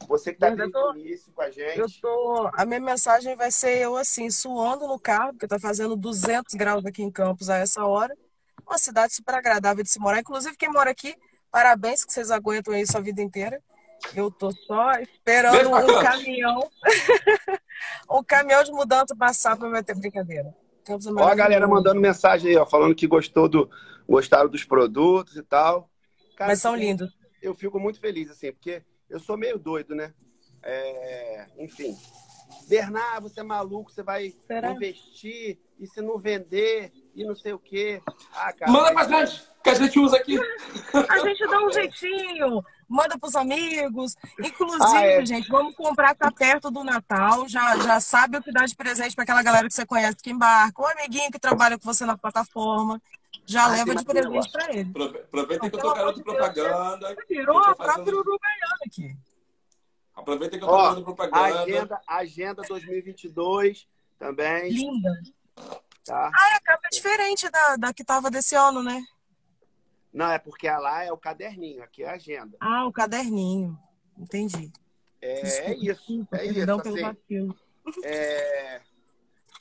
Você 0.07 0.31
que 0.31 0.37
está 0.37 0.49
Eu 0.49 0.55
desde 0.57 0.73
tô- 0.73 0.91
o 0.91 0.97
início 0.97 1.31
com 1.31 1.41
a 1.41 1.49
gente. 1.51 1.77
Eu 1.77 1.87
tô. 2.01 2.49
A 2.53 2.65
minha 2.65 2.79
mensagem 2.79 3.35
vai 3.35 3.51
ser 3.51 3.77
eu 3.77 3.95
assim, 3.95 4.29
suando 4.29 4.87
no 4.87 4.99
carro, 4.99 5.33
porque 5.33 5.47
tá 5.47 5.59
fazendo 5.59 5.95
200 5.95 6.53
graus 6.55 6.85
aqui 6.85 7.03
em 7.03 7.11
Campos 7.11 7.49
a 7.49 7.57
essa 7.57 7.85
hora. 7.85 8.15
Uma 8.65 8.77
cidade 8.77 9.13
super 9.13 9.35
agradável 9.35 9.83
de 9.83 9.89
se 9.89 9.99
morar. 9.99 10.19
Inclusive, 10.19 10.55
quem 10.55 10.69
mora 10.69 10.91
aqui, 10.91 11.15
parabéns 11.51 12.05
que 12.05 12.13
vocês 12.13 12.31
aguentam 12.31 12.73
aí 12.73 12.85
sua 12.85 13.01
vida 13.01 13.21
inteira. 13.21 13.61
Eu 14.15 14.31
tô 14.31 14.51
só 14.51 14.93
esperando 14.93 15.69
um 15.69 16.01
caminhão. 16.01 16.69
um 18.09 18.23
caminhão 18.23 18.63
de 18.63 18.71
mudança 18.71 19.15
passar 19.15 19.57
para 19.57 19.69
vai 19.69 19.83
ter 19.83 19.95
brincadeira. 19.95 20.55
Ó 21.17 21.27
a 21.27 21.35
galera 21.35 21.67
mandando 21.67 22.01
mensagem 22.01 22.49
aí, 22.49 22.57
ó, 22.57 22.65
falando 22.65 22.95
que 22.95 23.05
gostou 23.05 23.47
do, 23.47 23.69
gostaram 24.07 24.49
dos 24.49 24.63
produtos 24.63 25.35
e 25.35 25.43
tal. 25.43 25.89
Cara, 26.35 26.51
Mas 26.51 26.61
são 26.61 26.75
lindos. 26.75 27.15
Eu 27.41 27.53
fico 27.53 27.79
muito 27.79 27.99
feliz, 27.99 28.31
assim, 28.31 28.51
porque 28.51 28.81
eu 29.09 29.19
sou 29.19 29.37
meio 29.37 29.59
doido, 29.59 29.93
né? 29.93 30.13
É, 30.63 31.47
enfim. 31.59 31.95
Bernard, 32.67 33.21
você 33.21 33.39
é 33.39 33.43
maluco, 33.43 33.91
você 33.91 34.03
vai 34.03 34.33
Será? 34.47 34.71
investir 34.71 35.59
e 35.79 35.87
se 35.87 36.01
não 36.01 36.17
vender 36.17 36.91
e 37.21 37.25
não 37.25 37.35
sei 37.35 37.53
o 37.53 37.59
quê. 37.59 38.01
Ah, 38.33 38.53
cara. 38.53 38.71
Manda 38.71 38.93
pra 38.93 39.25
gente, 39.25 39.43
que 39.63 39.69
a 39.69 39.73
gente 39.73 39.99
usa 39.99 40.17
aqui. 40.17 40.39
A 41.09 41.19
gente 41.19 41.45
dá 41.47 41.59
um 41.65 41.71
jeitinho, 41.71 42.63
manda 42.87 43.17
pros 43.19 43.35
amigos. 43.35 44.15
Inclusive, 44.39 44.97
Ah, 44.97 45.05
é. 45.05 45.25
gente, 45.25 45.49
vamos 45.49 45.75
comprar 45.75 46.15
tá 46.15 46.31
perto 46.31 46.71
do 46.71 46.83
Natal. 46.83 47.47
Já, 47.47 47.77
já 47.77 47.99
sabe 47.99 48.37
o 48.37 48.41
que 48.43 48.51
dá 48.51 48.65
de 48.65 48.75
presente 48.75 49.15
para 49.15 49.23
aquela 49.23 49.43
galera 49.43 49.67
que 49.67 49.73
você 49.73 49.85
conhece 49.85 50.17
que 50.17 50.31
embarca, 50.31 50.81
o 50.81 50.85
amiguinho 50.87 51.31
que 51.31 51.39
trabalha 51.39 51.77
com 51.77 51.85
você 51.85 52.05
na 52.05 52.17
plataforma. 52.17 53.01
Já 53.45 53.65
Ah, 53.65 53.67
leva 53.69 53.95
de 53.95 54.05
presente 54.05 54.51
para 54.51 54.71
ele. 54.73 54.89
Aprove- 54.91 55.17
Aproveita 55.19 55.69
que 55.69 55.75
eu 55.75 55.79
tô 55.81 55.93
garoto 55.93 56.19
de 56.19 56.23
Deus, 56.23 56.37
propaganda. 56.37 57.15
Virou 57.27 57.57
Eu 57.57 57.63
tô 57.63 57.69
a 57.69 57.75
própria 57.75 58.05
ganhando 58.05 58.83
aqui. 58.85 59.17
Aproveita 60.15 60.57
que 60.57 60.63
eu 60.63 60.67
tô 60.67 60.73
Ó, 60.75 61.01
propaganda. 61.01 61.61
Agenda, 61.63 62.01
agenda 62.07 62.61
2022 62.67 63.87
também, 64.19 64.69
Linda. 64.71 65.09
Tá? 66.03 66.31
Ah, 66.33 66.55
a 66.55 66.61
capa 66.61 66.87
é 66.87 66.89
diferente 66.89 67.49
da, 67.49 67.75
da 67.75 67.93
que 67.93 68.03
tava 68.03 68.29
desse 68.31 68.55
ano, 68.55 68.81
né? 68.83 69.03
Não, 70.13 70.31
é 70.31 70.39
porque 70.39 70.69
lá 70.69 71.03
é 71.03 71.11
o 71.11 71.17
caderninho, 71.17 71.83
aqui 71.83 72.03
é 72.03 72.09
a 72.09 72.13
agenda. 72.13 72.57
Ah, 72.59 72.85
o 72.87 72.91
caderninho. 72.91 73.77
Entendi. 74.17 74.71
É, 75.21 75.41
Desculpa, 75.41 75.69
é 75.69 75.73
isso, 75.75 75.83
desculpa, 75.85 76.37
é 76.37 76.45
isso. 76.45 76.53
perdão 76.55 76.79
pelo 76.79 76.95
assim. 76.95 77.03
vacilo. 77.03 77.59
É... 78.03 78.81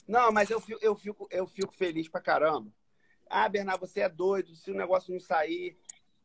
Não, 0.07 0.33
mas 0.33 0.49
eu 0.49 0.61
fico, 0.61 0.79
eu, 0.83 0.97
fico, 0.97 1.29
eu 1.31 1.47
fico 1.47 1.73
feliz 1.75 2.09
pra 2.09 2.21
caramba. 2.21 2.71
Ah, 3.29 3.49
Bernardo, 3.49 3.87
você 3.87 4.01
é 4.01 4.09
doido, 4.09 4.55
se 4.55 4.71
o 4.71 4.75
negócio 4.75 5.13
não 5.13 5.21
sair. 5.21 5.77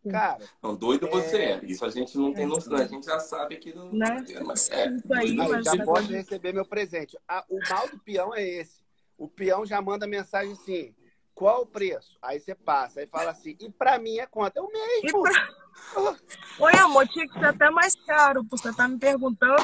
Cara, 0.09 0.43
Não, 0.61 0.75
doido 0.75 1.09
você 1.09 1.37
É. 1.37 1.51
é. 1.51 1.65
Isso 1.65 1.85
a 1.85 1.89
gente 1.89 2.17
não 2.17 2.33
tem 2.33 2.45
noção. 2.45 2.75
A 2.75 2.85
gente 2.85 3.05
já 3.05 3.19
sabe 3.19 3.55
que 3.57 3.73
não. 3.73 3.91
Né? 3.93 4.17
Mas 4.45 4.69
é, 4.69 4.87
Isso 4.89 5.13
aí, 5.13 5.33
mas 5.33 5.63
já 5.65 5.85
pode 5.85 6.13
receber 6.13 6.53
meu 6.53 6.65
presente. 6.65 7.17
Ah, 7.27 7.45
o 7.49 7.57
mal 7.69 7.87
do 7.87 7.97
peão 7.99 8.35
é 8.35 8.43
esse. 8.45 8.82
O 9.17 9.27
peão 9.27 9.65
já 9.65 9.81
manda 9.81 10.07
mensagem 10.07 10.53
assim: 10.53 10.95
qual 11.33 11.61
o 11.61 11.65
preço? 11.65 12.17
Aí 12.21 12.39
você 12.39 12.53
passa, 12.55 12.99
aí 12.99 13.07
fala 13.07 13.31
assim, 13.31 13.55
e 13.59 13.69
pra 13.69 13.97
mim 13.99 14.17
é 14.19 14.25
quanto? 14.25 14.57
É 14.57 14.61
o 14.61 14.69
mesmo. 14.71 15.21
pra- 15.21 15.47
Oi, 16.59 16.75
amor, 16.77 17.07
tinha 17.07 17.27
que 17.27 17.37
ser 17.39 17.45
até 17.45 17.69
mais 17.71 17.95
caro, 18.05 18.43
porque 18.45 18.57
você 18.67 18.73
tá 18.75 18.87
me 18.87 18.97
perguntando. 18.99 19.55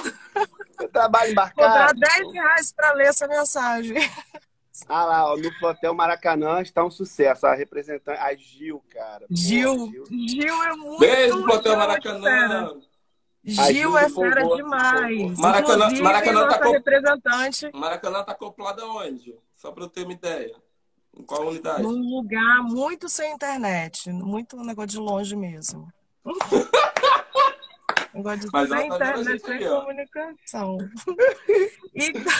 Eu 0.79 0.89
trabalho 0.89 1.29
Cobrar 1.53 1.91
embarcado. 1.91 1.99
10 1.99 2.33
reais 2.33 2.71
pra 2.73 2.93
ler 2.93 3.07
essa 3.07 3.27
mensagem. 3.27 3.97
Ah 4.87 5.03
lá, 5.03 5.33
ó, 5.33 5.35
no 5.35 5.51
Flotel 5.59 5.93
Maracanã 5.93 6.61
está 6.61 6.85
um 6.85 6.89
sucesso. 6.89 7.45
A 7.45 7.53
representante, 7.53 8.17
a 8.17 8.33
Gil, 8.33 8.81
cara. 8.89 9.27
Pô, 9.27 9.35
Gil. 9.35 9.87
Gil. 9.91 10.05
Gil 10.05 10.63
é 10.63 10.73
muito. 10.77 10.99
Beijo 10.99 11.35
Gil 11.35 11.73
é 11.73 11.75
Maracanã. 11.75 12.81
Gil 13.43 13.97
é 13.97 14.07
do 14.07 14.15
fera 14.15 14.43
demais. 14.55 15.37
Maracanã- 15.39 15.75
Inclusive, 15.75 16.01
Maracanã 16.03 16.39
tá 16.41 16.45
nossa 16.47 16.59
com- 16.59 16.71
representante 16.71 17.71
Maracanã 17.73 18.23
tá 18.23 18.31
acoplado 18.33 18.81
aonde? 18.81 19.33
Só 19.55 19.71
pra 19.71 19.83
eu 19.85 19.89
ter 19.89 20.03
uma 20.03 20.13
ideia. 20.13 20.55
Em 21.17 21.23
qual 21.23 21.47
unidade? 21.47 21.81
num 21.81 22.15
lugar 22.15 22.63
muito 22.63 23.09
sem 23.09 23.31
internet. 23.33 24.11
Muito 24.11 24.57
um 24.57 24.63
negócio 24.63 24.89
de 24.89 24.97
longe 24.99 25.35
mesmo. 25.35 25.91
negócio 28.13 28.39
de 28.41 28.47
Mas 28.51 28.69
sem 28.69 28.89
tá 28.89 28.95
internet, 28.95 29.41
sem 29.45 29.67
comunicação. 29.67 30.77
Então. 31.95 32.33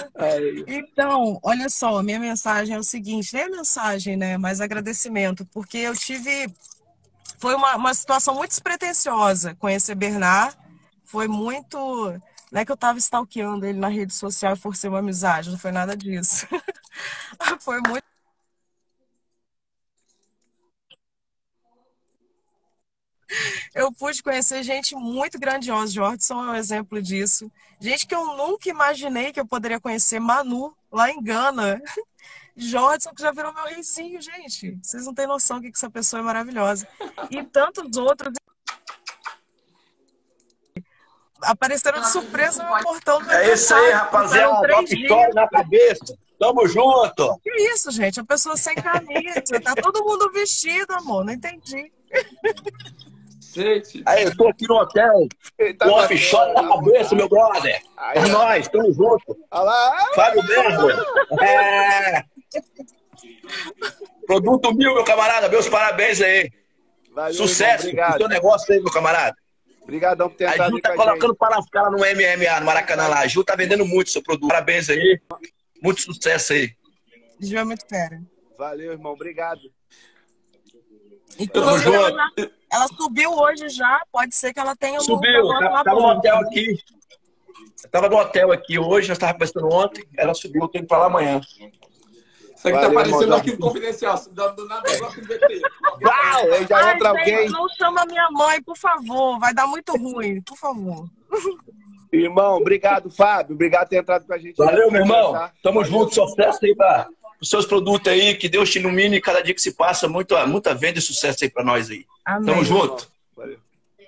Então, 0.68 1.40
olha 1.44 1.70
só, 1.70 2.02
minha 2.04 2.20
mensagem 2.20 2.76
é 2.76 2.80
o 2.80 2.84
seguinte, 2.84 3.34
nem 3.34 3.44
a 3.44 3.50
mensagem, 3.50 4.16
né, 4.16 4.38
mas 4.38 4.62
agradecimento, 4.62 5.46
porque 5.52 5.78
eu 5.80 5.94
tive, 5.96 6.48
foi 7.40 7.56
uma, 7.56 7.76
uma 7.76 7.94
situação 7.94 8.36
muito 8.36 8.52
despretensiosa 8.52 9.56
conhecer 9.56 9.96
Bernard, 9.96 10.56
foi 11.10 11.28
muito, 11.28 11.78
não 12.52 12.62
é 12.62 12.64
que 12.64 12.72
eu 12.72 12.76
estava 12.76 13.00
stalkeando 13.00 13.66
ele 13.66 13.80
na 13.80 13.88
rede 13.88 14.14
social 14.14 14.54
e 14.54 14.60
forcei 14.60 14.88
uma 14.88 15.00
amizade, 15.00 15.50
não 15.50 15.58
foi 15.58 15.72
nada 15.72 15.98
disso. 15.98 16.48
Foi 17.60 17.80
muito 17.82 18.04
Eu 23.76 23.92
pude 23.92 24.24
conhecer 24.24 24.64
gente 24.64 24.96
muito 24.96 25.40
grandiosa. 25.40 25.94
Jordson 25.94 26.44
é 26.46 26.52
um 26.52 26.56
exemplo 26.56 27.02
disso. 27.02 27.52
Gente 27.80 28.08
que 28.08 28.16
eu 28.16 28.36
nunca 28.36 28.70
imaginei 28.70 29.32
que 29.32 29.40
eu 29.40 29.46
poderia 29.46 29.80
conhecer. 29.80 30.20
Manu, 30.20 30.76
lá 30.92 31.12
em 31.12 31.22
Gana. 31.22 31.80
Jordson, 32.58 33.14
que 33.14 33.22
já 33.22 33.32
virou 33.32 33.54
meu 33.54 33.66
reizinho, 33.66 34.20
gente. 34.20 34.78
Vocês 34.82 35.06
não 35.06 35.14
têm 35.14 35.28
noção 35.28 35.62
que 35.62 35.68
essa 35.68 35.90
pessoa 35.90 36.20
é 36.20 36.24
maravilhosa. 36.24 36.88
E 37.30 37.44
tantos 37.44 37.96
outros. 37.98 38.34
Apareceram 41.44 42.02
de 42.02 42.10
surpresa 42.10 42.64
no 42.64 42.74
meu 42.74 42.84
portão 42.84 43.22
do 43.22 43.32
É 43.32 43.54
isso 43.54 43.74
aí, 43.74 43.92
rapaziada. 43.92 44.68
Bota 44.68 44.84
dias. 44.86 44.92
história 45.02 45.34
na 45.34 45.48
cabeça. 45.48 46.18
Tamo 46.40 46.68
junto. 46.68 47.40
Que 47.44 47.52
isso, 47.74 47.92
gente? 47.92 48.20
A 48.20 48.24
pessoa 48.26 48.56
sem 48.58 48.76
camisa. 48.76 49.42
Tá 49.64 49.76
todo 49.76 50.04
mundo 50.04 50.32
vestido, 50.32 50.92
amor. 50.94 51.26
Não 51.26 51.34
entendi. 51.34 51.92
Gente, 53.54 54.04
Aí, 54.06 54.26
eu 54.26 54.38
tô 54.38 54.48
aqui 54.48 54.68
no 54.68 54.76
hotel. 54.76 55.28
Tá 55.78 55.88
O 55.88 55.92
offshore 55.94 56.54
da 56.54 56.62
na 56.62 56.70
cabeça, 56.70 57.16
meu 57.16 57.28
brother. 57.28 57.82
Aí, 57.98 58.18
É 58.20 58.28
nóis, 58.28 58.68
tamo 58.68 58.94
junto. 58.94 59.38
Olha 59.52 59.64
lá. 59.64 60.06
Fábio 60.14 60.44
Berger. 60.46 60.96
É... 61.42 62.24
Produto 64.28 64.74
mil, 64.74 64.94
meu 64.94 65.04
camarada. 65.04 65.50
Meus 65.50 65.68
parabéns 65.68 66.22
aí. 66.22 66.52
Valeu, 67.14 67.34
Sucesso 67.34 67.88
irmão, 67.88 68.04
no 68.06 68.12
seu 68.18 68.26
Obrigado. 68.26 68.30
negócio 68.30 68.74
aí, 68.74 68.80
meu 68.82 68.92
camarada. 68.94 69.36
Obrigadão 69.90 70.30
por 70.30 70.38
ter 70.38 70.46
A 70.46 70.54
entrado 70.54 70.72
Ju 70.72 70.82
tá 70.82 70.94
a 70.94 70.96
colocando 70.96 71.36
para 71.36 71.60
caras 71.72 71.92
no 71.92 71.98
MMA, 71.98 72.60
no 72.60 72.66
Maracanã 72.68 73.08
lá. 73.08 73.20
A 73.22 73.28
Ju 73.28 73.44
tá 73.44 73.56
vendendo 73.56 73.84
muito 73.86 74.12
seu 74.12 74.22
produto. 74.22 74.48
Parabéns 74.48 74.88
aí. 74.88 75.20
Muito 75.82 76.02
sucesso 76.02 76.54
aí. 76.54 76.76
Ju 77.40 77.58
é 77.58 77.64
muito 77.64 77.88
fera. 77.88 78.22
Valeu, 78.58 78.92
irmão. 78.92 79.14
Obrigado. 79.14 79.62
Inclusive, 81.40 81.96
ela, 81.96 82.32
ela 82.72 82.88
subiu 82.88 83.32
hoje 83.32 83.68
já. 83.70 84.00
Pode 84.12 84.36
ser 84.36 84.54
que 84.54 84.60
ela 84.60 84.76
tenha 84.76 85.00
um 85.00 85.04
Subiu. 85.04 85.48
Tava 85.48 85.70
lá 85.70 85.84
tava 85.84 86.00
no 86.00 86.08
hotel 86.08 86.38
aqui. 86.38 86.78
Eu 87.84 87.90
tava 87.90 88.10
no 88.10 88.18
hotel 88.18 88.52
aqui 88.52 88.78
hoje, 88.78 89.10
nós 89.10 89.18
tava 89.18 89.34
conversando 89.34 89.70
ontem. 89.74 90.04
Ela 90.16 90.36
subiu, 90.36 90.64
eu 90.64 90.68
tô 90.68 90.78
indo 90.78 90.88
pra 90.88 91.00
lá 91.00 91.06
amanhã. 91.08 91.42
Isso 92.60 92.68
aqui 92.68 92.76
tá 92.78 92.82
Valeu, 92.82 92.94
parecendo 92.94 93.18
um 93.18 93.22
irmãozão. 93.24 93.38
arquivo 93.38 93.58
confidencial. 93.58 94.18
Se 94.18 94.30
dá 94.32 94.48
do 94.50 94.68
nada, 94.68 94.92
eu 94.92 95.10
de 95.12 95.22
VT. 95.22 95.62
Uau, 96.04 96.54
aí 96.54 96.68
já 96.68 96.78
Ai, 96.78 96.94
entra 96.94 97.14
gente, 97.14 97.32
alguém. 97.32 97.50
não 97.50 97.70
chama 97.70 98.06
minha 98.06 98.30
mãe, 98.32 98.62
por 98.62 98.76
favor. 98.78 99.40
Vai 99.40 99.54
dar 99.54 99.66
muito 99.66 99.96
ruim, 99.96 100.42
por 100.42 100.58
favor. 100.58 101.08
Irmão, 102.12 102.58
obrigado, 102.58 103.10
Fábio. 103.10 103.56
Obrigado 103.56 103.84
por 103.84 103.90
ter 103.92 103.96
entrado 104.02 104.28
com 104.28 104.34
a 104.34 104.38
gente. 104.38 104.58
Valeu, 104.58 104.92
meu 104.92 105.02
irmão. 105.02 105.32
Tá? 105.32 105.54
Tamo 105.64 105.82
Valeu. 105.82 105.90
junto. 105.90 106.16
Sucesso 106.16 106.60
aí 106.66 106.76
para 106.76 107.08
os 107.42 107.50
seus 107.50 107.66
produtos 107.66 108.12
aí. 108.12 108.36
Que 108.36 108.50
Deus 108.50 108.70
te 108.70 108.78
ilumine 108.78 109.22
cada 109.22 109.42
dia 109.42 109.54
que 109.54 109.62
se 109.62 109.72
passa. 109.74 110.10
Muita, 110.10 110.46
muita 110.46 110.76
venda 110.76 111.00
e 111.00 111.02
sucesso 111.02 111.46
aí 111.46 111.50
pra 111.50 111.64
nós 111.64 111.90
aí. 111.90 112.06
Amém. 112.26 112.46
Tamo 112.46 112.66
junto. 112.66 113.10
Valeu. 113.38 113.60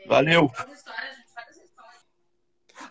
Valeu. 0.07 0.51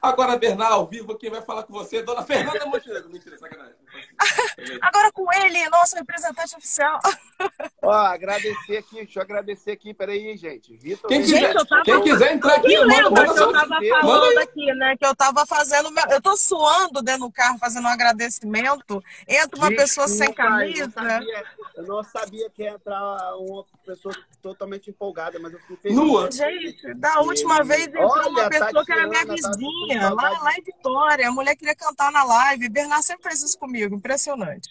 Agora, 0.00 0.38
Bernal, 0.38 0.72
ao 0.72 0.86
vivo, 0.86 1.14
quem 1.16 1.28
vai 1.28 1.42
falar 1.42 1.64
com 1.64 1.74
você 1.74 1.98
é 1.98 2.02
Dona 2.02 2.22
Fernanda 2.22 2.64
Montenegro. 2.64 3.10
Mentira, 3.10 3.36
sacanagem. 3.36 3.74
Agora 4.82 5.10
com 5.12 5.26
ele, 5.32 5.68
nosso 5.70 5.96
representante 5.96 6.54
oficial. 6.56 6.98
Ó, 7.82 7.90
agradecer 7.90 8.76
aqui, 8.76 8.96
deixa 8.96 9.18
eu 9.18 9.22
agradecer 9.22 9.70
aqui, 9.72 9.94
peraí, 9.94 10.36
gente. 10.36 10.76
Vitor, 10.76 11.08
Quem 11.08 11.22
quiser, 11.22 11.54
eu 11.56 11.66
tava- 11.66 11.82
quem 11.82 12.02
quiser 12.02 12.34
entrar 12.34 12.54
aqui, 12.56 12.72
E 12.74 12.78
manda, 12.84 13.24
que 13.24 13.40
eu 13.40 13.52
tava 13.52 13.78
falando 14.00 14.38
aqui, 14.38 14.66
né? 14.74 14.96
Que 14.98 15.06
eu 15.06 15.16
tava 15.16 15.46
fazendo. 15.46 15.90
meu- 15.90 16.04
Eu 16.10 16.20
tô 16.20 16.36
suando 16.36 17.00
dentro 17.02 17.22
do 17.22 17.32
carro 17.32 17.58
fazendo 17.58 17.84
um 17.84 17.88
agradecimento. 17.90 19.02
Entra 19.26 19.56
uma 19.58 19.68
pessoa 19.68 20.06
sem 20.06 20.28
desculpa, 20.28 20.42
camisa. 20.42 20.82
Eu 20.84 21.02
não, 21.02 21.10
sabia, 21.10 21.44
eu 21.76 21.82
não 21.84 22.02
sabia 22.04 22.50
que 22.50 22.62
ia 22.62 22.70
entrar 22.72 23.36
uma 23.36 23.64
pessoa 23.86 24.14
totalmente 24.42 24.90
empolgada, 24.90 25.38
mas 25.38 25.52
eu 25.52 25.58
fiquei 25.60 25.76
feliz. 25.78 25.96
Nua. 25.96 26.30
Gente, 26.30 26.94
da 26.94 27.20
última 27.20 27.62
vez 27.64 27.86
entrou 27.86 28.08
Olha, 28.10 28.28
uma 28.28 28.48
pessoa 28.48 28.84
que 28.84 28.92
era 28.92 29.06
minha 29.06 29.26
Tatiana, 29.26 29.42
tá 29.42 29.50
vizinha, 29.50 30.08
com 30.10 30.14
lá, 30.14 30.30
lá 30.42 30.52
em 30.58 30.62
Vitória. 30.62 31.28
A 31.28 31.32
mulher 31.32 31.56
queria 31.56 31.74
cantar 31.74 32.12
na 32.12 32.22
live. 32.22 32.68
Bernard 32.68 33.04
sempre 33.04 33.22
fez 33.24 33.42
isso 33.42 33.58
comigo, 33.58 33.98
impressionante. 34.10 34.68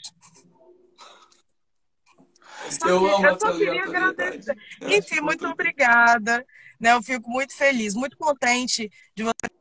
Só 2.69 2.87
Eu 2.89 2.99
que- 2.99 3.09
amo 3.15 3.25
eu 3.27 3.39
só 3.39 3.57
queria 3.57 3.83
agradecer. 3.83 4.57
Enfim, 4.81 5.21
muito 5.21 5.43
muito- 5.43 5.47
obrigada. 5.47 6.45
Né, 6.79 6.93
eu 6.93 7.01
fico 7.03 7.29
muito 7.29 7.55
feliz, 7.55 7.93
muito 7.93 8.17
contente 8.17 8.89
de 9.15 9.23
você. 9.23 9.58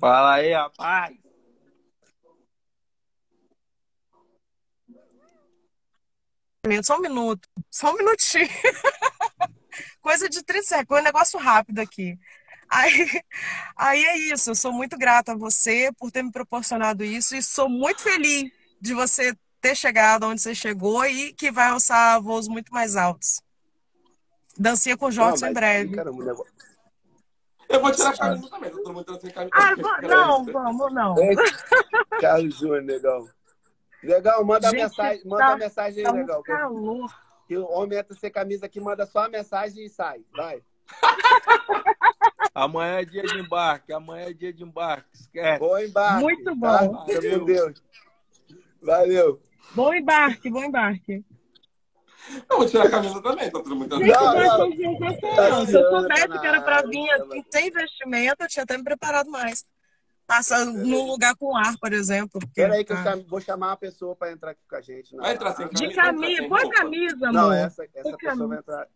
Fala 0.00 0.34
aí, 0.34 0.52
rapaz. 0.52 1.16
Só 6.82 6.98
um 6.98 7.00
minuto, 7.00 7.48
só 7.70 7.92
um 7.92 7.96
minutinho. 7.96 8.48
Coisa 10.02 10.28
de 10.28 10.42
30 10.42 10.66
segundos, 10.66 11.00
um 11.00 11.04
negócio 11.04 11.38
rápido 11.38 11.78
aqui. 11.78 12.18
Aí, 12.68 12.92
aí 13.76 14.04
é 14.04 14.18
isso, 14.18 14.50
eu 14.50 14.54
sou 14.54 14.72
muito 14.72 14.98
grata 14.98 15.32
a 15.32 15.36
você 15.36 15.90
por 15.96 16.10
ter 16.10 16.22
me 16.22 16.30
proporcionado 16.30 17.02
isso 17.04 17.34
e 17.36 17.42
sou 17.42 17.68
muito 17.68 18.02
feliz 18.02 18.50
de 18.80 18.92
você 18.92 19.34
ter 19.60 19.74
chegado 19.74 20.26
onde 20.26 20.42
você 20.42 20.54
chegou 20.54 21.04
e 21.06 21.32
que 21.32 21.50
vai 21.50 21.68
alçar 21.68 22.20
voos 22.20 22.48
muito 22.48 22.72
mais 22.72 22.96
altos. 22.96 23.40
Dancinha 24.58 24.96
com 24.96 25.06
o 25.06 25.10
Jotson 25.10 25.46
em 25.46 25.52
breve. 25.52 25.94
caramba, 25.94 26.22
o 26.22 26.24
negócio- 26.26 26.52
Eu 27.68 27.80
vou 27.80 27.92
tirar 27.92 28.10
a 28.10 28.16
camisa 28.16 28.48
também, 28.50 28.70
tá 28.70 28.76
todo 28.76 28.88
mundo 28.88 29.00
entrando 29.02 29.20
sem 29.20 29.30
camisa. 29.30 29.52
Ah, 29.54 29.74
va- 29.76 30.00
não, 30.02 30.44
vamos, 30.44 30.92
não. 30.92 31.14
Carlos 32.20 32.56
Júnior, 32.58 32.82
negão. 32.82 33.28
Negão, 34.02 34.44
manda 34.44 34.68
a 34.68 34.70
Gente, 34.70 34.80
mensagem, 34.82 35.22
manda 35.26 35.46
tá- 35.46 35.56
mensagem 35.56 36.02
Tá 36.02 36.10
aí, 36.10 36.16
negão. 36.16 36.42
Que, 36.42 36.52
calor. 36.52 37.14
que 37.46 37.56
o 37.56 37.66
homem 37.70 37.98
entra 37.98 38.14
sem 38.16 38.30
camisa 38.30 38.66
aqui, 38.66 38.80
manda 38.80 39.04
só 39.06 39.24
a 39.24 39.28
mensagem 39.28 39.84
e 39.84 39.88
sai. 39.88 40.20
Vai. 40.34 40.62
Amanhã 42.54 43.00
é 43.00 43.04
dia 43.04 43.22
de 43.22 43.38
embarque. 43.38 43.92
Amanhã 43.92 44.26
é 44.28 44.32
dia 44.32 44.52
de 44.52 44.64
embarque. 44.64 45.08
Esquece. 45.14 45.58
Bom 45.58 45.78
embarque. 45.78 46.22
Muito 46.22 46.44
tá? 46.44 46.54
bom. 46.86 47.06
Fica 47.06 47.38
com 47.38 47.44
Deus. 47.44 47.82
Valeu. 48.82 49.40
Bom 49.74 49.94
embarque, 49.94 50.50
bom 50.50 50.64
embarque. 50.64 51.24
Eu 52.50 52.56
vou 52.58 52.66
tirar 52.66 52.86
a 52.86 52.90
camisa 52.90 53.22
também, 53.22 53.50
tá 53.50 53.58
mundo 53.60 53.84
entrando 53.84 54.04
Gente, 54.04 54.14
Não, 54.14 54.40
eu 54.40 54.58
camisa. 54.58 54.82
não. 55.00 55.34
Tá 55.36 55.66
Se 55.66 55.72
eu 55.76 55.90
soubesse 55.90 56.28
tá 56.28 56.38
que 56.40 56.46
era 56.46 56.60
pra 56.62 56.82
vir 56.82 57.08
tá 57.08 57.14
assim, 57.24 57.44
sem 57.50 57.68
investimento, 57.68 58.36
eu 58.42 58.48
tinha 58.48 58.62
até 58.62 58.76
me 58.76 58.84
preparado 58.84 59.30
mais. 59.30 59.64
Passar 60.26 60.64
num 60.66 61.06
lugar 61.06 61.34
com 61.36 61.56
ar, 61.56 61.76
por 61.80 61.92
exemplo. 61.92 62.38
porque- 62.40 62.60
Peraí 62.62 62.84
que 62.84 62.92
eu 62.92 62.96
ah. 62.96 63.02
chamo- 63.02 63.24
vou 63.28 63.40
chamar 63.40 63.68
uma 63.68 63.76
pessoa 63.78 64.14
pra 64.14 64.30
entrar 64.30 64.50
aqui 64.50 64.60
com 64.68 64.76
a 64.76 64.80
gente. 64.82 65.16
na- 65.16 65.22
Vai 65.22 65.34
entrar 65.34 65.54
sem 65.56 65.68
De 65.68 65.94
camisa? 65.94 66.02
camisa, 66.02 66.48
põe 66.48 66.70
camisa, 66.70 67.16
amor. 67.28 67.32
Não, 67.32 67.52
essa, 67.52 67.84
essa 67.84 67.92
pessoa 67.94 68.16
camisa. 68.18 68.46
vai 68.46 68.58
entrar. 68.58 68.86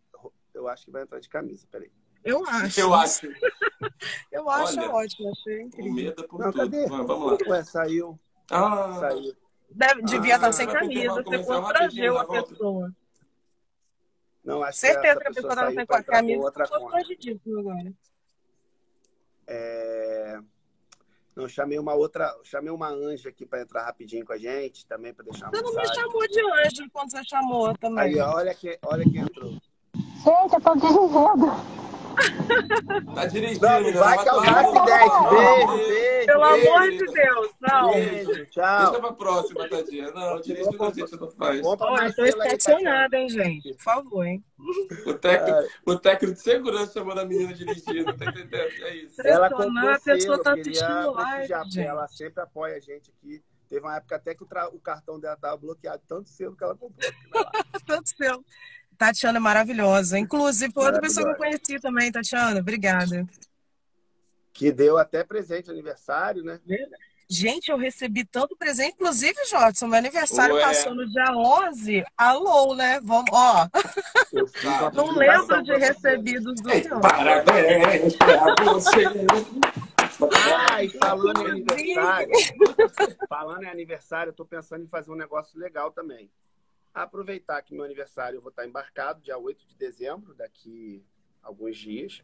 Eu 0.53 0.67
acho 0.67 0.85
que 0.85 0.91
vai 0.91 1.01
entrar 1.01 1.19
de 1.19 1.29
camisa, 1.29 1.65
peraí. 1.71 1.91
Eu 2.23 2.45
acho. 2.47 2.79
Eu 2.79 2.93
acho. 2.93 3.27
Eu 4.31 4.49
acho 4.49 4.79
Olha, 4.79 4.91
ótimo, 4.91 5.31
achei 5.31 5.57
O 5.57 5.61
incrível. 5.67 5.93
medo 5.93 6.23
é 6.23 6.27
por 6.27 6.39
Não, 6.39 6.51
tudo. 6.51 6.61
cadê? 6.61 6.85
Vamos 6.87 7.31
lá. 7.31 7.37
Ué, 7.49 7.63
saiu. 7.63 8.19
Ah, 8.51 8.97
Saiu. 8.99 9.33
Deve, 9.71 10.01
devia 10.03 10.33
Ah, 10.33 10.37
estar 10.37 10.51
sem 10.51 10.67
camisa, 10.67 11.21
você 11.23 11.43
constrangeu 11.43 12.17
a 12.19 12.25
pessoa. 12.25 12.91
Não, 14.43 14.61
acho 14.63 14.79
Certeza 14.79 15.15
que 15.15 15.21
que 15.21 15.27
a 15.27 15.31
pessoa 15.31 15.33
pessoa 15.33 15.53
estava 15.53 15.67
saiu 15.67 15.77
sem 15.77 15.85
pra 15.85 15.87
com 15.87 15.95
a 15.95 15.99
entrar 15.99 16.13
por 16.13 16.19
camisa, 16.19 16.43
outra 16.43 16.67
conta. 16.67 16.79
constrangidíssimo 16.79 17.59
agora. 17.59 17.93
É... 19.47 20.39
Não, 21.35 21.47
chamei 21.49 21.79
uma 21.79 21.93
outra, 21.95 22.35
chamei 22.43 22.71
uma 22.71 22.89
anja 22.89 23.29
aqui 23.29 23.45
para 23.45 23.61
entrar 23.61 23.83
rapidinho 23.85 24.25
com 24.25 24.33
a 24.33 24.37
gente, 24.37 24.85
também 24.85 25.13
para 25.13 25.25
deixar 25.25 25.47
uma 25.47 25.51
Você 25.51 25.61
não 25.61 25.73
me 25.73 25.95
chamou 25.95 26.27
de 26.27 26.39
anjo 26.41 26.89
quando 26.91 27.11
você 27.11 27.23
chamou 27.23 27.77
também. 27.77 28.03
Aí, 28.03 28.19
olha 28.19 28.53
que, 28.53 28.77
olha 28.85 29.03
quem 29.03 29.21
entrou. 29.21 29.49
Gente, 29.51 30.53
eu 30.53 30.61
tô 30.61 30.75
dirigindo. 30.75 31.82
Tá 33.15 33.25
dirigindo. 33.25 33.65
Não, 33.65 33.81
né? 33.81 33.91
vai 33.91 34.15
Vai 34.17 34.25
causar 34.25 34.59
acidente. 34.59 34.85
Beijo, 34.85 35.87
beijo. 35.87 36.25
Pelo 36.25 36.51
beijo, 36.51 36.67
amor 36.73 36.89
de 36.91 37.05
Deus, 37.05 37.51
não. 37.61 37.91
Beijo, 37.93 38.25
Deixa 38.33 38.45
tchau. 38.51 39.01
pra 39.01 39.13
próxima, 39.13 39.69
tadinha. 39.69 40.11
Não, 40.11 40.41
dirigindo 40.41 40.83
a 40.83 40.91
gente 40.91 41.15
não 41.19 41.31
faz. 41.31 41.61
Olha, 41.65 41.91
mais 41.91 42.17
eu 42.17 42.25
tô 42.25 42.31
selo 42.31 42.41
aí, 42.41 42.47
estacionada, 42.55 43.17
hein, 43.17 43.29
gente? 43.29 43.73
Por 43.73 43.81
favor, 43.83 44.25
hein? 44.25 44.43
O 45.05 45.13
técnico, 45.13 45.59
o 45.85 45.99
técnico 45.99 46.33
de 46.35 46.41
segurança 46.41 46.93
chamando 46.93 47.19
a 47.19 47.25
menina 47.25 47.53
dirigindo, 47.53 48.13
tá 48.17 48.25
entendendo? 48.25 48.55
É 48.83 48.95
isso. 48.95 49.21
Ela 49.25 49.47
a 49.47 49.99
pessoa 49.99 50.19
selo, 50.37 50.43
tá 50.43 50.53
assistindo 50.53 51.11
live, 51.11 51.53
ela 51.79 52.07
sempre 52.07 52.43
apoia 52.43 52.75
a 52.77 52.79
gente 52.79 53.11
aqui. 53.11 53.43
Teve 53.69 53.85
uma 53.85 53.95
época 53.97 54.15
até 54.17 54.35
que 54.35 54.43
o, 54.43 54.45
tra- 54.45 54.69
o 54.69 54.79
cartão 54.79 55.19
dela 55.19 55.33
estava 55.33 55.57
bloqueado, 55.57 56.01
tanto 56.07 56.29
selo 56.29 56.55
que 56.55 56.63
ela 56.63 56.75
comprou. 56.77 57.11
Tanto 57.87 58.07
seu. 58.15 58.45
Tatiana 58.97 59.37
é 59.37 59.41
maravilhosa. 59.41 60.17
Inclusive, 60.19 60.73
foi 60.73 60.85
outra 60.85 61.01
pessoa 61.01 61.25
que 61.25 61.31
eu 61.33 61.37
conheci 61.37 61.79
também, 61.79 62.11
Tatiana. 62.11 62.59
Obrigada. 62.59 63.25
Que 64.53 64.71
deu 64.71 64.97
até 64.97 65.23
presente 65.23 65.69
aniversário, 65.69 66.43
né? 66.43 66.59
Gente, 67.29 67.71
eu 67.71 67.77
recebi 67.77 68.23
tanto 68.25 68.55
presente. 68.55 68.93
Inclusive, 68.93 69.33
Jotson, 69.49 69.87
meu 69.87 69.97
aniversário 69.97 70.55
Ué. 70.55 70.61
passou 70.61 70.93
no 70.93 71.09
dia 71.09 71.35
11. 71.35 72.03
Alô, 72.17 72.75
né? 72.75 72.99
Vamos, 73.01 73.31
ó. 73.31 73.67
Não 74.93 75.11
lembro 75.11 75.63
de 75.63 75.75
recebidos 75.75 76.61
do 76.61 76.69
Ei. 76.69 76.87
Parabéns 76.87 78.15
pra 78.17 78.55
você. 78.65 79.03
E 80.83 80.89
falando 80.99 81.47
em 81.47 81.51
aniversário, 81.51 82.31
falando 83.27 83.63
em 83.63 83.69
aniversário, 83.69 84.29
eu 84.29 84.35
tô 84.35 84.45
pensando 84.45 84.83
em 84.83 84.87
fazer 84.87 85.11
um 85.11 85.15
negócio 85.15 85.59
legal 85.59 85.91
também. 85.91 86.29
Aproveitar 86.93 87.61
que 87.61 87.73
meu 87.73 87.83
aniversário 87.83 88.37
eu 88.37 88.41
vou 88.41 88.49
estar 88.49 88.67
embarcado 88.67 89.21
dia 89.21 89.37
8 89.37 89.67
de 89.67 89.75
dezembro, 89.75 90.33
daqui 90.35 91.03
alguns 91.41 91.77
dias. 91.77 92.21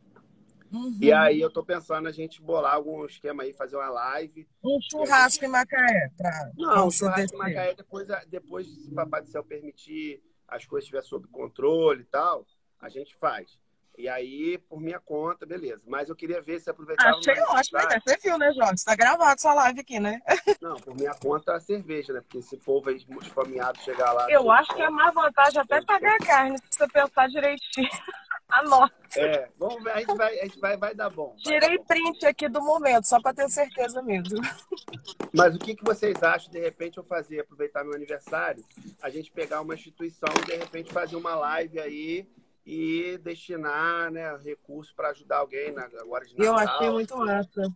Uhum. 0.72 0.98
E 1.02 1.12
aí 1.12 1.42
eu 1.42 1.50
tô 1.50 1.64
pensando 1.64 2.08
a 2.08 2.12
gente 2.12 2.42
bolar 2.42 2.76
algum 2.76 3.04
esquema 3.06 3.44
aí, 3.44 3.54
fazer 3.54 3.76
uma 3.76 3.90
live. 3.90 4.48
Um 4.64 4.80
churrasco 4.80 5.44
em 5.44 5.48
Macaé. 5.48 6.12
Pra, 6.16 6.52
Não, 6.56 6.88
um 6.88 6.92
churrasco 6.92 7.36
em. 7.36 7.40
Macaé, 7.40 7.74
depois, 7.74 8.08
depois, 8.28 8.68
se 8.68 8.92
o 8.92 8.94
Papai 8.94 9.24
do 9.24 9.30
Céu 9.30 9.44
permitir, 9.44 10.22
as 10.48 10.66
coisas 10.66 10.86
estiver 10.86 11.02
sob 11.02 11.28
controle 11.30 12.02
e 12.02 12.06
tal, 12.06 12.46
a 12.80 12.90
gente 12.90 13.16
faz. 13.16 13.58
E 14.00 14.08
aí, 14.08 14.58
por 14.58 14.80
minha 14.80 14.98
conta, 14.98 15.46
beleza. 15.46 15.84
Mas 15.86 16.08
eu 16.08 16.16
queria 16.16 16.42
ver 16.42 16.62
se 16.62 16.70
aproveitava. 16.70 17.18
Achei 17.18 17.36
mais 17.36 17.50
ótimo, 17.50 17.80
né? 17.80 18.00
Você 18.08 18.18
viu, 18.24 18.38
né, 18.38 18.54
Jorge? 18.54 18.86
Tá 18.86 18.96
gravado 18.96 19.34
essa 19.34 19.54
live 19.54 19.82
aqui, 19.82 20.00
né? 20.00 20.22
Não, 20.62 20.78
por 20.78 20.96
minha 20.96 21.14
conta 21.16 21.54
a 21.54 21.60
cerveja, 21.60 22.14
né? 22.14 22.22
Porque 22.22 22.42
se 22.42 22.58
for 22.58 22.82
esfomeado 22.90 23.78
chegar 23.80 24.14
lá. 24.14 24.32
Eu 24.32 24.50
acho 24.50 24.74
que 24.74 24.82
é 24.82 24.90
mais 24.90 25.14
vantagem 25.14 25.60
até 25.60 25.84
pagar 25.84 26.16
a 26.16 26.26
carne, 26.26 26.58
se 26.72 26.78
você 26.78 26.88
pensar 26.88 27.28
direitinho. 27.28 27.90
Anota. 28.48 28.96
É, 29.18 29.50
vamos 29.60 29.84
ver, 29.84 29.92
a 29.92 30.00
gente 30.00 30.16
vai, 30.16 30.40
a 30.40 30.46
gente 30.46 30.60
vai, 30.60 30.78
vai 30.78 30.96
dar 30.96 31.10
bom. 31.10 31.32
vai 31.32 31.38
Tirei 31.44 31.78
dar 31.78 31.78
bom. 31.78 31.84
print 31.84 32.26
aqui 32.26 32.48
do 32.48 32.62
momento, 32.62 33.06
só 33.06 33.22
pra 33.22 33.34
ter 33.34 33.50
certeza 33.50 34.02
mesmo. 34.02 34.40
Mas 35.36 35.56
o 35.56 35.60
que, 35.60 35.76
que 35.76 35.84
vocês 35.84 36.24
acham, 36.24 36.50
de 36.50 36.60
repente, 36.60 36.98
eu 36.98 37.04
fazer, 37.04 37.42
aproveitar 37.42 37.84
meu 37.84 37.94
aniversário, 37.94 38.64
a 39.02 39.10
gente 39.10 39.30
pegar 39.30 39.60
uma 39.60 39.76
instituição 39.76 40.30
e, 40.42 40.46
de 40.46 40.56
repente, 40.56 40.92
fazer 40.92 41.18
uma 41.18 41.36
live 41.36 41.80
aí 41.82 42.28
e 42.72 43.18
destinar 43.18 44.12
né, 44.12 44.38
recursos 44.38 44.94
para 44.94 45.10
ajudar 45.10 45.38
alguém 45.38 45.72
na, 45.72 45.86
agora 45.86 46.24
de 46.24 46.36
Eu 46.38 46.54
Natal. 46.54 46.76
achei 46.76 46.92
muito 46.92 47.18
massa. 47.18 47.76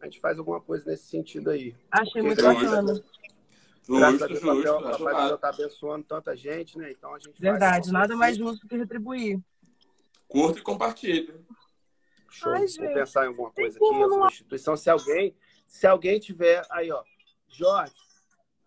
A 0.00 0.04
gente 0.06 0.18
faz 0.18 0.36
alguma 0.36 0.60
coisa 0.60 0.90
nesse 0.90 1.04
sentido 1.04 1.50
aí. 1.50 1.76
Achei 1.88 2.20
muito 2.20 2.42
bacana. 2.42 3.04
Graças 3.88 4.22
a 4.22 4.26
Deus, 4.26 4.40
o 4.40 4.44
justo. 4.44 4.46
papel, 4.46 4.76
o 4.78 4.82
Papai 4.82 5.14
do 5.14 5.28
Céu 5.28 5.38
tá 5.38 5.48
abençoando 5.48 6.04
tanta 6.04 6.36
gente, 6.36 6.76
né? 6.76 6.90
Então 6.90 7.14
a 7.14 7.20
gente 7.20 7.40
Verdade, 7.40 7.92
nada 7.92 8.16
mais 8.16 8.32
assim. 8.34 8.42
justo 8.42 8.66
que 8.66 8.76
retribuir. 8.76 9.40
Curta 10.26 10.58
e 10.58 10.62
compartilha. 10.62 11.40
Show. 12.28 12.50
Ai, 12.50 12.66
Vou 12.66 12.94
pensar 12.94 13.24
em 13.24 13.28
alguma 13.28 13.52
Tem 13.52 13.64
coisa 13.70 13.78
aqui, 13.78 14.02
alguma 14.02 14.26
instituição. 14.26 14.76
Se 14.76 14.90
alguém, 14.90 15.36
se 15.68 15.86
alguém 15.86 16.18
tiver 16.18 16.66
aí, 16.68 16.90
ó, 16.90 17.04
Jorge, 17.46 17.94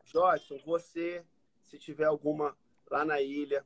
Jorge, 0.06 0.64
você, 0.66 1.22
se 1.64 1.78
tiver 1.78 2.06
alguma 2.06 2.56
lá 2.90 3.04
na 3.04 3.20
ilha, 3.20 3.66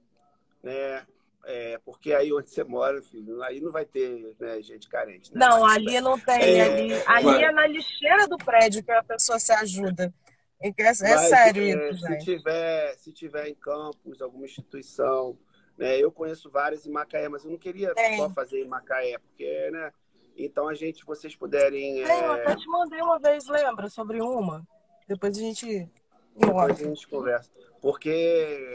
né? 0.64 1.05
É, 1.46 1.80
porque 1.86 2.14
aí 2.14 2.32
onde 2.34 2.50
você 2.50 2.64
mora, 2.64 3.02
filho, 3.02 3.42
aí 3.44 3.60
não 3.62 3.72
vai 3.72 3.86
ter 3.86 4.36
né, 4.40 4.62
gente 4.62 4.88
carente. 4.88 5.34
Né? 5.34 5.40
Não, 5.40 5.66
ali 5.66 6.00
não 6.02 6.20
tem. 6.20 6.60
É, 6.60 6.64
ali 6.64 6.94
ali 7.06 7.44
é 7.44 7.52
na 7.52 7.66
lixeira 7.66 8.28
do 8.28 8.38
prédio 8.38 8.84
que 8.84 8.92
a 8.92 9.04
pessoa 9.04 9.40
se 9.40 9.52
ajuda. 9.52 10.14
É, 10.62 10.68
é 10.68 10.74
mas, 10.78 10.98
sério 10.98 11.64
é, 11.64 11.92
isso, 11.92 12.02
se 12.02 12.08
gente. 12.08 12.26
tiver, 12.26 12.98
se 12.98 13.14
tiver 13.14 13.48
em 13.48 13.56
campus, 13.56 14.22
alguma 14.22 14.46
instituição, 14.46 15.38
né? 15.78 15.98
Eu 15.98 16.12
conheço 16.12 16.52
várias 16.52 16.86
em 16.86 16.92
Macaé, 16.92 17.30
mas 17.30 17.46
eu 17.46 17.52
não 17.52 17.58
queria 17.58 17.94
Tem. 17.96 18.18
só 18.18 18.30
fazer 18.30 18.60
em 18.60 18.68
Macaé, 18.68 19.18
porque, 19.18 19.72
né? 19.72 19.94
Então 20.36 20.68
a 20.68 20.76
gente, 20.76 21.06
vocês 21.06 21.36
puderem. 21.36 22.04
Tem, 22.04 22.20
eu 22.20 22.36
é, 22.36 22.44
até 22.44 22.56
te 22.58 22.68
mandei 22.68 23.02
uma 23.02 23.18
vez, 23.18 23.48
lembra? 23.48 23.90
Sobre 23.90 24.22
uma. 24.22 24.68
Depois 25.08 25.38
a 25.38 25.40
gente. 25.40 25.90
Depois 26.36 26.80
a 26.80 26.84
gente 26.84 27.08
conversa. 27.08 27.50
Porque 27.82 28.10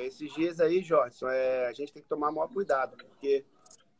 esses 0.04 0.32
dias 0.34 0.60
aí, 0.60 0.82
Jorge, 0.82 1.16
é, 1.24 1.66
a 1.66 1.72
gente 1.72 1.92
tem 1.92 2.02
que 2.02 2.08
tomar 2.08 2.32
maior 2.32 2.48
cuidado, 2.48 2.96
porque 2.96 3.44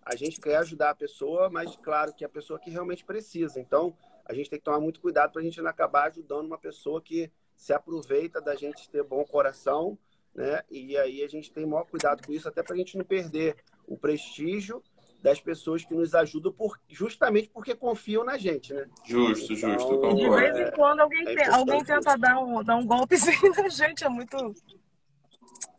a 0.05 0.17
gente 0.17 0.41
quer 0.41 0.57
ajudar 0.57 0.91
a 0.91 0.95
pessoa, 0.95 1.49
mas 1.51 1.77
claro 1.77 2.13
que 2.15 2.25
a 2.25 2.29
pessoa 2.29 2.59
que 2.59 2.71
realmente 2.71 3.05
precisa. 3.05 3.61
Então, 3.61 3.97
a 4.25 4.33
gente 4.35 4.49
tem 4.51 4.59
que 4.59 4.65
tomar 4.65 4.81
muito 4.81 5.01
cuidado 5.01 5.33
para 5.33 5.41
a 5.41 5.45
gente 5.45 5.61
não 5.61 5.69
acabar 5.71 6.09
ajudando 6.11 6.47
uma 6.47 6.59
pessoa 6.59 7.01
que 7.01 7.31
se 7.55 7.73
aproveita 7.73 8.41
da 8.41 8.55
gente 8.55 8.89
ter 8.91 9.03
bom 9.03 9.25
coração, 9.25 9.99
né? 10.35 10.63
E 10.71 10.97
aí 10.97 11.23
a 11.23 11.29
gente 11.29 11.53
tem 11.53 11.65
maior 11.67 11.85
cuidado 11.85 12.27
com 12.27 12.33
isso, 12.33 12.49
até 12.49 12.63
para 12.63 12.75
a 12.75 12.79
gente 12.79 12.97
não 12.99 13.05
perder 13.05 13.57
o 13.87 13.97
prestígio 13.97 14.83
das 15.23 15.41
pessoas 15.41 15.85
que 15.85 15.95
nos 15.95 16.15
ajudam 16.15 16.53
por, 16.53 16.79
justamente 16.89 17.49
porque 17.49 17.75
confiam 17.75 18.25
na 18.25 18.37
gente, 18.37 18.75
né? 18.75 18.87
Justo, 19.05 19.55
justo, 19.55 19.95
Então, 19.95 20.11
E 20.11 20.15
de 20.17 20.29
vez 20.31 20.59
em 20.59 20.71
quando 20.73 21.01
alguém, 21.01 21.21
é 21.21 21.25
tem- 21.25 21.33
importante 21.35 21.55
alguém 21.61 21.85
tenta 21.85 22.19
dar 22.19 22.39
um, 22.41 22.63
dar 22.63 22.77
um 22.77 22.87
golpezinho 22.87 23.53
na 23.57 23.69
gente, 23.69 24.05
é 24.05 24.09
muito. 24.09 24.37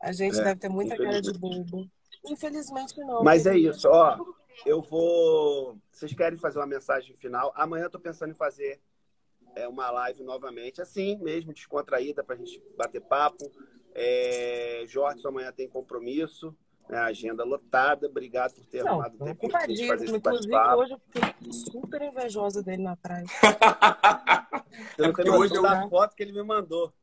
A 0.01 0.11
gente 0.11 0.39
É, 0.39 0.43
deve 0.43 0.59
ter 0.59 0.69
muita 0.69 0.95
cara 0.97 1.21
de 1.21 1.33
bobo. 1.33 1.89
Infelizmente 2.27 2.97
não. 2.99 3.23
Mas 3.23 3.45
é 3.45 3.57
isso, 3.57 3.87
ó. 3.87 4.17
Eu 4.65 4.81
vou. 4.81 5.77
Vocês 5.91 6.13
querem 6.13 6.37
fazer 6.37 6.59
uma 6.59 6.65
mensagem 6.67 7.15
final? 7.15 7.51
Amanhã 7.55 7.85
eu 7.85 7.89
tô 7.89 7.99
pensando 7.99 8.31
em 8.31 8.35
fazer 8.35 8.79
é, 9.55 9.67
uma 9.67 9.89
live 9.91 10.23
novamente, 10.23 10.81
assim 10.81 11.17
mesmo, 11.17 11.53
descontraída, 11.53 12.23
pra 12.23 12.35
gente 12.35 12.61
bater 12.77 13.01
papo. 13.01 13.51
É... 13.93 14.83
Jorge, 14.87 15.25
amanhã 15.25 15.51
tem 15.51 15.67
compromisso, 15.69 16.55
né? 16.89 16.97
agenda 16.99 17.43
lotada. 17.43 18.07
Obrigado 18.07 18.53
por 18.53 18.65
ter 18.65 18.83
Não, 18.83 18.93
arrumado 18.93 19.17
tô 19.17 19.25
tempo 19.25 19.49
pra 19.49 19.67
gente 19.67 19.87
fazer 19.87 20.05
esse 20.05 20.15
Inclusive, 20.15 20.51
bate-papo. 20.51 20.81
hoje 20.81 20.93
eu 20.93 20.99
fiquei 20.99 21.51
super 21.51 22.01
invejosa 22.01 22.61
dele 22.63 22.83
na 22.83 22.95
praia. 22.95 23.25
Você 24.95 25.01
não 25.01 25.13
tem 25.13 25.29
hoje 25.31 25.55
eu- 25.55 25.61
da 25.61 25.87
foto 25.89 26.15
que 26.15 26.23
ele 26.23 26.33
me 26.33 26.43
mandou. 26.43 26.93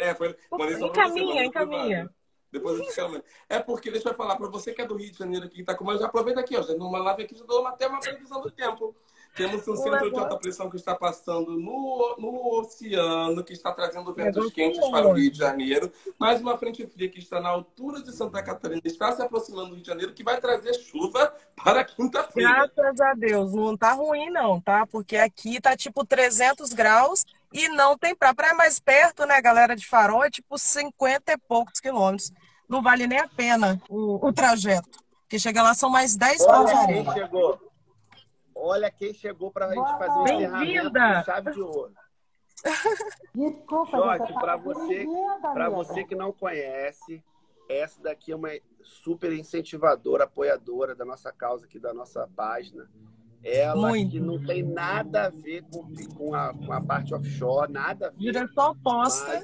É, 0.00 0.14
foi, 0.14 0.34
mandei 0.50 0.76
só 0.76 0.88
pra 0.88 1.04
Encaminha, 1.04 1.44
encaminha. 1.44 2.10
Depois 2.50 2.78
eu 2.78 2.86
te 2.86 2.94
chamo. 2.94 3.22
É 3.48 3.58
porque, 3.58 3.90
deixa 3.90 4.08
eu 4.08 4.14
falar, 4.14 4.36
para 4.36 4.48
você 4.48 4.72
que 4.72 4.80
é 4.80 4.86
do 4.86 4.96
Rio 4.96 5.12
de 5.12 5.18
Janeiro 5.18 5.46
aqui, 5.46 5.56
que 5.56 5.64
tá 5.64 5.74
com 5.74 5.96
já 5.96 6.06
aproveita 6.06 6.40
aqui, 6.40 6.56
ó. 6.56 6.62
Já 6.62 6.74
numa 6.74 6.98
live 6.98 7.24
aqui, 7.24 7.36
já 7.36 7.44
dou 7.44 7.66
até 7.66 7.86
uma 7.86 8.00
previsão 8.00 8.40
do 8.40 8.50
tempo. 8.50 8.94
Temos 9.36 9.68
um 9.68 9.76
centro 9.76 10.10
de 10.10 10.18
alta 10.18 10.36
pressão 10.36 10.70
que 10.70 10.76
está 10.76 10.94
passando 10.94 11.52
no, 11.52 12.16
no 12.18 12.58
oceano, 12.58 13.44
que 13.44 13.52
está 13.52 13.70
trazendo 13.72 14.12
ventos 14.12 14.34
Negócio 14.34 14.50
quentes 14.50 14.90
para 14.90 15.06
o 15.06 15.12
Rio 15.12 15.30
de 15.30 15.38
Janeiro. 15.38 15.92
Mais 16.18 16.40
uma 16.40 16.56
frente 16.56 16.84
fria 16.86 17.08
que 17.08 17.18
está 17.18 17.38
na 17.40 17.50
altura 17.50 18.02
de 18.02 18.10
Santa 18.12 18.42
Catarina, 18.42 18.80
está 18.84 19.12
se 19.12 19.22
aproximando 19.22 19.68
do 19.68 19.74
Rio 19.74 19.82
de 19.82 19.88
Janeiro, 19.88 20.12
que 20.12 20.24
vai 20.24 20.40
trazer 20.40 20.74
chuva 20.74 21.32
para 21.62 21.84
quinta-feira. 21.84 22.70
Graças 22.74 23.00
a 23.00 23.14
Deus, 23.14 23.52
não 23.52 23.76
tá 23.76 23.92
ruim 23.92 24.30
não, 24.30 24.60
tá? 24.60 24.86
Porque 24.86 25.16
aqui 25.16 25.60
tá 25.60 25.76
tipo 25.76 26.04
300 26.04 26.72
graus 26.72 27.24
e 27.52 27.68
não 27.68 27.96
tem 27.96 28.14
praia. 28.14 28.34
Praia 28.34 28.54
mais 28.54 28.78
perto, 28.78 29.24
né, 29.26 29.40
galera 29.40 29.74
de 29.76 29.86
Farol, 29.86 30.24
é 30.24 30.30
tipo 30.30 30.58
50 30.58 31.32
e 31.32 31.38
poucos 31.38 31.80
quilômetros. 31.80 32.32
Não 32.68 32.82
vale 32.82 33.06
nem 33.06 33.18
a 33.18 33.28
pena 33.28 33.80
o, 33.88 34.26
o 34.26 34.32
trajeto. 34.32 34.98
Porque 35.22 35.38
chega 35.38 35.62
lá 35.62 35.74
são 35.74 35.90
mais 35.90 36.16
10 36.16 36.40
Olha 36.42 36.48
quilômetros 36.48 36.80
de 36.80 36.86
quem 36.86 36.98
areia. 37.08 37.12
chegou. 37.24 37.70
Olha 38.54 38.90
quem 38.90 39.14
chegou 39.14 39.50
pra 39.50 39.68
gente 39.74 39.98
fazer 39.98 40.18
o 40.18 40.22
encerramento 40.24 40.90
com 40.92 41.24
chave 41.24 41.52
de 41.52 41.60
ouro. 41.60 41.92
Desculpa, 43.34 43.96
Jorge, 43.96 44.34
tava 44.34 44.56
você- 44.56 45.06
Para 45.54 45.68
você 45.70 46.04
que 46.04 46.14
não 46.14 46.32
conhece, 46.32 47.22
essa 47.68 48.02
daqui 48.02 48.32
é 48.32 48.36
uma 48.36 48.48
super 48.82 49.32
incentivadora, 49.32 50.24
apoiadora 50.24 50.94
da 50.94 51.04
nossa 51.04 51.30
causa 51.32 51.66
aqui, 51.66 51.78
da 51.78 51.94
nossa 51.94 52.28
página. 52.34 52.88
Ela 53.42 53.88
Muito. 53.88 54.10
que 54.12 54.20
não 54.20 54.44
tem 54.44 54.62
nada 54.62 55.26
a 55.26 55.30
ver 55.30 55.62
com, 55.72 55.92
com, 56.16 56.34
a, 56.34 56.52
com 56.52 56.72
a 56.72 56.80
parte 56.80 57.14
offshore, 57.14 57.70
nada 57.72 58.08
a 58.08 58.10
ver. 58.10 58.16
Direção 58.18 58.72
oposta. 58.72 59.42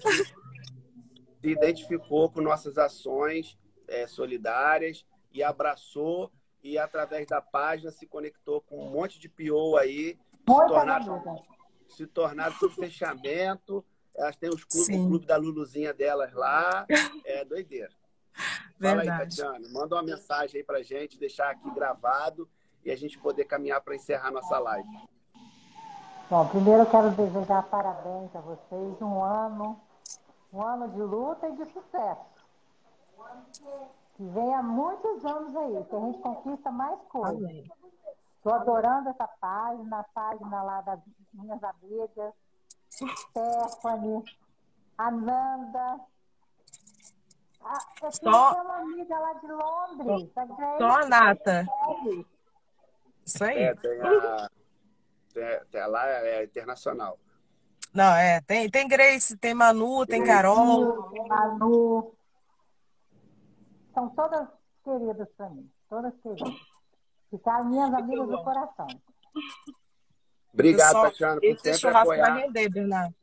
se 1.41 1.49
identificou 1.51 2.31
com 2.31 2.41
nossas 2.41 2.79
ações 2.79 3.57
é, 3.87 4.07
solidárias 4.07 5.05
e 5.33 5.43
abraçou 5.43 6.33
e 6.63 6.79
através 6.79 7.27
da 7.27 7.41
página 7.41 7.91
se 7.91 8.07
conectou 8.07 8.61
com 8.63 8.87
um 8.87 8.91
monte 8.91 9.19
de 9.19 9.29
PO 9.29 9.77
aí, 9.77 10.19
Muita 10.49 10.67
tornaram- 10.67 11.15
amiga. 11.17 11.43
se 11.89 12.07
tornaram 12.07 12.55
tudo 12.59 12.75
fechamento. 12.75 13.85
Elas 14.17 14.37
têm 14.37 14.49
os 14.49 14.65
clubes, 14.65 14.87
Sim. 14.87 15.05
o 15.05 15.09
clube 15.09 15.27
da 15.27 15.37
Luluzinha 15.37 15.93
delas 15.93 16.33
lá. 16.33 16.87
É 17.25 17.45
doideira. 17.45 17.91
Fala 18.81 19.01
aí, 19.03 19.07
Verdade. 19.09 19.37
Tatiana. 19.37 19.69
Manda 19.71 19.97
uma 19.97 20.03
mensagem 20.03 20.59
aí 20.59 20.65
pra 20.65 20.83
gente, 20.83 21.19
deixar 21.19 21.51
aqui 21.51 21.69
gravado 21.75 22.49
e 22.85 22.91
a 22.91 22.97
gente 22.97 23.19
poder 23.19 23.45
caminhar 23.45 23.81
para 23.81 23.95
encerrar 23.95 24.31
nossa 24.31 24.59
live. 24.59 24.89
Bom, 26.31 26.47
primeiro 26.49 26.83
eu 26.83 26.87
quero 26.91 27.11
desejar 27.11 27.63
parabéns 27.65 28.35
a 28.35 28.41
vocês, 28.41 29.01
um 29.03 29.23
ano, 29.23 29.81
um 30.53 30.63
ano 30.63 30.89
de 30.89 31.01
luta 31.03 31.49
e 31.49 31.53
de 31.57 31.65
sucesso. 31.73 32.35
Que 34.17 34.25
venha 34.25 34.63
muitos 34.63 35.25
anos 35.25 35.57
aí, 35.57 35.85
que 35.85 35.97
a 35.97 36.01
gente 36.01 36.19
conquista 36.21 36.71
mais 36.71 36.99
coisas. 37.09 37.51
Estou 38.37 38.55
adorando 38.55 39.09
essa 39.09 39.27
página, 39.41 40.01
a 40.01 40.05
página 40.05 40.63
lá 40.63 40.81
das 40.83 41.01
minhas 41.33 41.63
amigas, 41.65 42.33
Stephanie, 42.91 44.23
Ananda. 44.99 46.01
Ah, 47.65 47.79
eu 48.03 48.11
tenho 48.11 48.33
Só- 48.35 48.63
uma 48.63 48.77
amiga 48.77 49.19
lá 49.19 49.33
de 49.33 49.47
Londres, 49.47 50.31
a 50.37 50.45
Grace. 50.45 50.79
Só 50.79 50.91
a 50.91 51.07
nata. 51.07 51.67
Isso 53.25 53.45
aí. 53.45 53.63
É, 53.63 53.75
tem 53.75 54.01
a, 54.01 54.51
tem, 55.33 55.61
tem 55.71 55.87
lá 55.87 56.09
é 56.09 56.45
internacional. 56.45 57.19
Não, 57.93 58.15
é. 58.15 58.41
Tem, 58.41 58.69
tem 58.69 58.89
Grace, 58.89 59.37
tem 59.37 59.55
Manu, 59.55 60.05
tem 60.05 60.25
Carol. 60.25 61.11
Manu. 61.29 62.15
São 63.95 64.09
todas 64.11 64.49
queridas 64.83 65.29
para 65.37 65.49
mim. 65.51 65.71
Todas 65.89 66.13
queridas. 66.21 66.55
Ficaram 67.31 67.65
minhas 67.67 67.95
amigas 67.95 68.29
do 68.29 68.43
coração. 68.43 68.87
Obrigado, 70.53 71.03
Tatiana, 71.03 71.41
por 71.41 71.45
Esse 71.45 71.63
sempre 71.63 71.79
churrasco 71.79 72.09
vai 72.09 72.21
apoiar. 72.21 72.35
render, 72.37 72.69
Bernardo. 72.69 73.15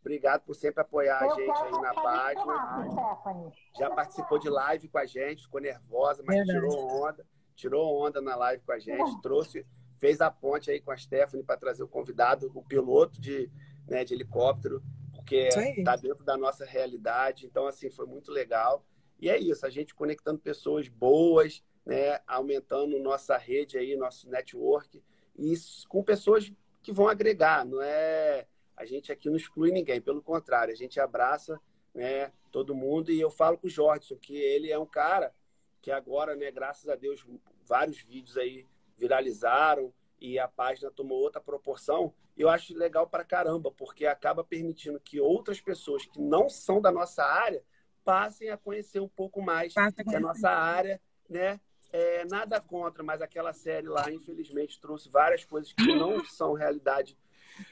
Obrigado 0.00 0.42
por 0.42 0.54
sempre 0.54 0.80
apoiar 0.80 1.18
a 1.18 1.28
gente 1.28 1.50
aí 1.50 1.70
na 1.72 1.94
página. 1.94 2.90
Stephanie. 2.90 3.52
Já 3.78 3.90
participou 3.90 4.38
de 4.38 4.48
live 4.48 4.88
com 4.88 4.98
a 4.98 5.06
gente, 5.06 5.44
ficou 5.44 5.60
nervosa, 5.60 6.22
mas 6.26 6.36
Verdade. 6.36 6.58
tirou 6.58 7.04
onda. 7.04 7.26
Tirou 7.60 8.00
onda 8.00 8.22
na 8.22 8.34
live 8.36 8.62
com 8.64 8.72
a 8.72 8.78
gente, 8.78 9.20
trouxe, 9.20 9.66
fez 9.98 10.22
a 10.22 10.30
ponte 10.30 10.70
aí 10.70 10.80
com 10.80 10.90
a 10.90 10.96
Stephanie 10.96 11.44
para 11.44 11.58
trazer 11.58 11.82
o 11.82 11.88
convidado, 11.88 12.50
o 12.54 12.62
piloto 12.62 13.20
de, 13.20 13.50
né, 13.86 14.02
de 14.02 14.14
helicóptero, 14.14 14.82
porque 15.14 15.48
está 15.76 15.94
dentro 15.94 16.24
da 16.24 16.38
nossa 16.38 16.64
realidade. 16.64 17.44
Então, 17.44 17.66
assim, 17.66 17.90
foi 17.90 18.06
muito 18.06 18.32
legal. 18.32 18.82
E 19.18 19.28
é 19.28 19.38
isso, 19.38 19.66
a 19.66 19.70
gente 19.70 19.94
conectando 19.94 20.38
pessoas 20.38 20.88
boas, 20.88 21.62
né, 21.84 22.18
aumentando 22.26 22.98
nossa 22.98 23.36
rede 23.36 23.76
aí, 23.76 23.94
nosso 23.94 24.30
network, 24.30 25.02
e 25.36 25.54
com 25.86 26.02
pessoas 26.02 26.50
que 26.80 26.92
vão 26.92 27.08
agregar, 27.08 27.66
não 27.66 27.82
é 27.82 28.46
a 28.74 28.86
gente 28.86 29.12
aqui 29.12 29.28
não 29.28 29.36
exclui 29.36 29.70
ninguém, 29.70 30.00
pelo 30.00 30.22
contrário, 30.22 30.72
a 30.72 30.76
gente 30.76 30.98
abraça 30.98 31.60
né, 31.94 32.32
todo 32.50 32.74
mundo. 32.74 33.10
E 33.10 33.20
eu 33.20 33.30
falo 33.30 33.58
com 33.58 33.66
o 33.66 33.70
Jorge 33.70 34.16
que 34.16 34.34
ele 34.34 34.70
é 34.70 34.78
um 34.78 34.86
cara 34.86 35.34
que 35.80 35.90
agora, 35.90 36.34
né, 36.34 36.50
graças 36.50 36.88
a 36.88 36.94
Deus, 36.94 37.24
vários 37.66 38.02
vídeos 38.02 38.36
aí 38.36 38.66
viralizaram 38.96 39.92
e 40.20 40.38
a 40.38 40.46
página 40.46 40.90
tomou 40.90 41.18
outra 41.18 41.40
proporção. 41.40 42.12
Eu 42.36 42.48
acho 42.48 42.76
legal 42.76 43.06
para 43.06 43.24
caramba, 43.24 43.70
porque 43.70 44.06
acaba 44.06 44.44
permitindo 44.44 45.00
que 45.00 45.20
outras 45.20 45.60
pessoas 45.60 46.04
que 46.04 46.20
não 46.20 46.48
são 46.48 46.80
da 46.80 46.92
nossa 46.92 47.24
área 47.24 47.62
passem 48.04 48.50
a 48.50 48.56
conhecer 48.56 49.00
um 49.00 49.08
pouco 49.08 49.40
mais 49.40 49.74
da 49.74 50.20
nossa 50.20 50.50
área, 50.50 51.00
né? 51.28 51.60
É, 51.92 52.24
nada 52.26 52.60
contra, 52.60 53.02
mas 53.02 53.20
aquela 53.20 53.52
série 53.52 53.88
lá, 53.88 54.10
infelizmente, 54.12 54.80
trouxe 54.80 55.08
várias 55.08 55.44
coisas 55.44 55.72
que 55.72 55.92
não 55.94 56.22
são 56.24 56.52
realidade 56.52 57.18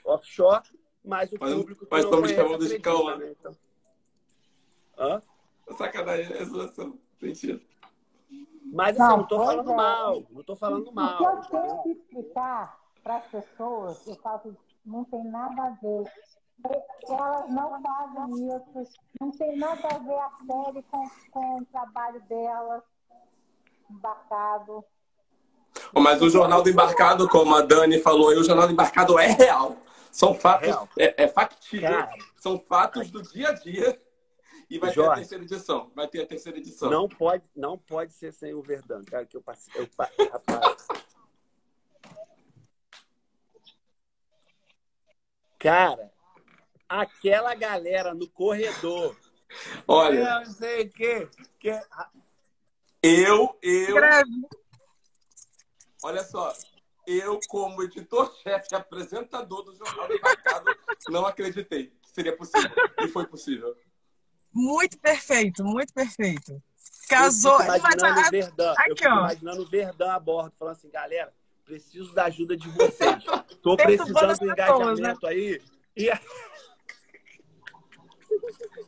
offshore 0.05 0.69
mas 1.09 1.33
o 1.33 1.37
mas, 1.41 1.55
público 1.55 1.87
mas 1.91 2.05
não 2.05 2.11
estamos 2.11 2.31
chamando 2.33 2.69
de 2.69 2.79
Cauã. 2.79 3.17
Né? 3.17 3.35
Então... 3.39 3.57
Hã? 4.99 5.23
Sacanagem, 5.77 6.37
é 6.37 6.45
zoação. 6.45 6.99
Mas 8.73 8.99
assim, 8.99 9.11
não, 9.11 9.17
não 9.19 9.27
tô 9.27 9.45
falando 9.45 9.71
é. 9.71 9.75
mal. 9.75 10.23
Não 10.31 10.43
tô 10.43 10.57
falando 10.57 10.93
mal. 10.93 11.15
O 11.15 11.41
que 11.41 11.57
eu 11.57 11.61
tenho 11.61 11.83
que 11.83 11.91
explicar 11.91 12.79
para 13.03 13.17
as 13.17 13.27
pessoas, 13.27 14.07
eu 14.07 14.15
falo 14.17 14.57
não 14.85 15.05
tem 15.05 15.25
nada 15.25 15.63
a 15.63 15.71
ver. 15.71 16.11
Elas 17.09 17.51
não 17.51 17.83
fazem 17.83 18.57
isso. 18.57 18.99
Não 19.21 19.31
tem 19.31 19.57
nada 19.57 19.89
a 19.89 19.99
ver 19.99 20.19
a 20.19 20.31
série 20.47 20.83
com, 20.91 21.09
com 21.31 21.59
o 21.59 21.65
trabalho 21.67 22.21
delas, 22.23 22.83
embarcado. 23.91 24.85
Mas 25.95 26.21
o 26.21 26.29
Jornal 26.29 26.63
do 26.63 26.71
Embarcado, 26.71 27.29
como 27.29 27.55
a 27.55 27.63
Dani 27.63 28.01
falou 28.01 28.31
aí, 28.31 28.37
o 28.37 28.45
Jornal 28.45 28.67
do 28.67 28.73
Embarcado 28.73 29.19
é 29.19 29.27
real. 29.27 29.77
São 30.11 30.35
fatos, 30.35 30.69
é, 30.99 31.25
é 31.25 31.29
factível. 31.29 32.09
São 32.37 32.59
fatos 32.59 33.11
do 33.11 33.23
dia 33.23 33.51
a 33.51 33.53
dia. 33.53 33.99
E 34.71 34.79
vai 34.79 34.93
Jorge, 34.93 35.11
ter 35.11 35.13
a 35.13 35.17
terceira 35.17 35.45
edição. 35.45 35.93
Vai 35.95 36.09
ter 36.09 36.23
a 36.23 36.27
terceira 36.27 36.59
edição. 36.59 36.91
Não 36.91 37.09
pode, 37.09 37.45
não 37.57 37.79
pode 37.79 38.13
ser 38.13 38.33
sem 38.33 38.53
o 38.53 38.63
Verdão, 38.63 39.03
cara, 39.05 39.25
que 39.25 39.37
eu 39.37 39.43
passei. 39.43 39.73
Eu, 39.81 39.89
rapaz. 40.31 40.87
Cara, 45.59 46.13
aquela 46.89 47.55
galera 47.55 48.15
no 48.15 48.29
corredor. 48.29 49.17
Olha. 49.87 50.19
Eu 50.19 50.47
não 50.47 50.53
sei 50.53 50.83
o 50.83 50.91
que. 50.91 51.29
que... 51.59 51.81
Eu, 53.03 53.59
eu. 53.63 53.97
Olha 56.03 56.23
só, 56.23 56.53
eu, 57.07 57.41
como 57.49 57.83
editor-chefe 57.83 58.69
e 58.71 58.75
apresentador 58.75 59.63
do 59.63 59.75
Jornal 59.75 60.09
do 60.09 60.21
Mercado, 60.23 60.77
não 61.09 61.27
acreditei 61.27 61.87
que 62.03 62.11
seria 62.11 62.37
possível. 62.37 62.71
E 62.99 63.09
foi 63.09 63.27
possível. 63.27 63.75
Muito 64.53 64.99
perfeito, 64.99 65.65
muito 65.65 65.93
perfeito. 65.93 66.63
Casou. 67.09 67.53
Eu 67.53 67.73
fico 67.73 67.79
imaginando 67.79 68.15
Mas, 68.15 68.29
o 68.29 68.31
Verdão, 68.31 68.73
aqui, 68.73 68.91
eu 68.91 68.97
fico 68.97 69.09
ó. 69.09 69.19
imaginando 69.19 69.63
o 69.63 69.67
Verdão 69.69 70.11
a 70.11 70.19
bordo, 70.19 70.53
falando 70.59 70.77
assim, 70.77 70.91
galera, 70.91 71.33
preciso 71.65 72.15
da 72.15 72.25
ajuda 72.25 72.57
de 72.57 72.69
vocês. 72.71 73.25
Tô 73.63 73.77
precisando 73.77 74.39
do 74.39 74.45
engajamento 74.45 75.01
né? 75.01 75.17
aí. 75.31 75.63
E... 75.97 76.11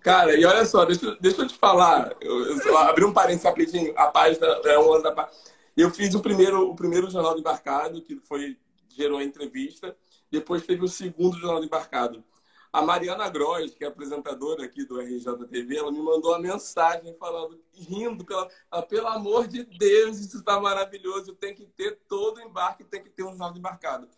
Cara, 0.03 0.35
e 0.35 0.45
olha 0.45 0.65
só, 0.65 0.85
deixa, 0.85 1.17
deixa 1.21 1.43
eu 1.43 1.49
te 1.49 1.57
falar. 1.57 2.15
Eu, 2.21 2.59
eu 2.59 2.79
abri 2.79 3.05
um 3.05 3.13
parênteses 3.13 3.45
rapidinho. 3.45 3.93
A 3.97 4.09
página 4.09 4.47
é 4.47 4.79
uma 4.79 5.03
da 5.03 5.13
página 5.13 5.35
eu 5.77 5.91
fiz 5.91 6.15
o 6.15 6.21
primeiro, 6.21 6.71
o 6.71 6.77
primeiro 6.77 7.11
jornal 7.11 7.35
de 7.35 7.41
embarcado, 7.41 8.03
que 8.03 8.17
foi 8.17 8.59
gerou 8.89 9.19
a 9.19 9.25
entrevista. 9.25 9.97
Depois 10.31 10.67
teve 10.67 10.85
o 10.85 10.89
segundo 10.89 11.39
jornal 11.39 11.61
de 11.61 11.67
embarcado. 11.67 12.25
A 12.73 12.83
Mariana 12.83 13.29
Gross, 13.29 13.75
que 13.75 13.85
é 13.85 13.89
apresentadora 13.89 14.65
aqui 14.65 14.85
do 14.85 15.01
RJTV, 15.01 15.77
ela 15.77 15.91
me 15.91 16.01
mandou 16.01 16.31
uma 16.31 16.39
mensagem 16.39 17.13
falando, 17.15 17.61
rindo, 17.73 18.25
pela, 18.25 18.49
ela, 18.71 18.83
pelo 18.83 19.09
amor 19.09 19.49
de 19.49 19.65
Deus, 19.65 20.19
isso 20.19 20.39
está 20.39 20.61
maravilhoso, 20.61 21.35
tem 21.35 21.55
que 21.55 21.67
ter 21.67 21.99
todo 22.09 22.41
embarque, 22.41 22.85
tem 22.85 23.03
que 23.03 23.11
ter 23.11 23.25
um 23.25 23.31
jornal 23.31 23.57
embarcado. 23.57 24.09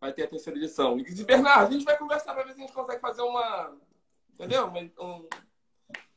Vai 0.00 0.12
ter 0.12 0.24
a 0.24 0.28
terceira 0.28 0.58
edição. 0.58 0.98
E 0.98 1.24
Bernardo, 1.24 1.68
a 1.68 1.72
gente 1.72 1.84
vai 1.84 1.96
conversar 1.96 2.34
para 2.34 2.42
ver 2.42 2.54
se 2.54 2.58
a 2.58 2.62
gente 2.62 2.72
consegue 2.72 3.00
fazer 3.00 3.22
uma, 3.22 3.72
entendeu? 4.34 4.66
Um, 4.98 5.28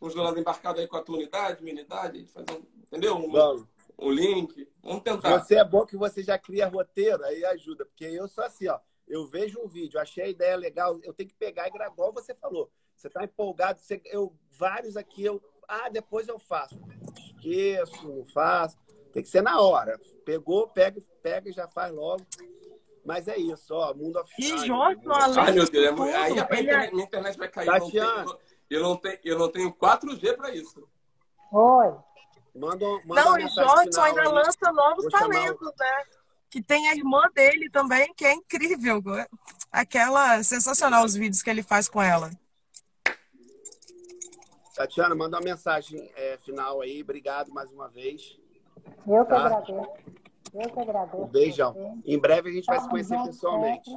um 0.02 0.10
jornal 0.10 0.34
de 0.34 0.40
embarcado 0.40 0.80
aí 0.80 0.88
com 0.88 0.98
a 0.98 1.04
tua 1.04 1.18
unidade, 1.18 1.62
minha 1.62 1.76
unidade, 1.76 2.18
a 2.18 2.20
gente 2.20 2.32
fazer 2.32 2.52
um, 2.52 2.64
entendeu? 2.88 3.16
Um, 3.16 3.32
Vamos 3.32 3.68
o 3.98 4.12
link. 4.12 4.68
Vamos 4.84 5.04
tentar. 5.04 5.40
Você 5.40 5.56
é 5.56 5.64
bom 5.64 5.86
que 5.86 5.98
você 5.98 6.24
já 6.24 6.38
cria 6.38 6.68
roteiro, 6.68 7.24
aí 7.24 7.46
ajuda. 7.46 7.86
Porque 7.86 8.06
eu 8.06 8.28
sou 8.28 8.44
assim, 8.44 8.68
ó. 8.68 8.80
Eu 9.08 9.28
vejo 9.28 9.60
um 9.60 9.68
vídeo, 9.68 10.00
achei 10.00 10.24
a 10.24 10.30
ideia 10.30 10.56
legal, 10.56 11.00
eu 11.04 11.14
tenho 11.14 11.30
que 11.30 11.36
pegar 11.36 11.68
e 11.68 11.72
gravar, 11.72 11.94
igual 11.94 12.14
você 12.14 12.34
falou. 12.34 12.72
Você 12.96 13.10
tá 13.10 13.24
empolgado, 13.24 13.80
você, 13.80 14.02
eu, 14.06 14.34
vários 14.58 14.98
aqui, 14.98 15.24
eu. 15.24 15.42
Ah, 15.68 15.90
depois 15.90 16.28
eu 16.28 16.40
faço. 16.40 16.80
Esqueço, 17.18 18.08
não 18.08 18.26
faço. 18.26 18.78
Tem 19.12 19.22
que 19.22 19.30
ser 19.30 19.42
na 19.42 19.60
hora. 19.62 20.00
Pegou, 20.26 20.68
pega, 20.68 21.02
pega 21.22 21.50
e 21.50 21.54
já 21.54 21.68
faz 21.68 21.94
logo. 21.94 22.26
Mas 23.06 23.28
é 23.28 23.38
isso, 23.38 23.74
ó. 23.74 23.94
Mundo 23.94 24.20
oficial. 24.20 24.58
E 24.58 24.68
Jorge, 24.68 25.02
além 25.08 25.40
Ai, 25.40 25.52
meu 25.52 25.70
Deus, 25.70 26.00
é 26.10 26.16
aí 26.16 26.40
a 26.40 26.44
internet, 26.44 26.92
minha 26.92 27.06
internet 27.06 27.38
vai 27.38 27.48
cair. 27.48 27.66
Tatiana. 27.68 28.38
Eu 28.70 28.82
não 28.82 28.98
tenho, 28.98 29.20
eu 29.24 29.38
não 29.38 29.52
tenho 29.52 29.72
4G 29.72 30.36
para 30.36 30.54
isso. 30.56 30.88
Oi. 31.52 31.96
Manda, 32.56 32.86
manda 33.06 33.24
Não, 33.24 33.38
e 33.38 33.48
Jodson 33.48 34.02
ainda 34.02 34.30
lança 34.30 34.72
novos 34.72 35.06
talentos, 35.08 35.72
né? 35.78 36.04
Que 36.56 36.64
tem 36.64 36.88
a 36.88 36.96
irmã 36.96 37.22
dele 37.36 37.70
também, 37.70 38.14
que 38.14 38.24
é 38.24 38.32
incrível. 38.32 39.04
Aquela 39.70 40.42
sensacional 40.42 41.04
os 41.04 41.14
vídeos 41.14 41.44
que 41.44 41.50
ele 41.50 41.62
faz 41.62 41.90
com 41.90 42.02
ela. 42.02 42.32
Tatiana, 44.74 45.14
manda 45.14 45.36
uma 45.36 45.44
mensagem 45.44 46.10
é, 46.16 46.38
final 46.38 46.80
aí. 46.80 47.02
Obrigado 47.02 47.52
mais 47.52 47.70
uma 47.74 47.90
vez. 47.90 48.40
Eu 49.06 49.26
que 49.26 49.32
tá? 49.32 49.46
agradeço. 49.46 49.74
Eu 50.54 50.70
que 50.70 50.80
agradeço. 50.80 51.24
Um 51.24 51.28
beijão. 51.28 52.02
Em 52.06 52.18
breve 52.18 52.52
a 52.52 52.54
gente 52.54 52.68
vai 52.68 52.80
se 52.80 52.88
conhecer 52.88 53.22
pessoalmente. 53.26 53.92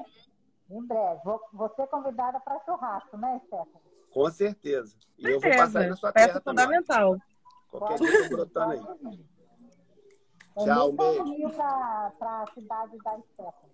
Em 0.69 0.85
breve. 0.85 1.21
Vou, 1.25 1.41
vou 1.53 1.73
ser 1.77 1.87
convidada 1.87 2.41
para 2.41 2.59
churrasco, 2.65 3.17
né, 3.19 3.41
Stephanie? 3.47 3.83
Com 4.11 4.29
certeza. 4.33 4.97
E 5.17 5.23
certeza. 5.23 5.47
eu 5.47 5.53
vou 5.53 5.65
passar 5.65 5.81
aí 5.83 5.91
na 5.91 5.95
sua 5.97 6.13
Peça 6.13 6.27
terra 6.27 6.41
fundamental. 6.41 7.11
Também. 7.13 7.23
Qualquer 7.71 7.99
dia 8.01 8.29
brotando 8.29 8.73
aí. 8.73 9.38
Tchau, 10.65 10.91
um 10.91 10.97
beijo. 10.97 11.51
Para 11.57 12.43
a 12.43 12.47
cidade 12.53 12.99
da 12.99 13.19
Estética. 13.19 13.69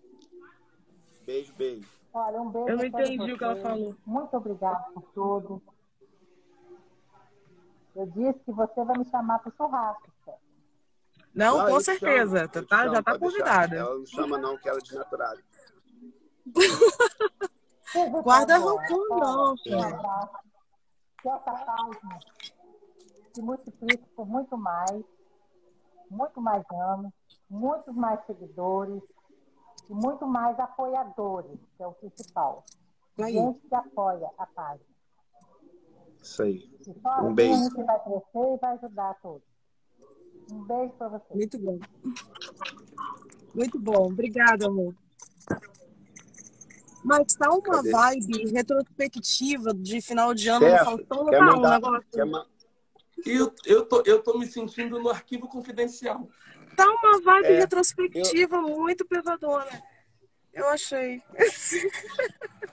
Beijo, 1.26 1.54
beijo. 1.54 1.88
Olha, 2.12 2.42
um 2.42 2.50
beijo. 2.50 2.68
Eu 2.68 2.76
não 2.76 2.84
entendi 2.84 3.32
o 3.32 3.38
que 3.38 3.44
ela 3.44 3.56
falou. 3.56 3.96
Muito 4.06 4.36
obrigada 4.36 4.84
por 4.92 5.02
tudo. 5.14 5.62
Eu 7.96 8.06
disse 8.06 8.40
que 8.40 8.52
você 8.52 8.84
vai 8.84 8.98
me 8.98 9.04
chamar 9.04 9.38
para 9.38 9.50
o 9.50 9.56
churrasco. 9.56 10.12
Não, 11.34 11.58
não 11.58 11.66
com 11.66 11.80
certeza. 11.80 12.38
Chamo, 12.38 12.48
tá, 12.48 12.62
tá 12.62 12.88
já 12.88 12.98
está 13.00 13.18
convidada. 13.18 13.76
Ela 13.76 13.94
não 13.96 14.06
chama, 14.06 14.38
não, 14.38 14.56
que 14.56 14.68
ela 14.68 14.78
é 14.78 14.82
desnaturada. 14.82 15.42
Guarda 18.22 18.58
rancor, 18.58 19.08
não. 19.08 19.54
Que 19.56 21.28
essa 21.28 21.52
página 21.52 22.20
se 23.32 23.42
multiplique 23.42 24.04
por 24.14 24.26
muito 24.26 24.56
mais, 24.56 25.02
muito 26.10 26.40
mais 26.40 26.64
anos, 26.70 27.12
muitos 27.48 27.94
mais 27.94 28.24
seguidores 28.26 29.02
e 29.88 29.94
muito 29.94 30.26
mais 30.26 30.58
apoiadores, 30.58 31.58
que 31.76 31.82
é 31.82 31.86
o 31.86 31.92
principal. 31.92 32.64
Aí. 33.18 33.32
Gente 33.32 33.60
que 33.68 33.74
apoia 33.74 34.30
a 34.38 34.46
página. 34.46 34.94
Isso 36.22 36.42
aí. 36.42 36.70
E 36.80 37.00
só 37.00 37.08
um 37.08 37.26
assim 37.26 37.34
beijo. 37.34 37.62
gente 37.64 37.84
vai 37.84 38.02
crescer 38.02 38.54
e 38.54 38.56
vai 38.58 38.74
ajudar 38.74 39.14
todos. 39.20 39.42
Um 40.50 40.64
beijo 40.64 40.92
para 40.94 41.08
você. 41.08 41.34
Muito 41.34 41.58
bom. 41.58 41.78
Muito 43.54 43.78
bom. 43.78 44.06
Obrigada, 44.06 44.66
amor. 44.66 44.94
Mas 47.04 47.34
tá 47.34 47.50
uma 47.50 47.60
Cadê? 47.60 47.90
vibe 47.90 48.50
retrospectiva 48.50 49.74
de 49.74 50.00
final 50.00 50.32
de 50.32 50.48
ano, 50.48 50.66
Steph, 50.66 50.84
faltou 50.84 51.26
quer 51.26 51.40
mandar, 51.40 51.58
um 51.58 51.72
negócio. 51.72 52.08
Quer, 52.10 52.24
eu, 53.24 53.54
eu, 53.64 53.86
tô, 53.86 54.02
eu 54.04 54.22
tô 54.22 54.38
me 54.38 54.46
sentindo 54.46 55.00
no 55.00 55.08
arquivo 55.08 55.48
confidencial. 55.48 56.28
Tá 56.76 56.86
uma 56.88 57.20
vibe 57.20 57.46
é, 57.46 57.58
retrospectiva 57.58 58.56
eu... 58.56 58.62
muito 58.62 59.04
pesadona. 59.04 59.82
Eu 60.52 60.68
achei. 60.68 61.20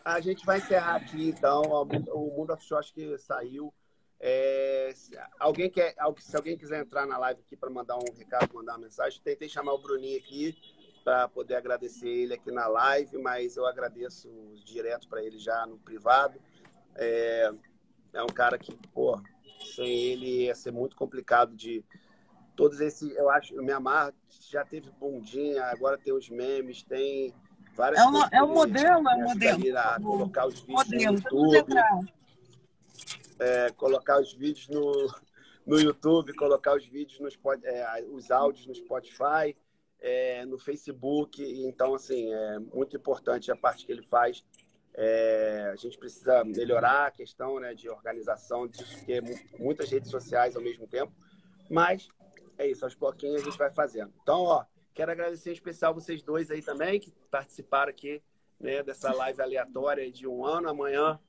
A 0.05 0.19
gente 0.19 0.45
vai 0.45 0.59
encerrar 0.59 0.95
aqui, 0.95 1.29
então. 1.29 1.61
O 1.63 2.37
Mundo 2.37 2.53
Offshore 2.53 2.79
acho 2.79 2.93
que 2.93 3.17
saiu. 3.17 3.73
É, 4.19 4.93
alguém 5.39 5.67
quer, 5.67 5.95
se 6.19 6.35
alguém 6.35 6.55
quiser 6.55 6.81
entrar 6.81 7.07
na 7.07 7.17
live 7.17 7.41
aqui 7.41 7.57
para 7.57 7.71
mandar 7.71 7.97
um 7.97 8.13
recado, 8.15 8.53
mandar 8.53 8.73
uma 8.73 8.85
mensagem, 8.85 9.19
tentei 9.23 9.49
chamar 9.49 9.73
o 9.73 9.79
Bruninho 9.79 10.19
aqui 10.19 10.55
para 11.03 11.27
poder 11.27 11.55
agradecer 11.55 12.07
ele 12.07 12.35
aqui 12.35 12.51
na 12.51 12.67
live, 12.67 13.17
mas 13.17 13.57
eu 13.57 13.65
agradeço 13.65 14.29
direto 14.63 15.07
para 15.07 15.23
ele 15.23 15.39
já 15.39 15.65
no 15.65 15.79
privado. 15.79 16.39
É, 16.95 17.51
é 18.13 18.21
um 18.21 18.27
cara 18.27 18.59
que, 18.59 18.77
pô, 18.93 19.19
sem 19.66 19.88
ele 19.88 20.45
ia 20.45 20.55
ser 20.55 20.72
muito 20.72 20.95
complicado 20.95 21.55
de 21.55 21.84
todos 22.55 22.80
esses, 22.80 23.16
eu 23.16 23.30
acho, 23.30 23.59
o 23.59 23.64
Mianmar 23.64 24.14
já 24.49 24.64
teve 24.66 24.89
bundinha, 24.91 25.64
agora 25.66 25.97
tem 25.97 26.14
os 26.14 26.30
memes, 26.30 26.84
tem 26.84 27.34
várias 27.76 27.99
É 27.99 28.05
um, 28.05 28.12
coisas 28.12 28.30
é 28.34 28.43
um 28.43 28.53
modelo, 28.53 29.09
é 29.09 29.16
um 29.16 29.18
me 29.18 29.24
modelo. 29.24 29.78
a 29.78 29.99
colocar 29.99 30.47
os 30.47 30.59
vídeos 30.59 30.86
Modelo, 30.86 31.20
no 31.32 31.55
YouTube, 31.55 31.74
é, 33.39 33.72
colocar 33.72 34.20
os 34.20 34.34
vídeos 34.34 34.68
no, 34.68 35.14
no 35.66 35.80
YouTube, 35.80 36.34
colocar 36.36 36.76
os 36.76 36.86
vídeos 36.86 37.20
nos 37.20 37.38
é, 37.64 38.05
os 38.12 38.30
áudios 38.30 38.68
no 38.68 38.76
Spotify, 38.76 39.55
é, 39.99 40.45
no 40.45 40.57
Facebook. 40.57 41.41
Então, 41.66 41.95
assim, 41.95 42.32
é 42.32 42.59
muito 42.59 42.95
importante 42.95 43.51
a 43.51 43.55
parte 43.55 43.86
que 43.86 43.91
ele 43.91 44.03
faz. 44.03 44.43
É, 44.93 45.69
a 45.71 45.75
gente 45.75 45.97
precisa 45.97 46.43
melhorar 46.43 47.07
a 47.07 47.11
questão 47.11 47.59
né, 47.59 47.73
de 47.73 47.89
organização 47.89 48.61
mu- 48.61 49.39
muitas 49.59 49.89
redes 49.89 50.09
sociais 50.09 50.55
ao 50.55 50.61
mesmo 50.61 50.85
tempo. 50.87 51.13
Mas 51.69 52.09
é 52.57 52.67
isso, 52.67 52.83
aos 52.83 52.95
pouquinhos 52.95 53.41
a 53.41 53.45
gente 53.45 53.57
vai 53.57 53.69
fazendo. 53.69 54.13
Então, 54.21 54.41
ó, 54.41 54.65
quero 54.93 55.11
agradecer 55.11 55.51
em 55.51 55.53
especial 55.53 55.93
vocês 55.93 56.21
dois 56.21 56.51
aí 56.51 56.61
também 56.61 56.99
que 56.99 57.11
participaram 57.29 57.89
aqui 57.89 58.21
né, 58.59 58.83
dessa 58.83 59.11
live 59.13 59.41
aleatória 59.41 60.11
de 60.11 60.27
um 60.27 60.45
ano. 60.45 60.69
Amanhã, 60.69 61.19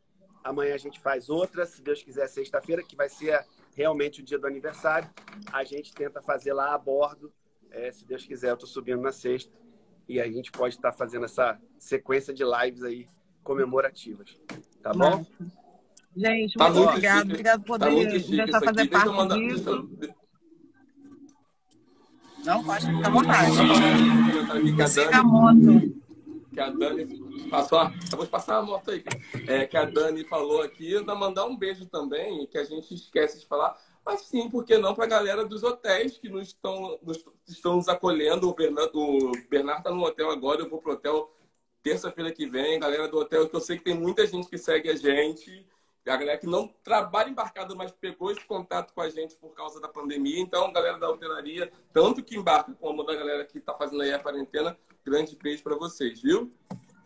amanhã 0.42 0.74
a 0.74 0.78
gente 0.78 0.98
faz 1.00 1.30
outra, 1.30 1.64
se 1.64 1.80
Deus 1.80 2.02
quiser, 2.02 2.26
sexta-feira, 2.28 2.82
que 2.82 2.96
vai 2.96 3.08
ser 3.08 3.46
realmente 3.74 4.20
o 4.20 4.24
dia 4.24 4.38
do 4.38 4.46
aniversário. 4.46 5.08
A 5.52 5.62
gente 5.62 5.94
tenta 5.94 6.20
fazer 6.20 6.52
lá 6.52 6.74
a 6.74 6.78
bordo. 6.78 7.32
É, 7.70 7.90
se 7.92 8.04
Deus 8.04 8.26
quiser, 8.26 8.50
eu 8.50 8.54
estou 8.54 8.68
subindo 8.68 9.00
na 9.00 9.12
sexta. 9.12 9.56
E 10.08 10.20
a 10.20 10.26
gente 10.30 10.50
pode 10.50 10.74
estar 10.74 10.92
fazendo 10.92 11.24
essa 11.24 11.58
sequência 11.78 12.34
de 12.34 12.42
lives 12.44 12.82
aí 12.82 13.08
comemorativas. 13.42 14.36
Tá 14.82 14.92
bom? 14.92 15.24
Gente, 16.16 16.54
Tá 16.58 16.68
muito 16.70 16.88
obrigado. 16.88 17.18
chique. 17.20 17.32
Obrigado 17.32 17.64
por 17.64 17.78
Tá 17.78 17.86
poder 17.88 18.20
chique 18.20 18.36
deixar 18.36 18.60
fazer 18.60 18.80
eu 18.82 18.88
parte 18.90 19.08
mandar. 19.08 19.36
disso. 19.36 19.82
Deixa 19.98 20.14
eu, 20.14 20.22
Não, 22.44 22.64
pode 22.64 22.86
ficar 22.86 23.06
à 23.06 23.10
vontade. 23.10 23.50
que 24.74 25.14
a 25.14 25.22
moto. 25.22 26.02
que 26.52 26.60
a 26.60 26.68
Dani 26.70 27.48
passou. 27.48 27.78
a- 27.78 27.92
vou 28.14 28.26
passar 28.26 28.58
a 28.58 28.62
moto 28.62 28.90
aí. 28.90 29.02
É, 29.46 29.64
que 29.66 29.76
a 29.76 29.84
Dani 29.86 30.22
falou 30.24 30.60
aqui. 30.60 30.96
Ainda 30.96 31.14
mandar 31.14 31.46
um 31.46 31.56
beijo 31.56 31.86
também, 31.86 32.46
que 32.46 32.58
a 32.58 32.64
gente 32.64 32.92
esquece 32.94 33.40
de 33.40 33.46
falar. 33.46 33.74
Mas 34.04 34.22
sim, 34.22 34.50
por 34.50 34.64
que 34.64 34.76
não 34.76 34.94
para 34.94 35.04
a 35.04 35.08
galera 35.08 35.44
dos 35.46 35.62
hotéis 35.62 36.18
que 36.18 36.28
nos 36.28 36.48
estão, 36.48 36.98
nos, 37.02 37.24
estão 37.48 37.76
nos 37.76 37.88
acolhendo. 37.88 38.48
O 38.50 38.54
Bernardo, 38.54 38.98
o 39.00 39.32
Bernardo 39.48 39.78
está 39.78 39.90
no 39.92 40.02
hotel 40.04 40.30
agora, 40.30 40.60
eu 40.60 40.68
vou 40.68 40.80
pro 40.82 40.92
hotel 40.92 41.32
terça-feira 41.82 42.32
que 42.32 42.46
vem. 42.46 42.78
Galera 42.78 43.08
do 43.08 43.18
hotel, 43.18 43.48
que 43.48 43.56
eu 43.56 43.60
sei 43.60 43.76
que 43.76 43.84
tem 43.84 43.94
muita 43.94 44.26
gente 44.26 44.48
que 44.48 44.58
segue 44.58 44.88
a 44.88 44.96
gente. 44.96 45.66
A 46.06 46.16
galera 46.16 46.38
que 46.38 46.46
não 46.46 46.66
trabalha 46.82 47.30
embarcada, 47.30 47.74
mas 47.74 47.92
pegou 47.92 48.32
esse 48.32 48.44
contato 48.44 48.92
com 48.92 49.00
a 49.00 49.08
gente 49.08 49.36
por 49.36 49.54
causa 49.54 49.80
da 49.80 49.88
pandemia. 49.88 50.40
Então, 50.40 50.72
galera 50.72 50.98
da 50.98 51.08
hotelaria, 51.08 51.70
tanto 51.92 52.22
que 52.24 52.36
embarca 52.36 52.72
como 52.80 53.04
da 53.04 53.14
galera 53.14 53.44
que 53.44 53.58
está 53.58 53.72
fazendo 53.72 54.02
aí 54.02 54.12
a 54.12 54.18
quarentena, 54.18 54.76
grande 55.04 55.36
beijo 55.36 55.62
para 55.62 55.76
vocês, 55.76 56.20
viu? 56.20 56.52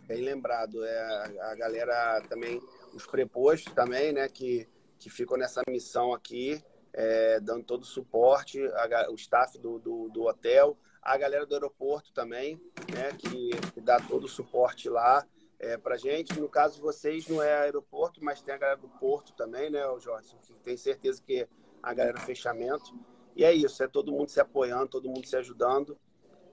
Bem 0.06 0.22
lembrado. 0.22 0.82
É, 0.82 1.40
a 1.40 1.54
galera 1.56 2.22
também, 2.28 2.62
os 2.94 3.06
prepostos 3.06 3.72
também, 3.74 4.12
né, 4.12 4.28
que, 4.28 4.66
que 4.98 5.10
ficam 5.10 5.36
nessa 5.36 5.60
missão 5.68 6.14
aqui, 6.14 6.62
é, 6.94 7.38
dando 7.40 7.64
todo 7.64 7.82
o 7.82 7.86
suporte, 7.86 8.58
a 8.64 9.10
o 9.10 9.14
staff 9.16 9.58
do, 9.58 9.78
do, 9.78 10.08
do 10.08 10.22
hotel, 10.24 10.74
a 11.06 11.16
galera 11.16 11.46
do 11.46 11.54
aeroporto 11.54 12.12
também, 12.12 12.60
né, 12.92 13.12
que, 13.16 13.50
que 13.72 13.80
dá 13.80 14.00
todo 14.00 14.24
o 14.24 14.28
suporte 14.28 14.88
lá 14.88 15.24
é, 15.58 15.76
pra 15.76 15.96
gente. 15.96 16.38
No 16.40 16.48
caso 16.48 16.74
de 16.76 16.80
vocês, 16.80 17.28
não 17.28 17.40
é 17.40 17.54
aeroporto, 17.54 18.22
mas 18.22 18.42
tem 18.42 18.52
a 18.52 18.58
galera 18.58 18.80
do 18.80 18.88
porto 18.88 19.32
também, 19.34 19.70
né, 19.70 19.86
o 19.86 20.00
Jorge? 20.00 20.36
que 20.42 20.52
Tem 20.64 20.76
certeza 20.76 21.22
que 21.24 21.46
a 21.80 21.94
galera 21.94 22.18
do 22.18 22.24
fechamento. 22.24 22.92
E 23.36 23.44
é 23.44 23.52
isso, 23.52 23.82
é 23.84 23.86
todo 23.86 24.10
mundo 24.10 24.30
se 24.30 24.40
apoiando, 24.40 24.88
todo 24.88 25.08
mundo 25.08 25.26
se 25.26 25.36
ajudando. 25.36 25.96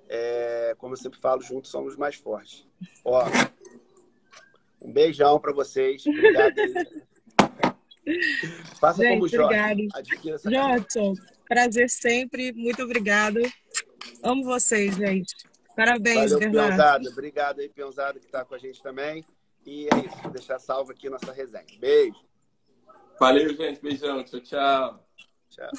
É, 0.08 0.76
como 0.78 0.93
eu 0.93 0.97
sempre 0.97 1.20
falo, 1.20 1.41
juntos 1.41 1.72
somos 1.72 1.95
mais 1.95 2.16
fortes. 2.16 2.68
Ó, 3.04 3.24
um 4.80 4.91
beijão 4.91 5.39
para 5.39 5.51
vocês. 5.51 6.06
Obrigado. 6.06 6.56
Faça 8.80 9.01
Gente, 9.01 9.14
como 9.14 9.28
Jorge. 9.28 9.45
obrigado. 9.45 9.88
Adquira 9.95 10.36
essa 10.36 10.49
prazer 11.47 11.89
sempre. 11.89 12.51
Muito 12.51 12.84
obrigado. 12.84 13.39
Amo 14.22 14.43
vocês, 14.43 14.95
gente. 14.95 15.36
Parabéns, 15.76 16.32
Valeu, 16.32 16.39
Bernardo. 16.39 16.76
Peãozada. 16.76 17.10
Obrigado 17.10 17.60
aí, 17.60 17.70
Peãozada, 17.70 18.20
que 18.20 18.26
está 18.26 18.45
com 18.45 18.56
a 18.56 18.58
gente 18.60 18.82
também. 18.82 19.26
E 19.66 19.88
é 19.93 19.97
isso, 20.06 20.18
vou 20.22 20.32
deixar 20.32 20.60
salvo 20.60 20.91
aqui 20.91 21.10
nossa 21.10 21.32
resenha. 21.32 21.66
Beijo. 21.80 22.20
Valeu, 23.20 23.56
gente. 23.56 23.82
Beijão. 23.82 24.24
Tchau, 24.24 24.39
tchau. 24.41 25.08
Tchau. 25.49 25.72